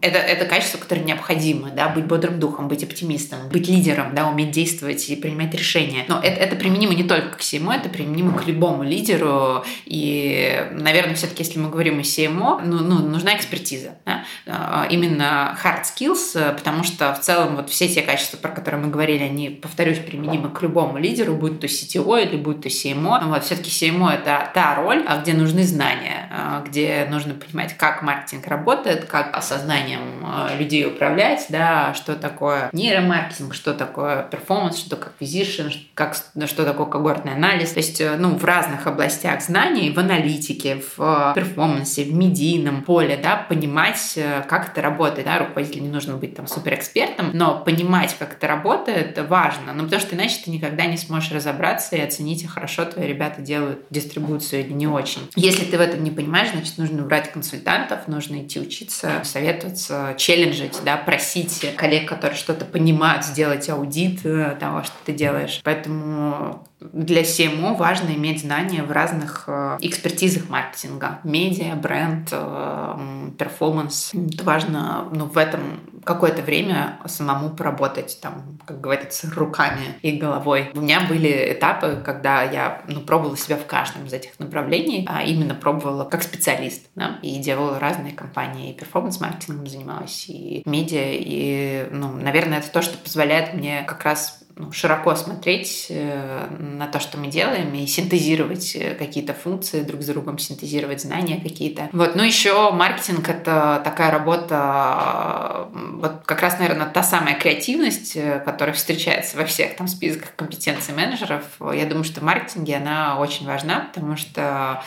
это, 0.00 0.18
это 0.18 0.44
качество, 0.44 0.78
которое 0.78 1.02
необходимо, 1.02 1.70
да, 1.70 1.88
быть 1.88 2.04
бодрым 2.04 2.38
духом, 2.38 2.68
быть 2.68 2.82
оптимистом, 2.84 3.48
быть 3.48 3.68
лидером, 3.70 4.14
да, 4.14 4.28
уметь 4.28 4.50
действовать 4.50 5.08
и 5.08 5.16
принимать 5.16 5.54
решения. 5.54 6.04
Но 6.08 6.18
это, 6.18 6.40
это 6.40 6.56
применимо 6.56 6.94
не 6.94 7.04
только 7.04 7.36
к 7.36 7.40
CMO, 7.40 7.74
это 7.74 7.88
применимо 7.88 8.36
к 8.36 8.46
любому 8.46 8.82
лидеру, 8.82 9.64
и, 9.86 10.66
наверное, 10.72 11.14
все-таки, 11.14 11.42
если 11.42 11.58
мы 11.58 11.70
говорим 11.70 11.98
о 11.98 12.02
CMO, 12.02 12.60
ну, 12.64 12.80
ну 12.80 12.98
нужна 12.98 13.36
экспертиза, 13.36 13.92
да? 14.04 14.24
А, 14.46 14.86
именно 14.90 15.56
hard 15.62 15.82
skills, 15.84 16.54
потому 16.54 16.84
что 16.84 17.14
в 17.14 17.20
целом 17.20 17.56
вот 17.56 17.70
все 17.70 17.88
те 17.88 18.02
качества, 18.02 18.36
про 18.36 18.50
которые 18.50 18.82
мы 18.82 18.90
говорили, 18.90 19.22
они, 19.22 19.50
повторюсь, 19.50 19.98
применимы 19.98 20.50
к 20.50 20.62
любому 20.62 20.98
лидеру, 20.98 21.34
будь 21.34 21.60
то 21.60 21.66
CTO 21.66 22.22
или 22.22 22.36
будь 22.36 22.62
то 22.62 22.68
CMO. 22.68 23.24
Вот, 23.28 23.44
все-таки 23.44 23.70
CMO— 23.70 24.10
это 24.14 24.50
та 24.54 24.74
роль, 24.74 25.04
а, 25.06 25.18
где 25.18 25.34
нужны 25.34 25.64
знания, 25.64 26.28
а, 26.30 26.62
где 26.66 27.06
нужно 27.10 27.34
понимать, 27.34 27.76
как 27.76 28.02
маркетинг 28.02 28.46
работает, 28.46 29.04
как 29.04 29.36
осознанием 29.36 30.26
людей 30.58 30.86
управлять, 30.86 31.46
да, 31.48 31.94
что 31.94 32.14
такое 32.16 32.70
нейромаркетинг, 32.72 33.54
что 33.60 33.74
такое 33.74 34.22
performance, 34.22 34.78
что 34.78 34.96
такое 34.96 35.12
acquisition, 35.20 35.70
как, 35.92 36.16
что 36.46 36.64
такое 36.64 36.86
когортный 36.86 37.34
анализ. 37.34 37.72
То 37.72 37.80
есть, 37.80 38.00
э, 38.00 38.16
ну, 38.16 38.36
в 38.36 38.44
разных 38.44 38.86
областях 38.86 39.42
знаний, 39.42 39.90
в 39.90 39.98
аналитике, 39.98 40.82
в 40.96 41.32
performance 41.34 41.93
е, 41.93 42.04
в 42.04 42.14
медийном 42.14 42.82
поле, 42.82 43.20
да, 43.22 43.36
понимать, 43.36 44.14
э, 44.16 44.42
как 44.48 44.70
это 44.70 44.80
работает. 44.80 45.26
Да, 45.26 45.38
руководителю 45.38 45.82
не 45.82 45.88
нужно 45.90 46.16
быть 46.16 46.34
там 46.34 46.46
суперэкспертом, 46.46 47.32
но 47.34 47.60
понимать, 47.62 48.16
как 48.18 48.32
это 48.32 48.46
работает, 48.46 49.18
важно. 49.28 49.74
Ну, 49.74 49.84
потому 49.84 50.00
что 50.00 50.16
иначе 50.16 50.40
ты 50.42 50.50
никогда 50.50 50.86
не 50.86 50.96
сможешь 50.96 51.30
разобраться 51.30 51.96
и 51.96 52.00
оценить, 52.00 52.48
хорошо 52.48 52.86
твои 52.86 53.06
ребята 53.06 53.42
делают 53.42 53.84
дистрибуцию 53.90 54.64
или 54.64 54.72
не 54.72 54.86
очень. 54.86 55.20
Если 55.36 55.66
ты 55.66 55.76
в 55.76 55.80
этом 55.82 56.02
не 56.02 56.10
понимаешь, 56.10 56.48
значит, 56.52 56.78
нужно 56.78 57.02
брать 57.02 57.30
консультантов, 57.30 58.08
нужно 58.08 58.42
идти 58.42 58.58
учиться, 58.58 59.20
советоваться, 59.24 60.14
челленджить, 60.16 60.78
да, 60.82 60.96
просить 60.96 61.74
коллег, 61.76 62.08
которые 62.08 62.38
что-то 62.38 62.64
понимают, 62.64 63.26
сделать 63.26 63.39
аудит 63.68 64.20
э, 64.24 64.56
того, 64.58 64.82
что 64.82 64.94
ты 65.04 65.12
делаешь. 65.12 65.60
Поэтому 65.64 66.66
для 66.80 67.22
CMO 67.22 67.76
важно 67.76 68.10
иметь 68.14 68.40
знания 68.40 68.82
в 68.82 68.90
разных 68.90 69.44
э, 69.46 69.78
экспертизах 69.80 70.48
маркетинга. 70.48 71.20
Медиа, 71.24 71.74
бренд, 71.76 72.28
э, 72.32 73.30
performance. 73.38 74.12
Важно 74.42 75.08
ну, 75.12 75.26
в 75.26 75.36
этом 75.36 75.80
какое-то 76.04 76.40
время 76.42 76.98
самому 77.06 77.50
поработать, 77.50 78.18
там, 78.22 78.58
как 78.64 78.80
говорится, 78.80 79.30
руками 79.34 79.98
и 80.00 80.12
головой. 80.12 80.70
У 80.74 80.80
меня 80.80 81.02
были 81.02 81.52
этапы, 81.52 82.00
когда 82.02 82.42
я 82.42 82.82
ну, 82.88 83.00
пробовала 83.00 83.36
себя 83.36 83.56
в 83.56 83.66
каждом 83.66 84.06
из 84.06 84.12
этих 84.12 84.38
направлений, 84.38 85.06
а 85.08 85.22
именно 85.22 85.54
пробовала 85.54 86.04
как 86.04 86.22
специалист, 86.22 86.86
да, 86.94 87.18
и 87.22 87.38
делала 87.38 87.78
разные 87.78 88.14
кампании, 88.14 88.70
и 88.70 88.74
performance-маркетингом 88.74 89.66
занималась, 89.66 90.26
и 90.28 90.62
медиа, 90.64 91.12
и, 91.12 91.88
ну, 91.90 92.12
наверное, 92.12 92.58
это 92.58 92.70
то, 92.70 92.80
что 92.80 92.96
позволяет 92.96 93.52
мне 93.52 93.82
как 93.82 94.04
раз 94.04 94.40
ну, 94.60 94.72
широко 94.72 95.14
смотреть 95.14 95.86
э, 95.88 96.48
на 96.58 96.86
то, 96.86 97.00
что 97.00 97.16
мы 97.16 97.28
делаем, 97.28 97.72
и 97.74 97.86
синтезировать 97.86 98.76
э, 98.76 98.94
какие-то 98.94 99.32
функции 99.32 99.80
друг 99.80 100.02
с 100.02 100.06
другом, 100.06 100.38
синтезировать 100.38 101.00
знания 101.00 101.40
какие-то. 101.40 101.88
Вот. 101.92 102.14
Ну, 102.14 102.22
еще 102.22 102.70
маркетинг— 102.70 103.28
это 103.30 103.80
такая 103.82 104.10
работа, 104.10 105.68
вот 105.72 106.22
как 106.26 106.42
раз, 106.42 106.58
наверное, 106.58 106.86
та 106.86 107.02
самая 107.02 107.38
креативность, 107.38 108.16
э, 108.16 108.42
которая 108.44 108.74
встречается 108.74 109.38
во 109.38 109.46
всех 109.46 109.76
там 109.76 109.88
списках 109.88 110.34
компетенций 110.36 110.94
менеджеров. 110.94 111.44
Я 111.72 111.86
думаю, 111.86 112.04
что 112.04 112.20
в 112.20 112.24
маркетинге 112.24 112.76
она 112.76 113.18
очень 113.18 113.46
важна, 113.46 113.88
потому 113.90 114.16
что 114.16 114.82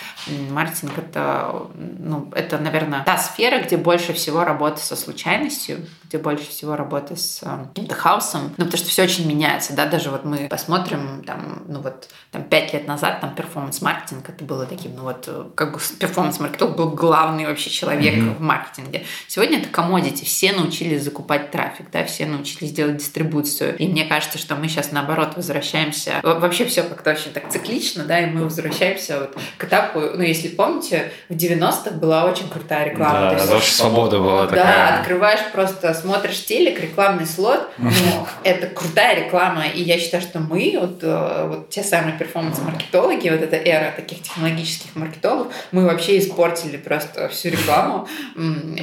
маркетинг— 0.51 0.91
это, 0.97 1.67
ну, 1.75 2.31
это, 2.35 2.59
наверное, 2.59 3.03
та 3.03 3.17
сфера, 3.17 3.59
где 3.59 3.77
больше 3.77 4.13
всего 4.13 4.43
работы 4.43 4.81
со 4.81 4.95
случайностью, 4.95 5.79
где 6.13 6.21
больше 6.21 6.47
всего 6.47 6.75
работы 6.75 7.15
с 7.15 7.41
каким-то 7.73 7.95
хаосом, 7.95 8.53
ну, 8.57 8.65
потому 8.65 8.77
что 8.77 8.89
все 8.89 9.03
очень 9.03 9.27
меняется 9.27 9.73
да, 9.75 9.87
даже 9.87 10.11
вот 10.11 10.25
мы 10.25 10.47
посмотрим, 10.47 11.23
там, 11.25 11.63
ну 11.67 11.81
вот, 11.81 12.07
там, 12.31 12.43
пять 12.43 12.73
лет 12.73 12.87
назад, 12.87 13.19
там, 13.21 13.33
перформанс-маркетинг, 13.33 14.29
это 14.29 14.43
было 14.43 14.65
таким, 14.65 14.95
ну 14.95 15.03
вот, 15.03 15.27
как 15.55 15.73
бы 15.73 15.79
перформанс-маркетинг 15.99 16.75
был 16.75 16.89
главный 16.91 17.47
вообще 17.47 17.69
человек 17.69 18.15
mm-hmm. 18.15 18.37
в 18.37 18.41
маркетинге. 18.41 19.05
Сегодня 19.27 19.59
это 19.59 19.69
комодити, 19.69 20.23
все 20.23 20.53
научились 20.53 21.03
закупать 21.03 21.49
трафик, 21.49 21.89
да, 21.91 22.05
все 22.05 22.27
научились 22.27 22.71
делать 22.71 22.97
дистрибуцию, 22.97 23.75
и 23.77 23.87
мне 23.87 24.05
кажется, 24.05 24.37
что 24.37 24.55
мы 24.55 24.67
сейчас, 24.67 24.91
наоборот, 24.91 25.33
возвращаемся, 25.35 26.19
вообще 26.21 26.65
все 26.65 26.83
как-то 26.83 27.11
очень 27.11 27.31
так 27.31 27.49
циклично, 27.49 28.03
да, 28.03 28.19
и 28.19 28.27
мы 28.27 28.43
возвращаемся 28.43 29.19
вот 29.19 29.37
к 29.57 29.63
этапу, 29.63 29.99
ну, 29.99 30.21
если 30.21 30.49
помните, 30.49 31.11
в 31.29 31.33
90-х 31.33 31.91
была 31.91 32.25
очень 32.25 32.49
крутая 32.49 32.91
реклама. 32.91 33.35
Да, 33.35 33.55
есть, 33.55 33.75
свобода 33.75 34.19
была 34.19 34.45
такая. 34.45 34.63
Да, 34.63 34.99
открываешь 34.99 35.51
просто, 35.51 35.93
смотришь 36.03 36.45
телек, 36.45 36.79
рекламный 36.81 37.25
слот, 37.25 37.69
ну, 37.77 38.27
это 38.43 38.67
крутая 38.67 39.23
реклама, 39.23 39.65
и 39.67 39.81
я 39.81 39.97
считаю, 39.97 40.21
что 40.21 40.39
мы, 40.39 40.77
вот, 40.79 40.99
э, 41.01 41.47
вот 41.47 41.69
те 41.69 41.81
самые 41.81 42.17
перформанс-маркетологи, 42.17 43.29
вот 43.29 43.41
эта 43.41 43.55
эра 43.55 43.93
таких 43.95 44.21
технологических 44.21 44.95
маркетологов, 44.95 45.53
мы 45.71 45.85
вообще 45.85 46.19
испортили 46.19 46.77
просто 46.77 47.29
всю 47.29 47.49
рекламу, 47.49 48.07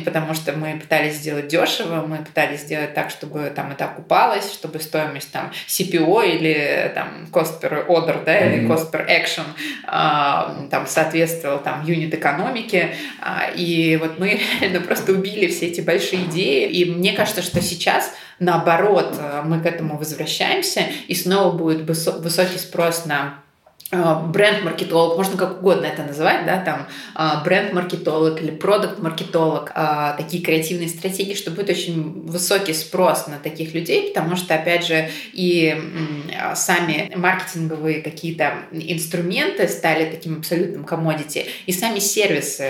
потому 0.05 0.35
что 0.35 0.53
мы 0.53 0.79
пытались 0.81 1.17
сделать 1.17 1.49
дешево, 1.49 2.07
мы 2.07 2.19
пытались 2.19 2.61
сделать 2.61 2.95
так, 2.95 3.11
чтобы 3.11 3.53
там 3.55 3.73
это 3.73 3.85
окупалось, 3.85 4.51
чтобы 4.53 4.81
стоимость 4.81 5.31
там 5.31 5.53
CPO 5.69 6.27
или 6.27 6.91
там 6.95 7.29
cost 7.31 7.61
per 7.61 7.87
order, 7.87 8.25
да, 8.25 8.39
или 8.39 8.67
cost 8.67 8.91
per 8.91 9.07
action 9.07 9.45
а, 9.85 10.67
там 10.71 10.87
соответствовал 10.87 11.59
там 11.59 11.85
юнит 11.85 12.15
экономики, 12.15 12.95
а, 13.21 13.51
и 13.55 13.97
вот 13.97 14.19
мы 14.19 14.41
реально 14.61 14.81
просто 14.81 15.13
убили 15.13 15.49
все 15.49 15.67
эти 15.67 15.81
большие 15.81 16.25
идеи, 16.25 16.69
и 16.69 16.91
мне 16.91 17.10
кажется, 17.15 17.43
что 17.43 17.61
сейчас 17.61 18.13
наоборот 18.39 19.15
э, 19.19 19.43
мы 19.45 19.61
к 19.61 19.67
этому 19.67 19.97
возвращаемся, 19.97 20.87
и 21.09 21.15
снова 21.15 21.57
будет 21.57 21.83
высокий 21.87 22.59
спрос 22.59 23.07
на 23.07 23.43
бренд-маркетолог, 23.93 25.17
можно 25.17 25.37
как 25.37 25.59
угодно 25.59 25.87
это 25.87 26.03
называть, 26.05 26.47
да, 26.47 26.59
там 26.59 26.87
а, 27.15 27.43
бренд-маркетолог 27.43 28.41
или 28.41 28.53
продукт-маркетолог, 28.53 29.73
а, 29.75 30.13
такие 30.13 30.43
креативные 30.43 30.89
стратегии, 30.89 31.35
что 31.35 31.51
будет 31.51 31.71
очень 31.71 32.23
высокий 32.27 32.73
спрос 32.73 33.27
на 33.27 33.39
таких 33.39 33.75
людей, 33.75 34.13
потому 34.13 34.37
что, 34.37 34.55
опять 34.55 34.87
же, 34.87 35.09
и 35.33 35.77
сами 36.55 37.13
маркетинговые 37.17 38.03
какие-то 38.03 38.53
инструменты 38.71 39.67
стали 39.69 40.11
таким 40.11 40.39
абсолютным 40.39 40.85
комодити, 40.85 41.47
и 41.67 41.73
сами 41.73 41.99
сервисы, 41.99 42.69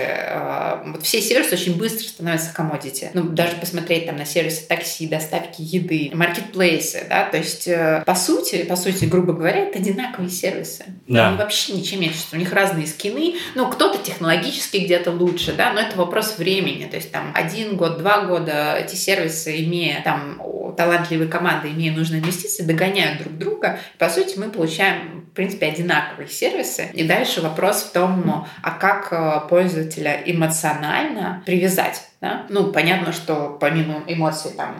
вот 0.85 1.03
все 1.03 1.21
сервисы 1.21 1.53
очень 1.53 1.77
быстро 1.77 2.07
становятся 2.07 2.53
комодити. 2.53 3.11
Ну, 3.13 3.23
даже 3.23 3.55
посмотреть 3.57 4.07
там 4.07 4.17
на 4.17 4.25
сервисы 4.25 4.67
такси, 4.67 5.07
доставки 5.07 5.61
еды, 5.61 6.11
маркетплейсы, 6.13 7.05
да, 7.09 7.25
то 7.25 7.37
есть, 7.37 7.67
э, 7.67 8.03
по 8.05 8.15
сути, 8.15 8.63
по 8.63 8.75
сути, 8.75 9.05
грубо 9.05 9.33
говоря, 9.33 9.59
это 9.67 9.79
одинаковые 9.79 10.29
сервисы. 10.29 10.85
Да. 11.11 11.29
Они 11.29 11.37
вообще 11.37 11.73
ничем 11.73 11.99
не 11.99 12.07
отличаются. 12.07 12.35
У 12.35 12.39
них 12.39 12.53
разные 12.53 12.87
скины. 12.87 13.35
Ну, 13.55 13.67
кто-то 13.69 13.97
технологически 13.97 14.77
где-то 14.77 15.11
лучше, 15.11 15.53
да, 15.53 15.73
но 15.73 15.81
это 15.81 15.97
вопрос 15.97 16.37
времени. 16.37 16.85
То 16.85 16.95
есть 16.95 17.11
там 17.11 17.31
один 17.33 17.75
год, 17.75 17.97
два 17.97 18.21
года 18.21 18.75
эти 18.77 18.95
сервисы, 18.95 19.63
имея 19.63 20.01
там 20.03 20.41
талантливые 20.77 21.29
команды, 21.29 21.69
имея 21.69 21.91
нужные 21.93 22.21
инвестиции, 22.21 22.63
догоняют 22.63 23.19
друг 23.19 23.37
друга. 23.37 23.79
По 23.97 24.09
сути, 24.09 24.37
мы 24.37 24.49
получаем, 24.49 25.25
в 25.31 25.35
принципе, 25.35 25.67
одинаковые 25.67 26.29
сервисы. 26.29 26.89
И 26.93 27.03
дальше 27.03 27.41
вопрос 27.41 27.83
в 27.83 27.91
том, 27.91 28.47
а 28.63 28.71
как 28.71 29.11
э, 29.11 29.47
пользователя 29.49 30.21
эмоционально 30.25 31.43
привязать. 31.45 32.03
Да? 32.21 32.45
Ну, 32.49 32.71
понятно, 32.71 33.11
что 33.11 33.57
помимо 33.59 34.03
эмоций 34.07 34.51
там 34.55 34.75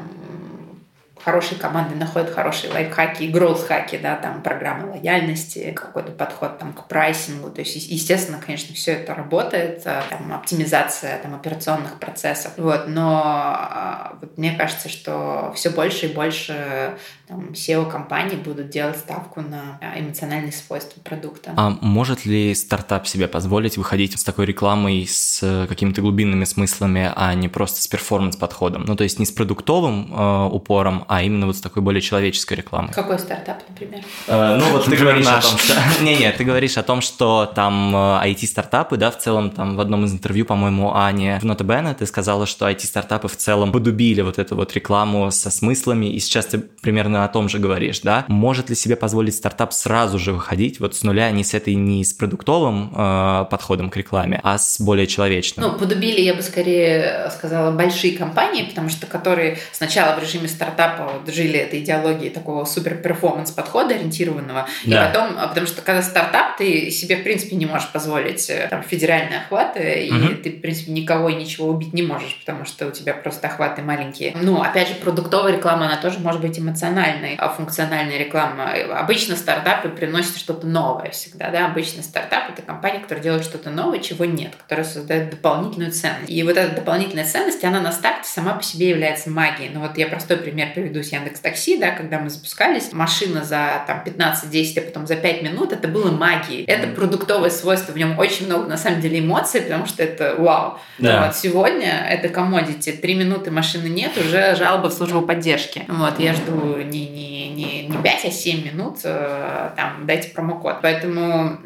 хорошие 1.23 1.59
команды 1.59 1.95
находят 1.95 2.33
хорошие 2.33 2.73
лайфхаки 2.73 3.23
гроус-хаки, 3.23 3.97
да, 3.97 4.15
там 4.15 4.41
программы 4.41 4.89
лояльности, 4.91 5.71
какой-то 5.71 6.11
подход 6.11 6.57
там 6.59 6.73
к 6.73 6.87
прайсингу. 6.87 7.49
То 7.49 7.61
есть, 7.61 7.75
естественно, 7.75 8.39
конечно, 8.43 8.73
все 8.75 8.93
это 8.93 9.13
работает, 9.13 9.81
э, 9.85 10.01
там, 10.09 10.33
оптимизация 10.33 11.17
там, 11.19 11.35
операционных 11.35 11.99
процессов. 11.99 12.53
Вот, 12.57 12.87
но 12.87 13.69
э, 13.71 14.15
вот 14.21 14.37
мне 14.37 14.53
кажется, 14.53 14.89
что 14.89 15.53
все 15.55 15.69
больше 15.69 16.07
и 16.07 16.13
больше 16.13 16.97
там, 17.27 17.51
SEO-компании 17.51 18.35
будут 18.35 18.69
делать 18.69 18.97
ставку 18.97 19.41
на 19.41 19.77
э, 19.81 19.99
эмоциональные 19.99 20.51
свойства 20.51 20.99
продукта. 21.01 21.53
А 21.55 21.69
может 21.81 22.25
ли 22.25 22.55
стартап 22.55 23.07
себе 23.07 23.27
позволить 23.27 23.77
выходить 23.77 24.19
с 24.19 24.23
такой 24.23 24.45
рекламой 24.45 25.05
с 25.07 25.65
какими-то 25.67 26.01
глубинными 26.01 26.45
смыслами, 26.45 27.11
а 27.15 27.33
не 27.33 27.47
просто 27.47 27.81
с 27.81 27.87
перформанс-подходом? 27.87 28.85
Ну, 28.87 28.95
то 28.95 29.03
есть 29.03 29.19
не 29.19 29.25
с 29.25 29.31
продуктовым 29.31 30.13
э, 30.13 30.49
упором, 30.51 31.05
а 31.11 31.23
именно 31.23 31.45
вот 31.45 31.57
с 31.57 31.59
такой 31.59 31.83
более 31.83 31.99
человеческой 31.99 32.53
рекламой. 32.53 32.93
Какой 32.93 33.19
стартап, 33.19 33.61
например? 33.67 34.01
Э, 34.27 34.55
ну 34.55 34.71
вот 34.71 34.85
ты 34.85 34.95
говоришь 34.95 35.27
о 35.27 35.41
том, 35.41 35.57
что... 35.57 35.73
Не-не, 36.01 36.31
ты 36.31 36.45
говоришь 36.45 36.77
о 36.77 36.83
том, 36.83 37.01
что 37.01 37.51
там 37.53 37.93
IT-стартапы, 37.93 38.95
э, 38.95 38.97
да, 38.97 39.11
в 39.11 39.17
целом 39.17 39.49
там 39.49 39.75
в 39.75 39.81
одном 39.81 40.05
из 40.05 40.13
интервью, 40.13 40.45
по-моему, 40.45 40.95
Ане 40.95 41.37
в 41.41 41.43
Нота 41.43 41.65
Бена 41.65 41.93
ты 41.93 42.05
сказала, 42.05 42.45
что 42.45 42.65
IT-стартапы 42.69 43.27
в 43.27 43.35
целом 43.35 43.73
подубили 43.73 44.21
вот 44.21 44.39
эту 44.39 44.55
вот 44.55 44.73
рекламу 44.73 45.31
со 45.31 45.51
смыслами, 45.51 46.05
и 46.05 46.17
сейчас 46.21 46.45
ты 46.45 46.59
примерно 46.59 47.25
о 47.25 47.27
том 47.27 47.49
же 47.49 47.59
говоришь, 47.59 47.99
да? 47.99 48.23
Может 48.29 48.69
ли 48.69 48.75
себе 48.77 48.95
позволить 48.95 49.35
стартап 49.35 49.73
сразу 49.73 50.17
же 50.17 50.31
выходить 50.31 50.79
вот 50.79 50.95
с 50.95 51.03
нуля, 51.03 51.29
не 51.31 51.43
с 51.43 51.53
этой, 51.53 51.75
не 51.75 52.05
с 52.05 52.13
продуктовым 52.13 52.89
э, 52.95 53.45
подходом 53.51 53.89
к 53.89 53.97
рекламе, 53.97 54.39
а 54.43 54.57
с 54.57 54.79
более 54.79 55.07
человечным? 55.07 55.71
Ну, 55.71 55.77
подубили, 55.77 56.21
я 56.21 56.33
бы 56.33 56.41
скорее 56.41 57.29
сказала, 57.35 57.71
большие 57.71 58.17
компании, 58.17 58.63
потому 58.63 58.87
что 58.87 59.07
которые 59.07 59.57
сначала 59.73 60.17
в 60.17 60.23
режиме 60.23 60.47
стартапа 60.47 61.00
вот 61.07 61.33
жили 61.33 61.59
этой 61.59 61.79
идеологией 61.79 62.31
такого 62.31 62.65
супер 62.65 62.95
performance 62.95 63.51
подхода 63.51 63.95
ориентированного. 63.95 64.67
Да. 64.85 65.05
И 65.05 65.07
потом, 65.07 65.35
а, 65.37 65.47
потому 65.47 65.67
что 65.67 65.81
когда 65.81 66.01
стартап, 66.01 66.57
ты 66.57 66.91
себе, 66.91 67.17
в 67.17 67.23
принципе, 67.23 67.55
не 67.55 67.65
можешь 67.65 67.91
позволить 67.91 68.49
э, 68.49 68.67
там, 68.69 68.83
федеральные 68.83 69.39
охваты, 69.39 70.05
и 70.05 70.11
угу. 70.11 70.35
ты, 70.43 70.51
в 70.51 70.61
принципе, 70.61 70.91
никого 70.91 71.29
и 71.29 71.35
ничего 71.35 71.67
убить 71.69 71.93
не 71.93 72.01
можешь, 72.01 72.37
потому 72.39 72.65
что 72.65 72.87
у 72.87 72.91
тебя 72.91 73.13
просто 73.13 73.47
охваты 73.47 73.81
маленькие. 73.81 74.33
Ну, 74.35 74.61
опять 74.61 74.89
же, 74.89 74.95
продуктовая 74.95 75.53
реклама, 75.53 75.85
она 75.85 75.97
тоже 75.97 76.19
может 76.19 76.41
быть 76.41 76.59
эмоциональной, 76.59 77.35
а 77.37 77.49
функциональная 77.49 78.17
реклама. 78.17 78.71
Обычно 78.97 79.35
стартапы 79.35 79.89
приносят 79.89 80.37
что-то 80.37 80.67
новое 80.67 81.11
всегда, 81.11 81.49
да, 81.49 81.65
обычно 81.65 82.03
стартап 82.03 82.49
это 82.51 82.61
компания, 82.61 82.99
которая 82.99 83.23
делает 83.23 83.43
что-то 83.43 83.69
новое, 83.69 83.99
чего 83.99 84.25
нет, 84.25 84.55
которая 84.55 84.85
создает 84.85 85.29
дополнительную 85.29 85.91
ценность. 85.91 86.29
И 86.29 86.43
вот 86.43 86.57
эта 86.57 86.75
дополнительная 86.75 87.25
ценность, 87.25 87.63
она 87.63 87.79
на 87.79 87.91
старте 87.91 88.27
сама 88.29 88.53
по 88.53 88.63
себе 88.63 88.89
является 88.89 89.29
магией. 89.29 89.71
Ну 89.73 89.79
вот 89.81 89.97
я 89.97 90.07
простой 90.07 90.37
пример 90.37 90.73
приведу 90.73 90.90
приведу 90.91 91.03
с 91.03 91.11
Яндекс 91.11 91.39
Такси, 91.39 91.77
да, 91.77 91.91
когда 91.91 92.19
мы 92.19 92.29
запускались, 92.29 92.91
машина 92.91 93.43
за 93.43 93.83
там 93.87 94.03
15-10, 94.05 94.79
а 94.79 94.81
потом 94.81 95.07
за 95.07 95.15
5 95.15 95.41
минут, 95.41 95.71
это 95.71 95.87
было 95.87 96.11
магией. 96.11 96.65
Это 96.65 96.87
продуктовое 96.87 97.49
свойство, 97.49 97.93
в 97.93 97.97
нем 97.97 98.19
очень 98.19 98.47
много 98.47 98.67
на 98.67 98.77
самом 98.77 99.01
деле 99.01 99.19
эмоций, 99.19 99.61
потому 99.61 99.85
что 99.85 100.03
это 100.03 100.35
вау. 100.37 100.79
Да. 100.99 101.25
Вот 101.25 101.35
сегодня 101.35 102.05
это 102.09 102.29
комодити, 102.29 102.91
3 102.91 103.15
минуты 103.15 103.51
машины 103.51 103.87
нет, 103.87 104.11
уже 104.17 104.55
жалоба 104.55 104.87
в 104.87 104.93
службу 104.93 105.21
поддержки. 105.21 105.85
Вот, 105.87 106.19
я 106.19 106.33
жду 106.33 106.77
не, 106.77 107.07
не, 107.07 107.49
не, 107.49 107.87
не 107.87 107.97
5, 107.97 108.25
а 108.25 108.31
7 108.31 108.65
минут, 108.65 108.99
э, 109.03 109.71
там, 109.75 110.05
дайте 110.05 110.29
промокод. 110.29 110.81
Поэтому 110.81 111.57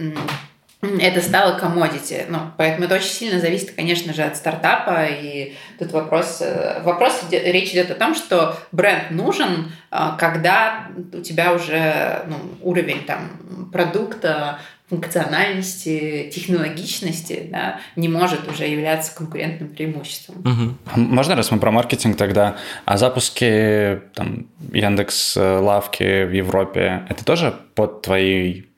это 1.00 1.22
стало 1.22 1.58
комодити. 1.58 2.26
Ну, 2.30 2.40
поэтому 2.58 2.86
это 2.86 2.96
очень 2.96 3.10
сильно 3.10 3.40
зависит, 3.40 3.72
конечно 3.72 4.14
же, 4.14 4.24
от 4.24 4.38
стартапа. 4.38 5.06
И 5.06 5.54
тут 5.80 5.92
вопрос, 5.92 6.40
э, 6.42 6.82
вопрос 6.84 7.24
речь 7.32 7.72
идет 7.72 7.92
о 7.92 7.96
том, 7.96 8.16
что 8.16 8.58
бренд 8.72 9.12
нужен, 9.12 9.72
э, 9.92 9.98
когда 10.18 10.88
у 11.14 11.22
тебя 11.22 11.54
уже 11.54 12.26
ну, 12.28 12.38
уровень 12.62 13.04
там, 13.06 13.70
продукта, 13.72 14.60
функциональности, 14.90 16.30
технологичности 16.34 17.48
да, 17.52 17.80
не 17.96 18.08
может 18.08 18.48
уже 18.48 18.68
являться 18.68 19.16
конкурентным 19.16 19.70
преимуществом. 19.70 20.38
Угу. 20.40 21.02
Можно, 21.02 21.36
раз 21.36 21.50
мы 21.50 21.60
про 21.60 21.72
маркетинг 21.72 22.18
тогда, 22.18 22.58
а 22.86 22.98
запуски 22.98 24.02
там, 24.14 24.48
Яндекс 24.72 25.38
э, 25.38 25.58
лавки 25.58 26.26
в 26.26 26.32
Европе, 26.32 27.06
это 27.10 27.26
тоже 27.26 27.56
под 27.74 28.04
твоей 28.04 28.70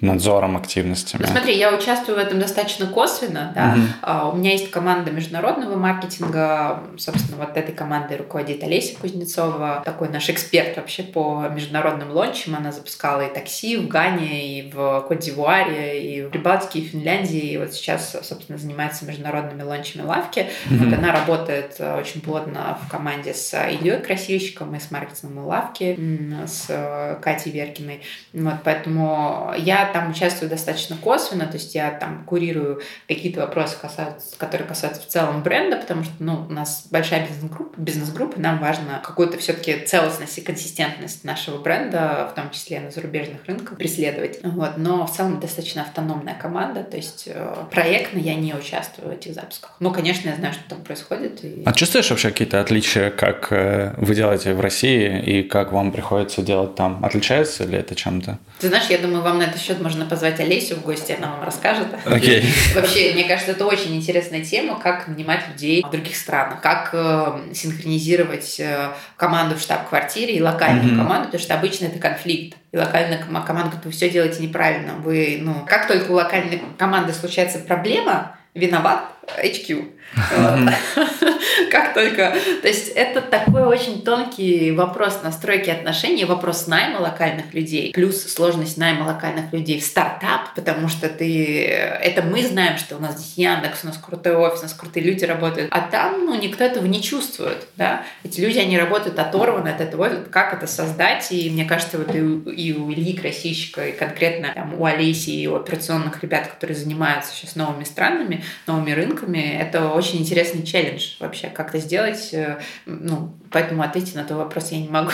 надзором 0.00 0.56
активностями. 0.56 1.22
Ну, 1.22 1.28
смотри, 1.28 1.56
я 1.56 1.72
участвую 1.72 2.16
в 2.16 2.20
этом 2.20 2.38
достаточно 2.38 2.86
косвенно. 2.86 3.52
Да? 3.54 3.76
Угу. 4.22 4.32
У 4.34 4.36
меня 4.36 4.52
есть 4.52 4.70
команда 4.70 5.10
международного 5.10 5.76
маркетинга. 5.76 6.82
Собственно, 6.98 7.38
вот 7.38 7.56
этой 7.56 7.74
командой 7.74 8.16
руководит 8.16 8.62
Олеся 8.62 8.98
Кузнецова, 8.98 9.82
такой 9.84 10.08
наш 10.08 10.28
эксперт 10.28 10.76
вообще 10.76 11.04
по 11.04 11.46
международным 11.48 12.10
лончам. 12.10 12.56
Она 12.56 12.72
запускала 12.72 13.22
и 13.22 13.32
такси 13.32 13.76
в 13.76 13.88
Гане, 13.88 14.58
и 14.58 14.70
в 14.70 15.04
Кот-д'Ивуаре, 15.08 16.00
и 16.00 16.22
в 16.22 16.30
Прибалтике, 16.30 16.80
и 16.80 16.88
в 16.88 16.90
Финляндии. 16.90 17.52
И 17.52 17.58
вот 17.58 17.72
сейчас, 17.72 18.16
собственно, 18.22 18.58
занимается 18.58 19.04
международными 19.06 19.62
лончами 19.62 20.02
лавки. 20.02 20.46
Угу. 20.66 20.84
Вот 20.84 20.98
она 20.98 21.12
работает 21.12 21.76
э, 21.78 21.98
очень 21.98 22.20
плотно 22.20 22.78
в 22.84 22.90
команде 22.90 23.32
с 23.32 23.54
Ильей 23.54 24.00
Красильщиком 24.00 24.74
и 24.74 24.80
с 24.80 24.90
маркетингом 24.90 25.46
лавки, 25.46 25.98
с 26.46 26.66
э, 26.68 27.16
Катей 27.22 27.52
Веркиной. 27.52 28.02
Вот, 28.32 28.56
поэтому 28.64 29.52
я 29.56 29.83
я 29.84 29.92
там 29.92 30.10
участвую 30.10 30.50
достаточно 30.50 30.96
косвенно, 30.96 31.46
то 31.46 31.54
есть 31.54 31.74
я 31.74 31.90
там 31.90 32.24
курирую 32.24 32.80
какие-то 33.08 33.40
вопросы, 33.40 33.76
касаются, 33.80 34.36
которые 34.38 34.66
касаются 34.66 35.02
в 35.02 35.06
целом 35.06 35.42
бренда, 35.42 35.76
потому 35.76 36.04
что 36.04 36.12
ну, 36.18 36.46
у 36.48 36.52
нас 36.52 36.86
большая 36.90 37.26
бизнес-группа, 37.26 37.80
бизнес-группа, 37.80 38.40
нам 38.40 38.58
важно 38.58 39.00
какую-то 39.04 39.38
все-таки 39.38 39.80
целостность 39.80 40.38
и 40.38 40.40
консистентность 40.40 41.24
нашего 41.24 41.58
бренда, 41.58 42.28
в 42.30 42.34
том 42.34 42.50
числе 42.50 42.80
на 42.80 42.90
зарубежных 42.90 43.44
рынках, 43.46 43.78
преследовать. 43.78 44.40
Вот. 44.42 44.76
Но 44.76 45.06
в 45.06 45.14
целом 45.14 45.40
достаточно 45.40 45.82
автономная 45.82 46.34
команда, 46.34 46.82
то 46.82 46.96
есть 46.96 47.24
э, 47.26 47.54
проектно 47.70 48.18
я 48.18 48.34
не 48.34 48.54
участвую 48.54 49.08
в 49.08 49.12
этих 49.12 49.34
запусках. 49.34 49.76
Ну, 49.80 49.92
конечно, 49.92 50.28
я 50.28 50.36
знаю, 50.36 50.54
что 50.54 50.62
там 50.68 50.82
происходит. 50.82 51.44
И... 51.44 51.62
А 51.64 51.72
чувствуешь 51.72 52.10
вообще 52.10 52.30
какие-то 52.30 52.60
отличия, 52.60 53.10
как 53.10 53.48
э, 53.50 53.94
вы 53.96 54.14
делаете 54.14 54.54
в 54.54 54.60
России 54.60 55.20
и 55.22 55.42
как 55.42 55.72
вам 55.72 55.92
приходится 55.92 56.42
делать 56.42 56.74
там? 56.74 57.04
Отличается 57.04 57.64
ли 57.64 57.78
это 57.78 57.94
чем-то? 57.94 58.38
Ты 58.60 58.68
знаешь, 58.68 58.86
я 58.88 58.98
думаю, 58.98 59.22
вам 59.22 59.38
на 59.38 59.42
этот 59.42 59.60
счет 59.74 59.82
можно 59.82 60.04
позвать 60.06 60.40
Олесю 60.40 60.76
в 60.76 60.82
гости, 60.82 61.12
она 61.12 61.32
вам 61.32 61.44
расскажет. 61.44 61.88
Okay. 62.04 62.44
Вообще, 62.74 63.12
мне 63.12 63.24
кажется, 63.24 63.52
это 63.52 63.66
очень 63.66 63.94
интересная 63.96 64.44
тема, 64.44 64.78
как 64.78 65.08
нанимать 65.08 65.48
людей 65.48 65.82
в 65.82 65.90
других 65.90 66.16
странах, 66.16 66.60
как 66.60 66.90
э, 66.92 67.52
синхронизировать 67.52 68.58
э, 68.60 68.90
команду 69.16 69.56
в 69.56 69.60
штаб-квартире 69.60 70.36
и 70.36 70.42
локальную 70.42 70.94
mm-hmm. 70.94 70.98
команду, 70.98 71.24
потому 71.26 71.42
что 71.42 71.54
обычно 71.54 71.86
это 71.86 71.98
конфликт. 71.98 72.56
И 72.72 72.76
локальная 72.76 73.18
команда 73.18 73.70
говорит, 73.70 73.84
вы 73.84 73.90
все 73.90 74.10
делаете 74.10 74.42
неправильно. 74.42 74.94
Вы, 74.94 75.38
ну, 75.40 75.64
как 75.66 75.86
только 75.86 76.10
у 76.10 76.14
локальной 76.14 76.60
команды 76.78 77.12
случается 77.12 77.58
проблема, 77.58 78.36
виноват 78.54 79.04
HQ. 79.42 79.93
Как 81.70 81.94
только... 81.94 82.34
То 82.62 82.68
есть 82.68 82.88
это 82.88 83.20
такой 83.20 83.64
очень 83.64 84.02
тонкий 84.02 84.72
вопрос 84.72 85.20
настройки 85.22 85.70
отношений, 85.70 86.24
вопрос 86.24 86.66
найма 86.66 86.98
локальных 86.98 87.52
людей, 87.54 87.92
плюс 87.92 88.22
сложность 88.22 88.76
найма 88.76 89.04
локальных 89.04 89.52
людей 89.52 89.80
в 89.80 89.84
стартап, 89.84 90.54
потому 90.54 90.88
что 90.88 91.08
ты... 91.08 91.64
Это 91.66 92.22
мы 92.22 92.42
знаем, 92.42 92.78
что 92.78 92.96
у 92.96 93.00
нас 93.00 93.18
здесь 93.18 93.34
Яндекс, 93.36 93.80
у 93.84 93.88
нас 93.88 93.98
крутой 93.98 94.36
офис, 94.36 94.60
у 94.60 94.62
нас 94.64 94.74
крутые 94.74 95.04
люди 95.04 95.24
работают, 95.24 95.68
а 95.70 95.80
там, 95.80 96.26
ну, 96.26 96.34
никто 96.34 96.64
этого 96.64 96.86
не 96.86 97.02
чувствует, 97.02 97.66
да. 97.76 98.04
Эти 98.22 98.40
люди, 98.40 98.58
они 98.58 98.78
работают 98.78 99.18
оторваны 99.18 99.68
от 99.68 99.80
этого, 99.80 100.08
как 100.30 100.54
это 100.54 100.66
создать, 100.66 101.30
и 101.32 101.50
мне 101.50 101.64
кажется, 101.64 101.98
вот 101.98 102.14
и 102.14 102.20
у, 102.20 102.92
Ильи 102.92 103.16
Красильщика, 103.16 103.88
и 103.88 103.92
конкретно 103.92 104.52
там, 104.54 104.74
у 104.78 104.84
Олеси, 104.84 105.30
и 105.30 105.46
у 105.46 105.56
операционных 105.56 106.22
ребят, 106.22 106.46
которые 106.46 106.76
занимаются 106.76 107.34
сейчас 107.34 107.56
новыми 107.56 107.84
странами, 107.84 108.44
новыми 108.66 108.92
рынками, 108.92 109.58
это 109.60 109.88
очень 109.88 110.03
интересный 110.12 110.62
челлендж 110.64 111.14
вообще, 111.20 111.48
как 111.48 111.68
это 111.70 111.78
сделать. 111.78 112.30
Э, 112.32 112.58
ну, 112.86 113.34
поэтому 113.50 113.82
ответить 113.82 114.14
на 114.14 114.24
твой 114.24 114.38
вопрос 114.38 114.72
я 114.72 114.78
не 114.78 114.88
могу. 114.88 115.10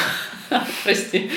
Прости. 0.85 1.31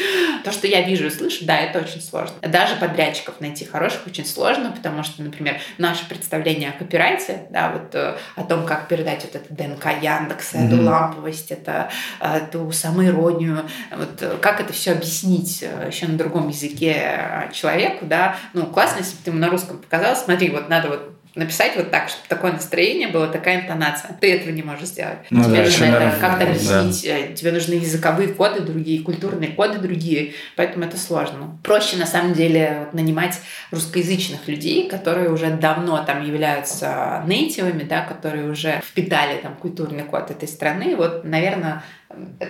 То, 0.43 0.51
что 0.51 0.68
я 0.68 0.82
вижу 0.82 1.08
и 1.08 1.10
слышу, 1.10 1.45
да, 1.45 1.58
это 1.58 1.80
очень 1.80 2.01
сложно. 2.01 2.36
Даже 2.41 2.76
подрядчиков 2.76 3.39
найти 3.39 3.66
хороших 3.66 4.08
очень 4.08 4.26
сложно, 4.26 4.72
потому 4.72 5.04
что, 5.04 5.22
например, 5.22 5.60
наше 5.78 6.08
представление 6.08 6.70
о 6.70 6.78
копирайте, 6.78 7.47
да, 7.49 7.72
вот 7.72 7.93
э, 7.95 8.16
о 8.36 8.43
том, 8.43 8.66
как 8.66 8.88
передать 8.88 9.24
вот 9.24 9.36
это 9.36 9.54
ДНК 9.54 9.88
Яндекса, 10.01 10.58
mm-hmm. 10.58 10.68
эту 10.68 10.84
ламповость, 10.84 11.51
это, 11.51 11.89
эту 12.20 12.72
самоиронию, 12.72 13.68
вот 13.95 14.39
как 14.41 14.62
это 14.62 14.74
все 14.74 14.93
объяснить 14.93 15.64
э, 15.64 15.88
еще 15.88 16.08
на 16.08 16.18
другом 16.18 16.49
языке 16.49 17.49
человеку, 17.54 18.06
да, 18.06 18.38
ну, 18.54 18.66
классно, 18.66 18.99
если 18.99 19.16
бы 19.16 19.22
ты 19.24 19.30
ему 19.32 19.39
на 19.39 19.49
русском 19.49 19.78
показал, 19.78 20.16
смотри, 20.16 20.49
вот 20.49 20.70
надо 20.70 20.89
вот 20.89 21.12
написать 21.36 21.76
вот 21.76 21.90
так, 21.90 22.10
чтобы 22.10 22.28
такое 22.28 22.52
настроение 22.52 23.08
было, 23.08 23.28
такая 23.28 23.62
интонация. 23.62 24.16
Ты 24.20 24.34
этого 24.34 24.52
не 24.52 24.62
можешь 24.62 24.90
сделать. 24.90 25.20
Ну, 25.30 25.44
тебе 25.44 25.58
да, 25.58 25.64
нужно 25.64 25.86
это 25.86 26.20
как-то 26.20 26.46
объяснить. 26.46 27.04
Да. 27.04 27.18
Э, 27.18 27.34
тебе 27.34 27.52
нужны 27.52 27.74
языковые 27.74 28.30
коды 28.30 28.62
другие, 28.62 29.02
культурные 29.02 29.52
коды 29.52 29.80
другие, 29.80 30.34
поэтому 30.56 30.86
это 30.86 30.98
сложно. 30.98 31.58
Проще 31.64 31.98
на 31.98 32.06
самом 32.06 32.34
деле 32.34 32.90
нанимать 32.94 33.40
русскоязычных 33.72 34.48
людей, 34.48 34.88
которые 34.90 35.32
уже 35.32 35.50
давно 35.50 36.04
там 36.06 36.24
являются 36.24 37.24
нейтивами, 37.26 37.84
да, 37.84 38.02
которые 38.02 38.50
уже 38.50 38.82
впитали 38.86 39.40
там 39.42 39.56
культурный 39.56 40.04
код 40.04 40.30
этой 40.30 40.48
страны. 40.48 40.96
Вот, 40.96 41.24
наверное, 41.24 41.84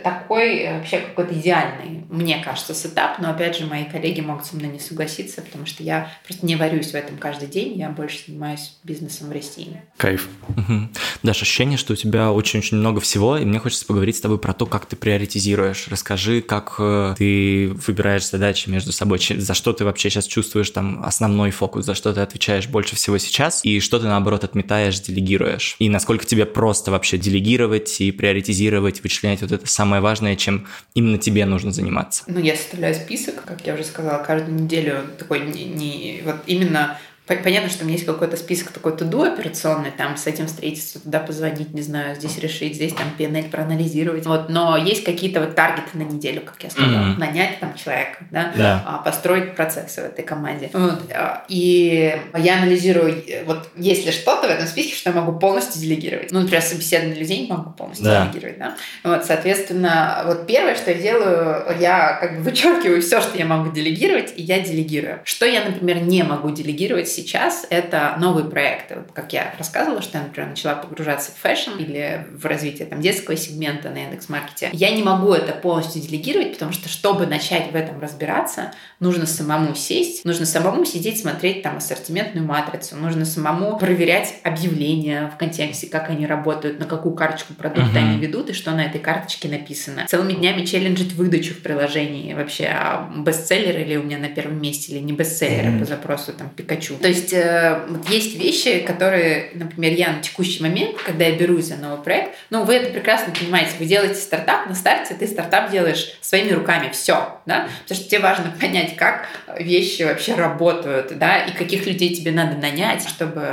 такой 0.04 0.60
э, 0.60 0.78
вообще 0.78 1.00
какой-то 1.00 1.34
идеальный, 1.34 2.04
мне 2.10 2.42
кажется, 2.44 2.74
сетап, 2.74 3.20
но 3.20 3.30
опять 3.30 3.58
же 3.58 3.66
мои 3.66 3.86
коллеги 3.86 4.22
могут 4.22 4.46
со 4.46 4.56
мной 4.56 4.70
не 4.70 4.80
согласиться, 4.80 5.42
потому 5.42 5.66
что 5.66 5.84
я 5.84 6.12
просто 6.26 6.46
не 6.46 6.56
варюсь 6.56 6.92
в 6.92 6.96
этом 6.96 7.18
каждый 7.18 7.48
день, 7.48 7.78
я 7.78 7.90
больше 7.90 8.20
занимаюсь 8.28 8.78
бизнесом 8.84 9.30
в 9.30 9.32
России. 9.32 9.82
Кайф. 9.98 10.28
Угу. 10.50 10.90
Даш, 11.24 11.42
ощущение, 11.42 11.78
что 11.78 11.94
у 11.94 11.96
тебя 11.96 12.32
очень-очень 12.32 12.78
много 12.78 13.00
всего, 13.00 13.38
и 13.38 13.46
мне 13.46 13.60
хочется 13.60 13.86
поговорить 13.86 14.18
с 14.18 14.22
тобой 14.22 14.40
про 14.40 14.54
то, 14.54 14.66
как 14.66 14.86
ты 14.86 14.96
приоритизируешь. 14.96 15.88
Расскажи, 15.88 16.42
как 16.42 16.76
э, 16.80 17.16
ты 17.18 17.70
выбираешь 17.88 18.28
задачи 18.28 18.70
между 18.70 18.92
собой, 18.92 19.20
за 19.20 19.54
что 19.54 19.74
ты 19.74 19.86
вообще 19.86 20.10
сейчас 20.10 20.26
чувствуешь 20.26 20.70
там 20.70 21.04
основной 21.04 21.52
фокус, 21.52 21.86
за 21.86 21.96
что 21.96 22.14
ты 22.14 22.22
отвечаешь 22.22 22.68
больше 22.68 22.96
всего 22.96 23.18
сейчас, 23.18 23.64
и 23.64 23.80
что 23.80 24.00
ты, 24.00 24.08
наоборот, 24.08 24.44
отметаешь, 24.44 25.00
делегируешь. 25.00 25.76
И 25.80 25.90
насколько 25.90 26.26
тебе 26.26 26.46
просто 26.46 26.92
вообще 26.92 27.18
делегировать 27.18 28.02
и 28.02 28.12
приоритизировать, 28.12 29.04
вычленять 29.04 29.42
вот 29.42 29.53
это 29.56 29.68
самое 29.68 30.02
важное, 30.02 30.36
чем 30.36 30.68
именно 30.94 31.18
тебе 31.18 31.46
нужно 31.46 31.72
заниматься? 31.72 32.24
Ну, 32.28 32.40
я 32.40 32.56
составляю 32.56 32.96
список, 32.96 33.44
как 33.46 33.66
я 33.66 33.74
уже 33.74 33.84
сказала, 33.84 34.24
каждую 34.24 34.60
неделю 34.62 35.04
такой 35.18 35.42
не, 35.42 35.66
не 35.66 36.22
вот 36.24 36.38
именно 36.46 36.98
Понятно, 37.26 37.70
что 37.70 37.84
у 37.84 37.86
меня 37.86 37.96
есть 37.96 38.06
какой-то 38.06 38.36
список 38.36 38.72
такой 38.72 38.98
туду 38.98 39.24
операционный, 39.24 39.92
там 39.92 40.18
с 40.18 40.28
этим 40.28 40.48
встретиться, 40.48 41.00
туда 41.00 41.20
позвонить, 41.20 41.74
не 41.74 41.82
знаю, 41.82 42.16
здесь 42.16 42.38
решить, 42.38 42.76
здесь 42.76 42.94
там 42.94 43.14
PNL 43.18 43.50
проанализировать. 43.50 44.26
Вот, 44.26 44.50
но 44.50 44.76
есть 44.76 45.06
какие-то 45.06 45.40
вот 45.40 45.56
таргеты 45.56 45.98
на 45.98 46.02
неделю, 46.02 46.42
как 46.42 46.62
я 46.62 46.70
сказала, 46.70 46.92
mm-hmm. 46.92 47.20
нанять 47.20 47.60
там 47.62 47.76
человека, 47.76 48.26
да, 48.30 48.52
да. 48.58 48.84
А, 48.86 48.98
построить 48.98 49.56
процессы 49.56 50.02
в 50.02 50.06
этой 50.06 50.26
команде. 50.26 50.70
Вот, 50.74 51.00
а, 51.14 51.46
и 51.48 52.14
я 52.38 52.58
анализирую, 52.58 53.24
вот 53.46 53.70
есть 53.78 54.06
ли 54.06 54.12
что-то 54.12 54.48
в 54.48 54.52
этом 54.52 54.68
списке, 54.68 54.94
что 54.94 55.12
я 55.12 55.16
могу 55.16 55.40
полностью 55.40 55.82
делегировать. 55.82 56.30
Ну, 56.32 56.42
например, 56.42 56.62
собеседование 56.62 57.18
людей 57.18 57.48
могу 57.48 57.72
полностью 57.72 58.06
да. 58.06 58.26
делегировать, 58.26 58.60
да. 58.60 58.76
Вот, 59.06 59.24
соответственно, 59.24 60.24
вот 60.26 60.46
первое, 60.46 60.76
что 60.76 60.92
я 60.92 60.98
делаю, 60.98 61.80
я 61.80 62.18
как 62.20 62.38
бы 62.38 62.44
вычеркиваю 62.44 63.02
все, 63.02 63.22
что 63.22 63.38
я 63.38 63.46
могу 63.46 63.72
делегировать, 63.72 64.34
и 64.36 64.42
я 64.42 64.60
делегирую. 64.60 65.22
Что 65.24 65.46
я, 65.46 65.64
например, 65.64 66.02
не 66.02 66.24
могу 66.24 66.52
делегировать 66.52 67.13
сейчас 67.14 67.66
это 67.70 68.16
новые 68.20 68.46
проекты. 68.50 68.96
Вот 68.96 69.12
как 69.14 69.34
я 69.34 69.54
рассказывала, 69.58 70.02
что 70.02 70.18
я, 70.18 70.24
например, 70.24 70.50
начала 70.50 70.76
погружаться 70.76 71.32
в 71.32 71.36
fashion 71.36 71.72
или 71.78 72.28
в 72.32 72.46
развитие 72.46 72.88
там, 72.88 73.02
детского 73.02 73.38
сегмента 73.38 73.90
на 73.90 73.98
Яндекс.Маркете. 73.98 74.70
Я 74.74 74.92
не 74.92 75.04
могу 75.04 75.34
это 75.34 75.54
полностью 75.54 76.02
делегировать, 76.02 76.54
потому 76.54 76.72
что, 76.72 76.90
чтобы 76.90 77.26
начать 77.26 77.72
в 77.72 77.76
этом 77.76 78.00
разбираться, 78.02 78.72
нужно 79.00 79.26
самому 79.26 79.76
сесть, 79.76 80.26
нужно 80.26 80.46
самому 80.46 80.86
сидеть, 80.86 81.20
смотреть 81.20 81.62
там 81.62 81.78
ассортиментную 81.78 82.46
матрицу, 82.46 82.96
нужно 82.96 83.26
самому 83.26 83.78
проверять 83.78 84.36
объявления 84.44 85.32
в 85.34 85.38
контексте, 85.38 85.88
как 85.88 86.10
они 86.10 86.26
работают, 86.26 86.80
на 86.80 86.86
какую 86.86 87.16
карточку 87.16 87.54
продукта 87.54 88.00
uh-huh. 88.00 88.10
они 88.10 88.18
ведут 88.20 88.50
и 88.50 88.54
что 88.54 88.72
на 88.72 88.86
этой 88.86 89.00
карточке 89.00 89.48
написано. 89.48 90.06
Целыми 90.08 90.34
днями 90.34 90.66
челленджить 90.66 91.14
выдачу 91.14 91.54
в 91.54 91.60
приложении 91.60 92.34
вообще, 92.34 92.66
а 92.66 93.12
бестселлер 93.16 93.80
или 93.80 93.96
у 93.96 94.04
меня 94.04 94.18
на 94.18 94.30
первом 94.30 94.62
месте, 94.62 94.94
или 94.94 95.00
не 95.00 95.14
бестселлер 95.14 95.66
uh-huh. 95.66 95.80
по 95.80 95.86
запросу 95.86 96.34
там 96.34 96.50
Пикачу. 96.50 96.96
То 97.04 97.10
есть 97.10 97.34
э, 97.34 97.82
есть 98.08 98.38
вещи, 98.38 98.80
которые, 98.80 99.50
например, 99.56 99.92
я 99.92 100.14
на 100.14 100.22
текущий 100.22 100.64
момент, 100.64 100.96
когда 101.06 101.26
я 101.26 101.36
берусь 101.36 101.66
за 101.66 101.76
новый 101.76 102.02
проект, 102.02 102.34
ну, 102.50 102.64
вы 102.64 102.76
это 102.76 102.94
прекрасно 102.94 103.34
понимаете, 103.38 103.72
вы 103.78 103.84
делаете 103.84 104.16
стартап, 104.16 104.70
на 104.70 104.74
старте 104.74 105.14
ты 105.14 105.28
стартап 105.28 105.70
делаешь 105.70 106.18
своими 106.22 106.52
руками, 106.52 106.90
все, 106.94 107.42
да, 107.46 107.68
потому 107.82 108.00
что 108.00 108.10
тебе 108.10 108.22
важно 108.22 108.54
понять, 108.58 108.96
как 108.96 109.28
вещи 109.60 110.04
вообще 110.04 110.36
работают, 110.36 111.18
да, 111.18 111.40
и 111.44 111.52
каких 111.52 111.86
людей 111.86 112.16
тебе 112.16 112.32
надо 112.32 112.56
нанять, 112.56 113.06
чтобы 113.06 113.44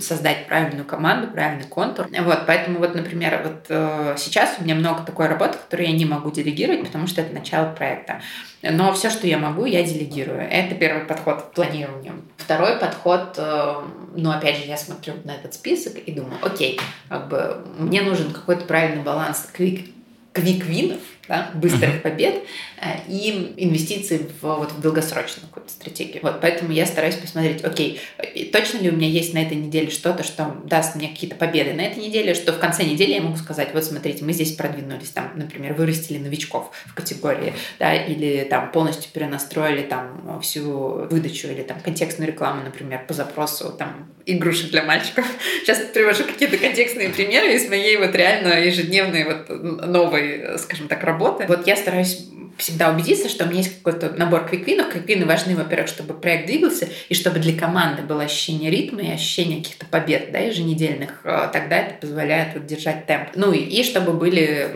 создать 0.00 0.48
правильную 0.48 0.84
команду, 0.84 1.28
правильный 1.28 1.68
контур. 1.68 2.08
Вот, 2.22 2.40
поэтому 2.48 2.80
вот, 2.80 2.96
например, 2.96 3.40
вот 3.44 3.66
э, 3.68 4.16
сейчас 4.18 4.56
у 4.58 4.64
меня 4.64 4.74
много 4.74 5.04
такой 5.04 5.28
работы, 5.28 5.58
которую 5.58 5.88
я 5.88 5.96
не 5.96 6.06
могу 6.06 6.32
делегировать, 6.32 6.84
потому 6.84 7.06
что 7.06 7.20
это 7.20 7.32
начало 7.32 7.72
проекта. 7.72 8.20
Но 8.62 8.92
все, 8.92 9.08
что 9.10 9.26
я 9.26 9.38
могу, 9.38 9.64
я 9.64 9.82
делегирую. 9.82 10.40
Это 10.40 10.74
первый 10.74 11.04
подход 11.04 11.42
к 11.42 11.52
планированию. 11.52 12.22
Второй 12.36 12.78
подход, 12.80 13.34
э, 13.36 13.74
ну, 14.16 14.30
опять 14.30 14.56
же, 14.56 14.64
я 14.64 14.76
смотрю 14.76 15.14
на 15.24 15.32
этот 15.32 15.54
список 15.54 15.96
и 15.96 16.12
думаю, 16.12 16.38
окей, 16.42 16.80
как 17.08 17.28
бы 17.28 17.64
мне 17.78 18.02
нужен 18.02 18.32
какой-то 18.32 18.64
правильный 18.64 19.02
баланс 19.02 19.48
квик 19.52 19.90
квиквинов, 20.32 21.00
да, 21.30 21.48
быстрых 21.54 22.02
побед 22.02 22.42
э, 22.82 22.86
и 23.08 23.54
инвестиций 23.56 24.18
в, 24.18 24.42
вот, 24.42 24.72
в 24.72 24.80
долгосрочную 24.80 25.46
какую-то 25.46 25.70
стратегию. 25.70 26.18
Вот, 26.22 26.40
поэтому 26.40 26.72
я 26.72 26.84
стараюсь 26.86 27.14
посмотреть, 27.14 27.62
окей, 27.62 28.00
точно 28.52 28.78
ли 28.78 28.90
у 28.90 28.92
меня 28.92 29.06
есть 29.06 29.32
на 29.32 29.38
этой 29.38 29.56
неделе 29.56 29.90
что-то, 29.90 30.24
что 30.24 30.56
даст 30.64 30.96
мне 30.96 31.08
какие-то 31.08 31.36
победы 31.36 31.72
на 31.72 31.82
этой 31.82 32.02
неделе, 32.02 32.34
что 32.34 32.52
в 32.52 32.58
конце 32.58 32.82
недели 32.82 33.12
я 33.12 33.22
могу 33.22 33.36
сказать, 33.36 33.68
вот 33.72 33.84
смотрите, 33.84 34.24
мы 34.24 34.32
здесь 34.32 34.52
продвинулись, 34.56 35.10
там, 35.10 35.30
например, 35.36 35.74
вырастили 35.74 36.18
новичков 36.18 36.72
в 36.86 36.94
категории, 36.94 37.54
да, 37.78 37.94
или 37.94 38.44
там 38.50 38.72
полностью 38.72 39.12
перенастроили 39.12 39.82
там 39.82 40.40
всю 40.42 41.06
выдачу 41.10 41.46
или 41.46 41.62
там 41.62 41.78
контекстную 41.80 42.32
рекламу, 42.32 42.64
например, 42.64 43.04
по 43.06 43.14
запросу 43.14 43.70
там 43.70 44.10
игрушек 44.26 44.72
для 44.72 44.82
мальчиков. 44.82 45.24
Сейчас 45.60 45.78
привожу 45.94 46.24
какие-то 46.24 46.56
контекстные 46.56 47.10
примеры 47.10 47.54
из 47.54 47.68
моей 47.68 47.96
вот 47.98 48.16
реально 48.16 48.64
ежедневной 48.64 49.24
вот 49.24 49.48
новой, 49.86 50.58
скажем 50.58 50.88
так, 50.88 51.04
работы. 51.04 51.19
Вот 51.48 51.66
я 51.66 51.76
стараюсь 51.76 52.30
всегда 52.60 52.90
убедиться, 52.90 53.28
что 53.28 53.44
у 53.44 53.48
меня 53.48 53.58
есть 53.58 53.78
какой-то 53.82 54.10
набор 54.10 54.46
квиквинов. 54.46 54.90
Квиквины 54.90 55.26
важны, 55.26 55.56
во-первых, 55.56 55.88
чтобы 55.88 56.14
проект 56.14 56.46
двигался, 56.46 56.88
и 57.08 57.14
чтобы 57.14 57.38
для 57.38 57.58
команды 57.58 58.02
было 58.02 58.24
ощущение 58.24 58.70
ритма 58.70 59.02
и 59.02 59.10
ощущение 59.10 59.58
каких-то 59.58 59.86
побед, 59.86 60.30
да, 60.32 60.38
еженедельных. 60.38 61.20
Э, 61.24 61.48
тогда 61.52 61.78
это 61.78 61.94
позволяет 61.94 62.54
вот 62.54 62.66
держать 62.66 63.06
темп. 63.06 63.30
Ну 63.34 63.52
и, 63.52 63.58
и 63.58 63.82
чтобы 63.82 64.12
были 64.12 64.70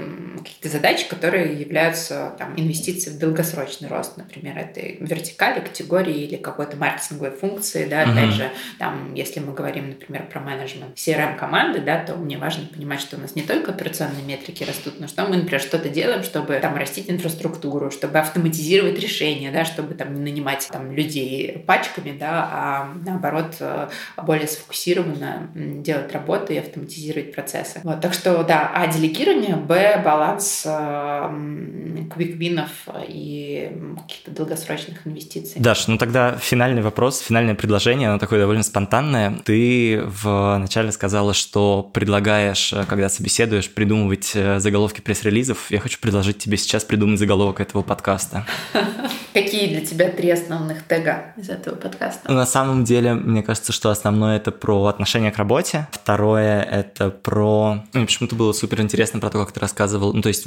какие-то 0.44 0.68
задачи, 0.68 1.08
которые 1.08 1.58
являются 1.58 2.34
там, 2.38 2.54
инвестицией 2.56 3.16
в 3.16 3.18
долгосрочный 3.18 3.88
рост, 3.88 4.16
например, 4.16 4.56
это 4.58 4.80
вертикали, 4.80 5.60
категории 5.60 6.22
или 6.22 6.36
какой-то 6.36 6.76
маркетинговой 6.76 7.30
функции, 7.30 7.86
да, 7.86 8.02
опять 8.02 8.30
uh-huh. 8.30 8.32
же, 8.32 8.50
там, 8.78 9.14
если 9.14 9.40
мы 9.40 9.54
говорим, 9.54 9.88
например, 9.88 10.26
про 10.30 10.40
менеджмент 10.40 10.96
CRM-команды, 10.96 11.80
да, 11.80 12.04
то 12.04 12.14
мне 12.16 12.38
важно 12.38 12.66
понимать, 12.66 13.00
что 13.00 13.16
у 13.16 13.20
нас 13.20 13.34
не 13.34 13.42
только 13.42 13.72
операционные 13.72 14.22
метрики 14.22 14.64
растут, 14.64 15.00
но 15.00 15.08
что 15.08 15.24
мы, 15.26 15.36
например, 15.36 15.60
что-то 15.60 15.88
делаем, 15.88 16.22
чтобы 16.22 16.54
там 16.60 16.76
растить 16.76 17.10
инфраструктуру, 17.10 17.90
чтобы 17.90 18.18
автоматизировать 18.18 18.98
решения, 18.98 19.50
да, 19.50 19.64
чтобы 19.64 19.94
там 19.94 20.14
не 20.14 20.20
нанимать 20.20 20.68
там 20.70 20.92
людей 20.92 21.64
пачками, 21.66 22.16
да, 22.18 22.48
а 22.52 22.92
наоборот 23.04 23.56
э, 23.60 23.88
более 24.22 24.48
сфокусированно 24.48 25.50
делать 25.54 26.12
работу 26.12 26.52
и 26.52 26.58
автоматизировать 26.58 27.32
процессы. 27.32 27.80
Вот, 27.82 28.00
так 28.00 28.12
что, 28.12 28.42
да, 28.42 28.70
А 28.74 28.86
делегирование, 28.88 29.56
Б 29.56 30.00
баланс 30.04 30.33
э, 30.64 32.04
квиквинов 32.14 32.70
и 33.08 33.70
каких-то 34.02 34.30
долгосрочных 34.30 35.06
инвестиций. 35.06 35.60
Даш, 35.60 35.86
ну 35.86 35.98
тогда 35.98 36.36
финальный 36.36 36.82
вопрос, 36.82 37.20
финальное 37.20 37.54
предложение, 37.54 38.08
оно 38.08 38.18
такое 38.18 38.40
довольно 38.40 38.62
спонтанное. 38.62 39.38
Ты 39.44 40.02
вначале 40.04 40.92
сказала, 40.92 41.34
что 41.34 41.88
предлагаешь, 41.92 42.72
э, 42.72 42.84
когда 42.88 43.08
собеседуешь, 43.08 43.70
придумывать 43.70 44.32
э, 44.34 44.58
заголовки 44.60 45.00
пресс-релизов. 45.00 45.70
Я 45.70 45.80
хочу 45.80 45.98
предложить 46.00 46.38
тебе 46.38 46.56
сейчас 46.56 46.84
придумать 46.84 47.18
заголовок 47.18 47.60
этого 47.60 47.82
подкаста. 47.82 48.46
Какие 49.34 49.68
для 49.68 49.84
тебя 49.84 50.10
три 50.10 50.30
основных 50.30 50.86
тега 50.86 51.34
из 51.36 51.50
этого 51.50 51.74
подкаста? 51.74 52.30
На 52.30 52.46
самом 52.46 52.84
деле, 52.84 53.14
мне 53.14 53.42
кажется, 53.42 53.72
что 53.72 53.90
основное 53.90 54.36
это 54.36 54.52
про 54.52 54.86
отношение 54.86 55.32
к 55.32 55.38
работе. 55.38 55.88
Второе 55.90 56.62
это 56.62 57.10
про... 57.10 57.82
Ну, 57.92 57.98
мне 57.98 58.06
почему-то 58.06 58.36
было 58.36 58.52
супер 58.52 58.80
интересно 58.80 59.18
про 59.18 59.30
то, 59.30 59.44
как 59.44 59.52
ты 59.52 59.58
рассказывал. 59.58 60.12
Ну, 60.12 60.22
то 60.24 60.28
есть 60.28 60.46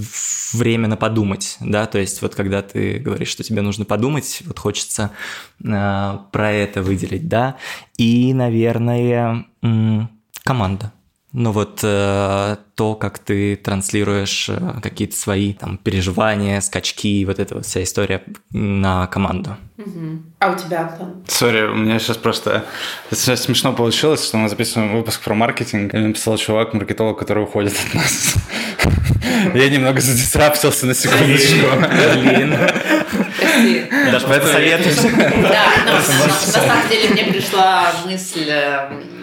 время 0.56 0.88
на 0.88 0.98
подумать, 0.98 1.58
да, 1.60 1.86
то 1.86 2.00
есть 2.00 2.24
вот 2.24 2.34
когда 2.34 2.64
ты 2.64 2.98
говоришь, 2.98 3.28
что 3.28 3.44
тебе 3.44 3.62
нужно 3.62 3.86
подумать, 3.86 4.42
вот 4.48 4.58
хочется 4.58 5.12
э, 5.64 6.18
про 6.32 6.52
это 6.52 6.82
выделить, 6.82 7.28
да. 7.28 7.58
И, 7.96 8.34
наверное, 8.34 9.46
команда. 10.44 10.94
Ну 11.40 11.52
вот 11.52 11.82
э, 11.84 12.56
то, 12.74 12.96
как 12.96 13.20
ты 13.20 13.56
транслируешь 13.58 14.50
э, 14.50 14.58
какие-то 14.82 15.16
свои 15.16 15.54
там 15.54 15.78
переживания, 15.78 16.60
скачки, 16.62 17.24
вот 17.26 17.38
эта 17.38 17.54
вот 17.54 17.68
вся 17.68 17.84
история 17.84 18.24
на 18.50 19.06
команду. 19.06 19.56
Угу. 19.78 20.24
А 20.40 20.50
у 20.50 20.56
тебя, 20.56 20.88
Антон? 20.90 21.24
Сори, 21.28 21.68
у 21.68 21.76
меня 21.76 22.00
сейчас 22.00 22.18
просто... 22.18 22.66
Сейчас 23.12 23.44
смешно 23.44 23.74
получилось, 23.74 24.26
что 24.26 24.38
мы 24.38 24.50
записываем 24.50 24.98
выпуск 24.98 25.22
про 25.22 25.36
маркетинг, 25.36 25.94
и 25.94 25.98
написал 26.00 26.38
чувак, 26.38 26.74
маркетолог, 26.74 27.20
который 27.20 27.44
уходит 27.44 27.76
от 27.88 27.94
нас. 27.94 28.34
Я 29.54 29.70
немного 29.70 30.02
задисраптился 30.02 30.88
на 30.88 30.96
секундочку. 30.96 31.68
Блин. 32.16 32.58
Даже 34.12 34.28
посоветуешь. 34.28 34.96
Да, 35.44 35.68
на 35.86 36.02
самом 36.02 36.90
деле 36.90 37.10
мне 37.10 37.26
пришла 37.26 37.92
мысль 38.08 38.50
эм, 38.50 39.17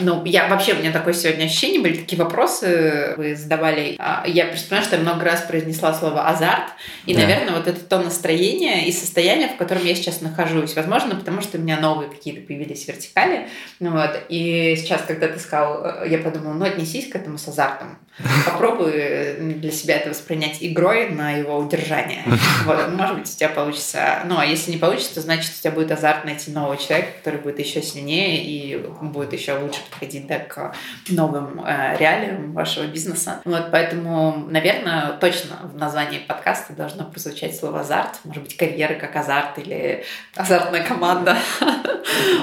ну, 0.00 0.24
я 0.24 0.48
вообще, 0.48 0.74
у 0.74 0.78
меня 0.78 0.92
такое 0.92 1.14
сегодня 1.14 1.44
ощущение, 1.44 1.80
были 1.80 1.96
такие 1.96 2.22
вопросы, 2.22 3.14
вы 3.16 3.36
задавали. 3.36 3.96
А, 3.98 4.24
я 4.26 4.46
понимаю, 4.46 4.84
что 4.84 4.96
я 4.96 5.02
много 5.02 5.24
раз 5.24 5.42
произнесла 5.42 5.92
слово 5.94 6.28
азарт, 6.28 6.72
и, 7.06 7.14
да. 7.14 7.20
наверное, 7.20 7.56
вот 7.56 7.66
это 7.66 7.80
то 7.80 7.98
настроение 7.98 8.86
и 8.86 8.92
состояние, 8.92 9.48
в 9.48 9.56
котором 9.56 9.84
я 9.84 9.94
сейчас 9.94 10.20
нахожусь. 10.20 10.74
Возможно, 10.74 11.14
потому 11.16 11.40
что 11.42 11.58
у 11.58 11.60
меня 11.60 11.78
новые 11.78 12.10
какие-то 12.10 12.46
появились 12.46 12.86
вертикали. 12.86 13.48
Ну, 13.78 13.92
вот. 13.92 14.18
И 14.28 14.76
сейчас, 14.76 15.02
когда 15.06 15.28
ты 15.28 15.38
сказал, 15.38 15.84
э, 15.84 16.08
я 16.08 16.18
подумала, 16.18 16.54
ну, 16.54 16.64
отнесись 16.64 17.08
к 17.08 17.16
этому 17.16 17.38
с 17.38 17.48
азартом. 17.48 17.98
Попробуй 18.44 19.36
для 19.38 19.70
себя 19.70 19.96
это 19.96 20.10
воспринять 20.10 20.58
игрой 20.60 21.10
на 21.10 21.32
его 21.32 21.58
удержание. 21.58 22.24
Вот, 22.64 22.92
может 22.92 23.18
быть, 23.18 23.28
у 23.28 23.36
тебя 23.36 23.48
получится. 23.48 24.20
Ну, 24.26 24.38
а 24.38 24.44
если 24.44 24.72
не 24.72 24.76
получится, 24.76 25.20
значит, 25.20 25.50
у 25.58 25.62
тебя 25.62 25.70
будет 25.70 25.90
азарт 25.90 26.24
найти 26.24 26.50
нового 26.50 26.76
человека, 26.76 27.08
который 27.18 27.40
будет 27.40 27.58
еще 27.58 27.80
сильнее 27.80 28.44
и 28.44 28.76
будет 29.00 29.32
еще 29.32 29.56
лучше 29.58 29.80
подходить 29.88 30.26
да, 30.26 30.38
к 30.38 30.74
новым 31.08 31.64
э, 31.64 31.96
реалиям 31.98 32.52
вашего 32.52 32.84
бизнеса. 32.84 33.40
Вот, 33.44 33.70
поэтому, 33.70 34.46
наверное, 34.48 35.12
точно 35.12 35.56
в 35.62 35.76
названии 35.76 36.18
подкаста 36.18 36.74
должно 36.74 37.04
прозвучать 37.04 37.56
слово 37.56 37.80
азарт. 37.80 38.20
Может 38.24 38.42
быть, 38.42 38.56
карьера 38.56 38.94
как 38.94 39.16
азарт 39.16 39.58
или 39.58 40.04
азартная 40.36 40.84
команда. 40.84 41.36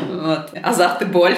Вот. 0.10 0.52
Азарт 0.64 1.02
и 1.02 1.06
боль. 1.06 1.38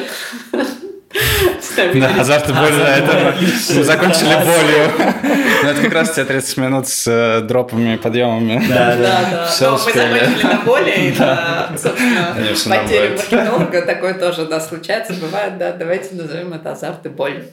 Да, 1.75 1.85
и 1.85 1.91
боль, 1.91 2.73
да, 2.77 2.97
это 2.97 3.35
мы 3.75 3.83
закончили 3.83 4.35
болью. 4.45 5.39
Ну, 5.63 5.69
это 5.69 5.81
как 5.81 5.93
раз 5.93 6.11
те 6.11 6.23
30 6.23 6.57
минут 6.57 6.87
с 6.87 7.07
э, 7.07 7.41
дропами, 7.41 7.97
подъемами. 7.97 8.61
Да, 8.67 8.95
да, 8.95 9.19
да. 9.31 9.45
Все 9.49 9.71
Мы 9.71 9.77
закончили 9.77 10.43
на 10.43 10.61
боли 10.61 10.91
и 10.91 11.19
на, 11.19 11.69
собственно, 11.77 12.35
потерю 12.35 13.17
маркетолога. 13.17 13.81
Такое 13.81 14.13
тоже, 14.13 14.45
да, 14.45 14.59
случается, 14.59 15.13
бывает, 15.13 15.57
да. 15.57 15.73
Давайте 15.73 16.15
назовем 16.15 16.53
это 16.53 16.71
азарт 16.71 17.05
и 17.05 17.09
боль. 17.09 17.43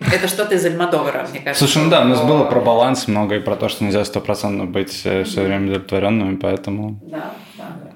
Это 0.00 0.28
что-то 0.28 0.54
из 0.54 0.64
Альмадовара, 0.64 1.26
мне 1.30 1.40
кажется. 1.40 1.64
Слушай, 1.64 1.84
ну 1.84 1.90
да, 1.90 2.02
у 2.02 2.04
нас 2.04 2.20
было 2.20 2.44
про 2.44 2.60
баланс 2.60 3.08
много 3.08 3.36
и 3.36 3.40
про 3.40 3.56
то, 3.56 3.68
что 3.68 3.84
нельзя 3.84 4.04
стопроцентно 4.04 4.64
быть 4.64 5.02
э, 5.04 5.24
все 5.24 5.42
время 5.42 5.70
удовлетворенными, 5.70 6.36
поэтому... 6.36 7.00
Да. 7.04 7.32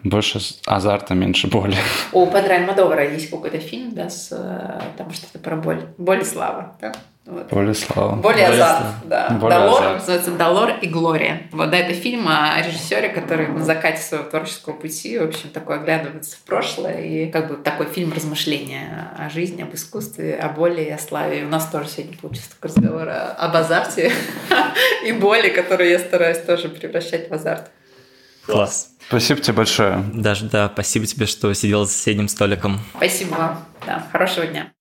Больше 0.05 0.41
азарта, 0.67 1.15
меньше 1.15 1.49
боли. 1.49 1.77
У 2.13 2.27
Педро 2.27 2.55
Альмадовара 2.55 3.11
есть 3.11 3.31
какой-то 3.31 3.59
фильм, 3.59 3.95
да, 3.95 4.09
с 4.09 4.29
э, 4.33 4.81
там 4.97 5.13
что-то 5.13 5.39
про 5.39 5.57
боль. 5.57 5.83
Боль 5.99 6.21
и 6.21 6.25
слава. 6.25 6.77
Да? 6.81 6.93
Вот. 7.29 7.51
Боль 7.51 7.71
и 7.71 7.75
слава. 7.75 8.17
Боль 8.17 8.39
и 8.39 8.43
азарт, 8.43 8.87
да. 9.05 9.29
Боль 9.39 9.51
Долор, 9.51 9.83
азарт. 9.83 9.95
называется 9.97 10.31
«Долор 10.31 10.71
и 10.81 10.89
Глория». 10.89 11.43
Вот, 11.53 11.69
да, 11.69 11.77
это 11.77 11.93
фильм 11.93 12.27
о 12.27 12.59
режиссере, 12.67 13.11
который 13.11 13.49
на 13.49 13.63
закате 13.63 14.01
своего 14.01 14.25
творческого 14.27 14.73
пути, 14.73 15.19
в 15.19 15.25
общем, 15.25 15.51
такой 15.51 15.77
оглядывается 15.77 16.37
в 16.37 16.41
прошлое, 16.41 17.03
и 17.03 17.31
как 17.31 17.49
бы 17.49 17.57
такой 17.57 17.85
фильм 17.85 18.15
размышления 18.15 19.13
о 19.19 19.29
жизни, 19.29 19.61
об 19.61 19.75
искусстве, 19.75 20.37
о 20.37 20.49
боли 20.49 20.81
и 20.81 20.91
о 20.91 20.97
славе. 20.97 21.41
И 21.41 21.45
у 21.45 21.49
нас 21.49 21.69
тоже 21.69 21.91
сегодня 21.91 22.17
получился 22.17 22.51
такой 22.51 22.71
разговор 22.71 23.09
об 23.11 23.57
азарте 23.57 24.11
и 25.05 25.13
боли, 25.13 25.51
которую 25.51 25.91
я 25.91 25.99
стараюсь 25.99 26.39
тоже 26.39 26.71
превращать 26.71 27.29
в 27.29 27.35
азарт. 27.35 27.71
Класс. 28.53 28.91
Спасибо 29.09 29.41
тебе 29.41 29.55
большое. 29.55 30.05
Даже, 30.13 30.47
да, 30.47 30.71
спасибо 30.73 31.07
тебе, 31.07 31.27
что 31.27 31.53
сидел 31.55 31.85
за 31.87 31.93
соседним 31.93 32.29
столиком. 32.29 32.81
Спасибо 32.97 33.35
вам. 33.35 33.65
Да, 33.87 34.07
хорошего 34.13 34.47
дня. 34.47 34.71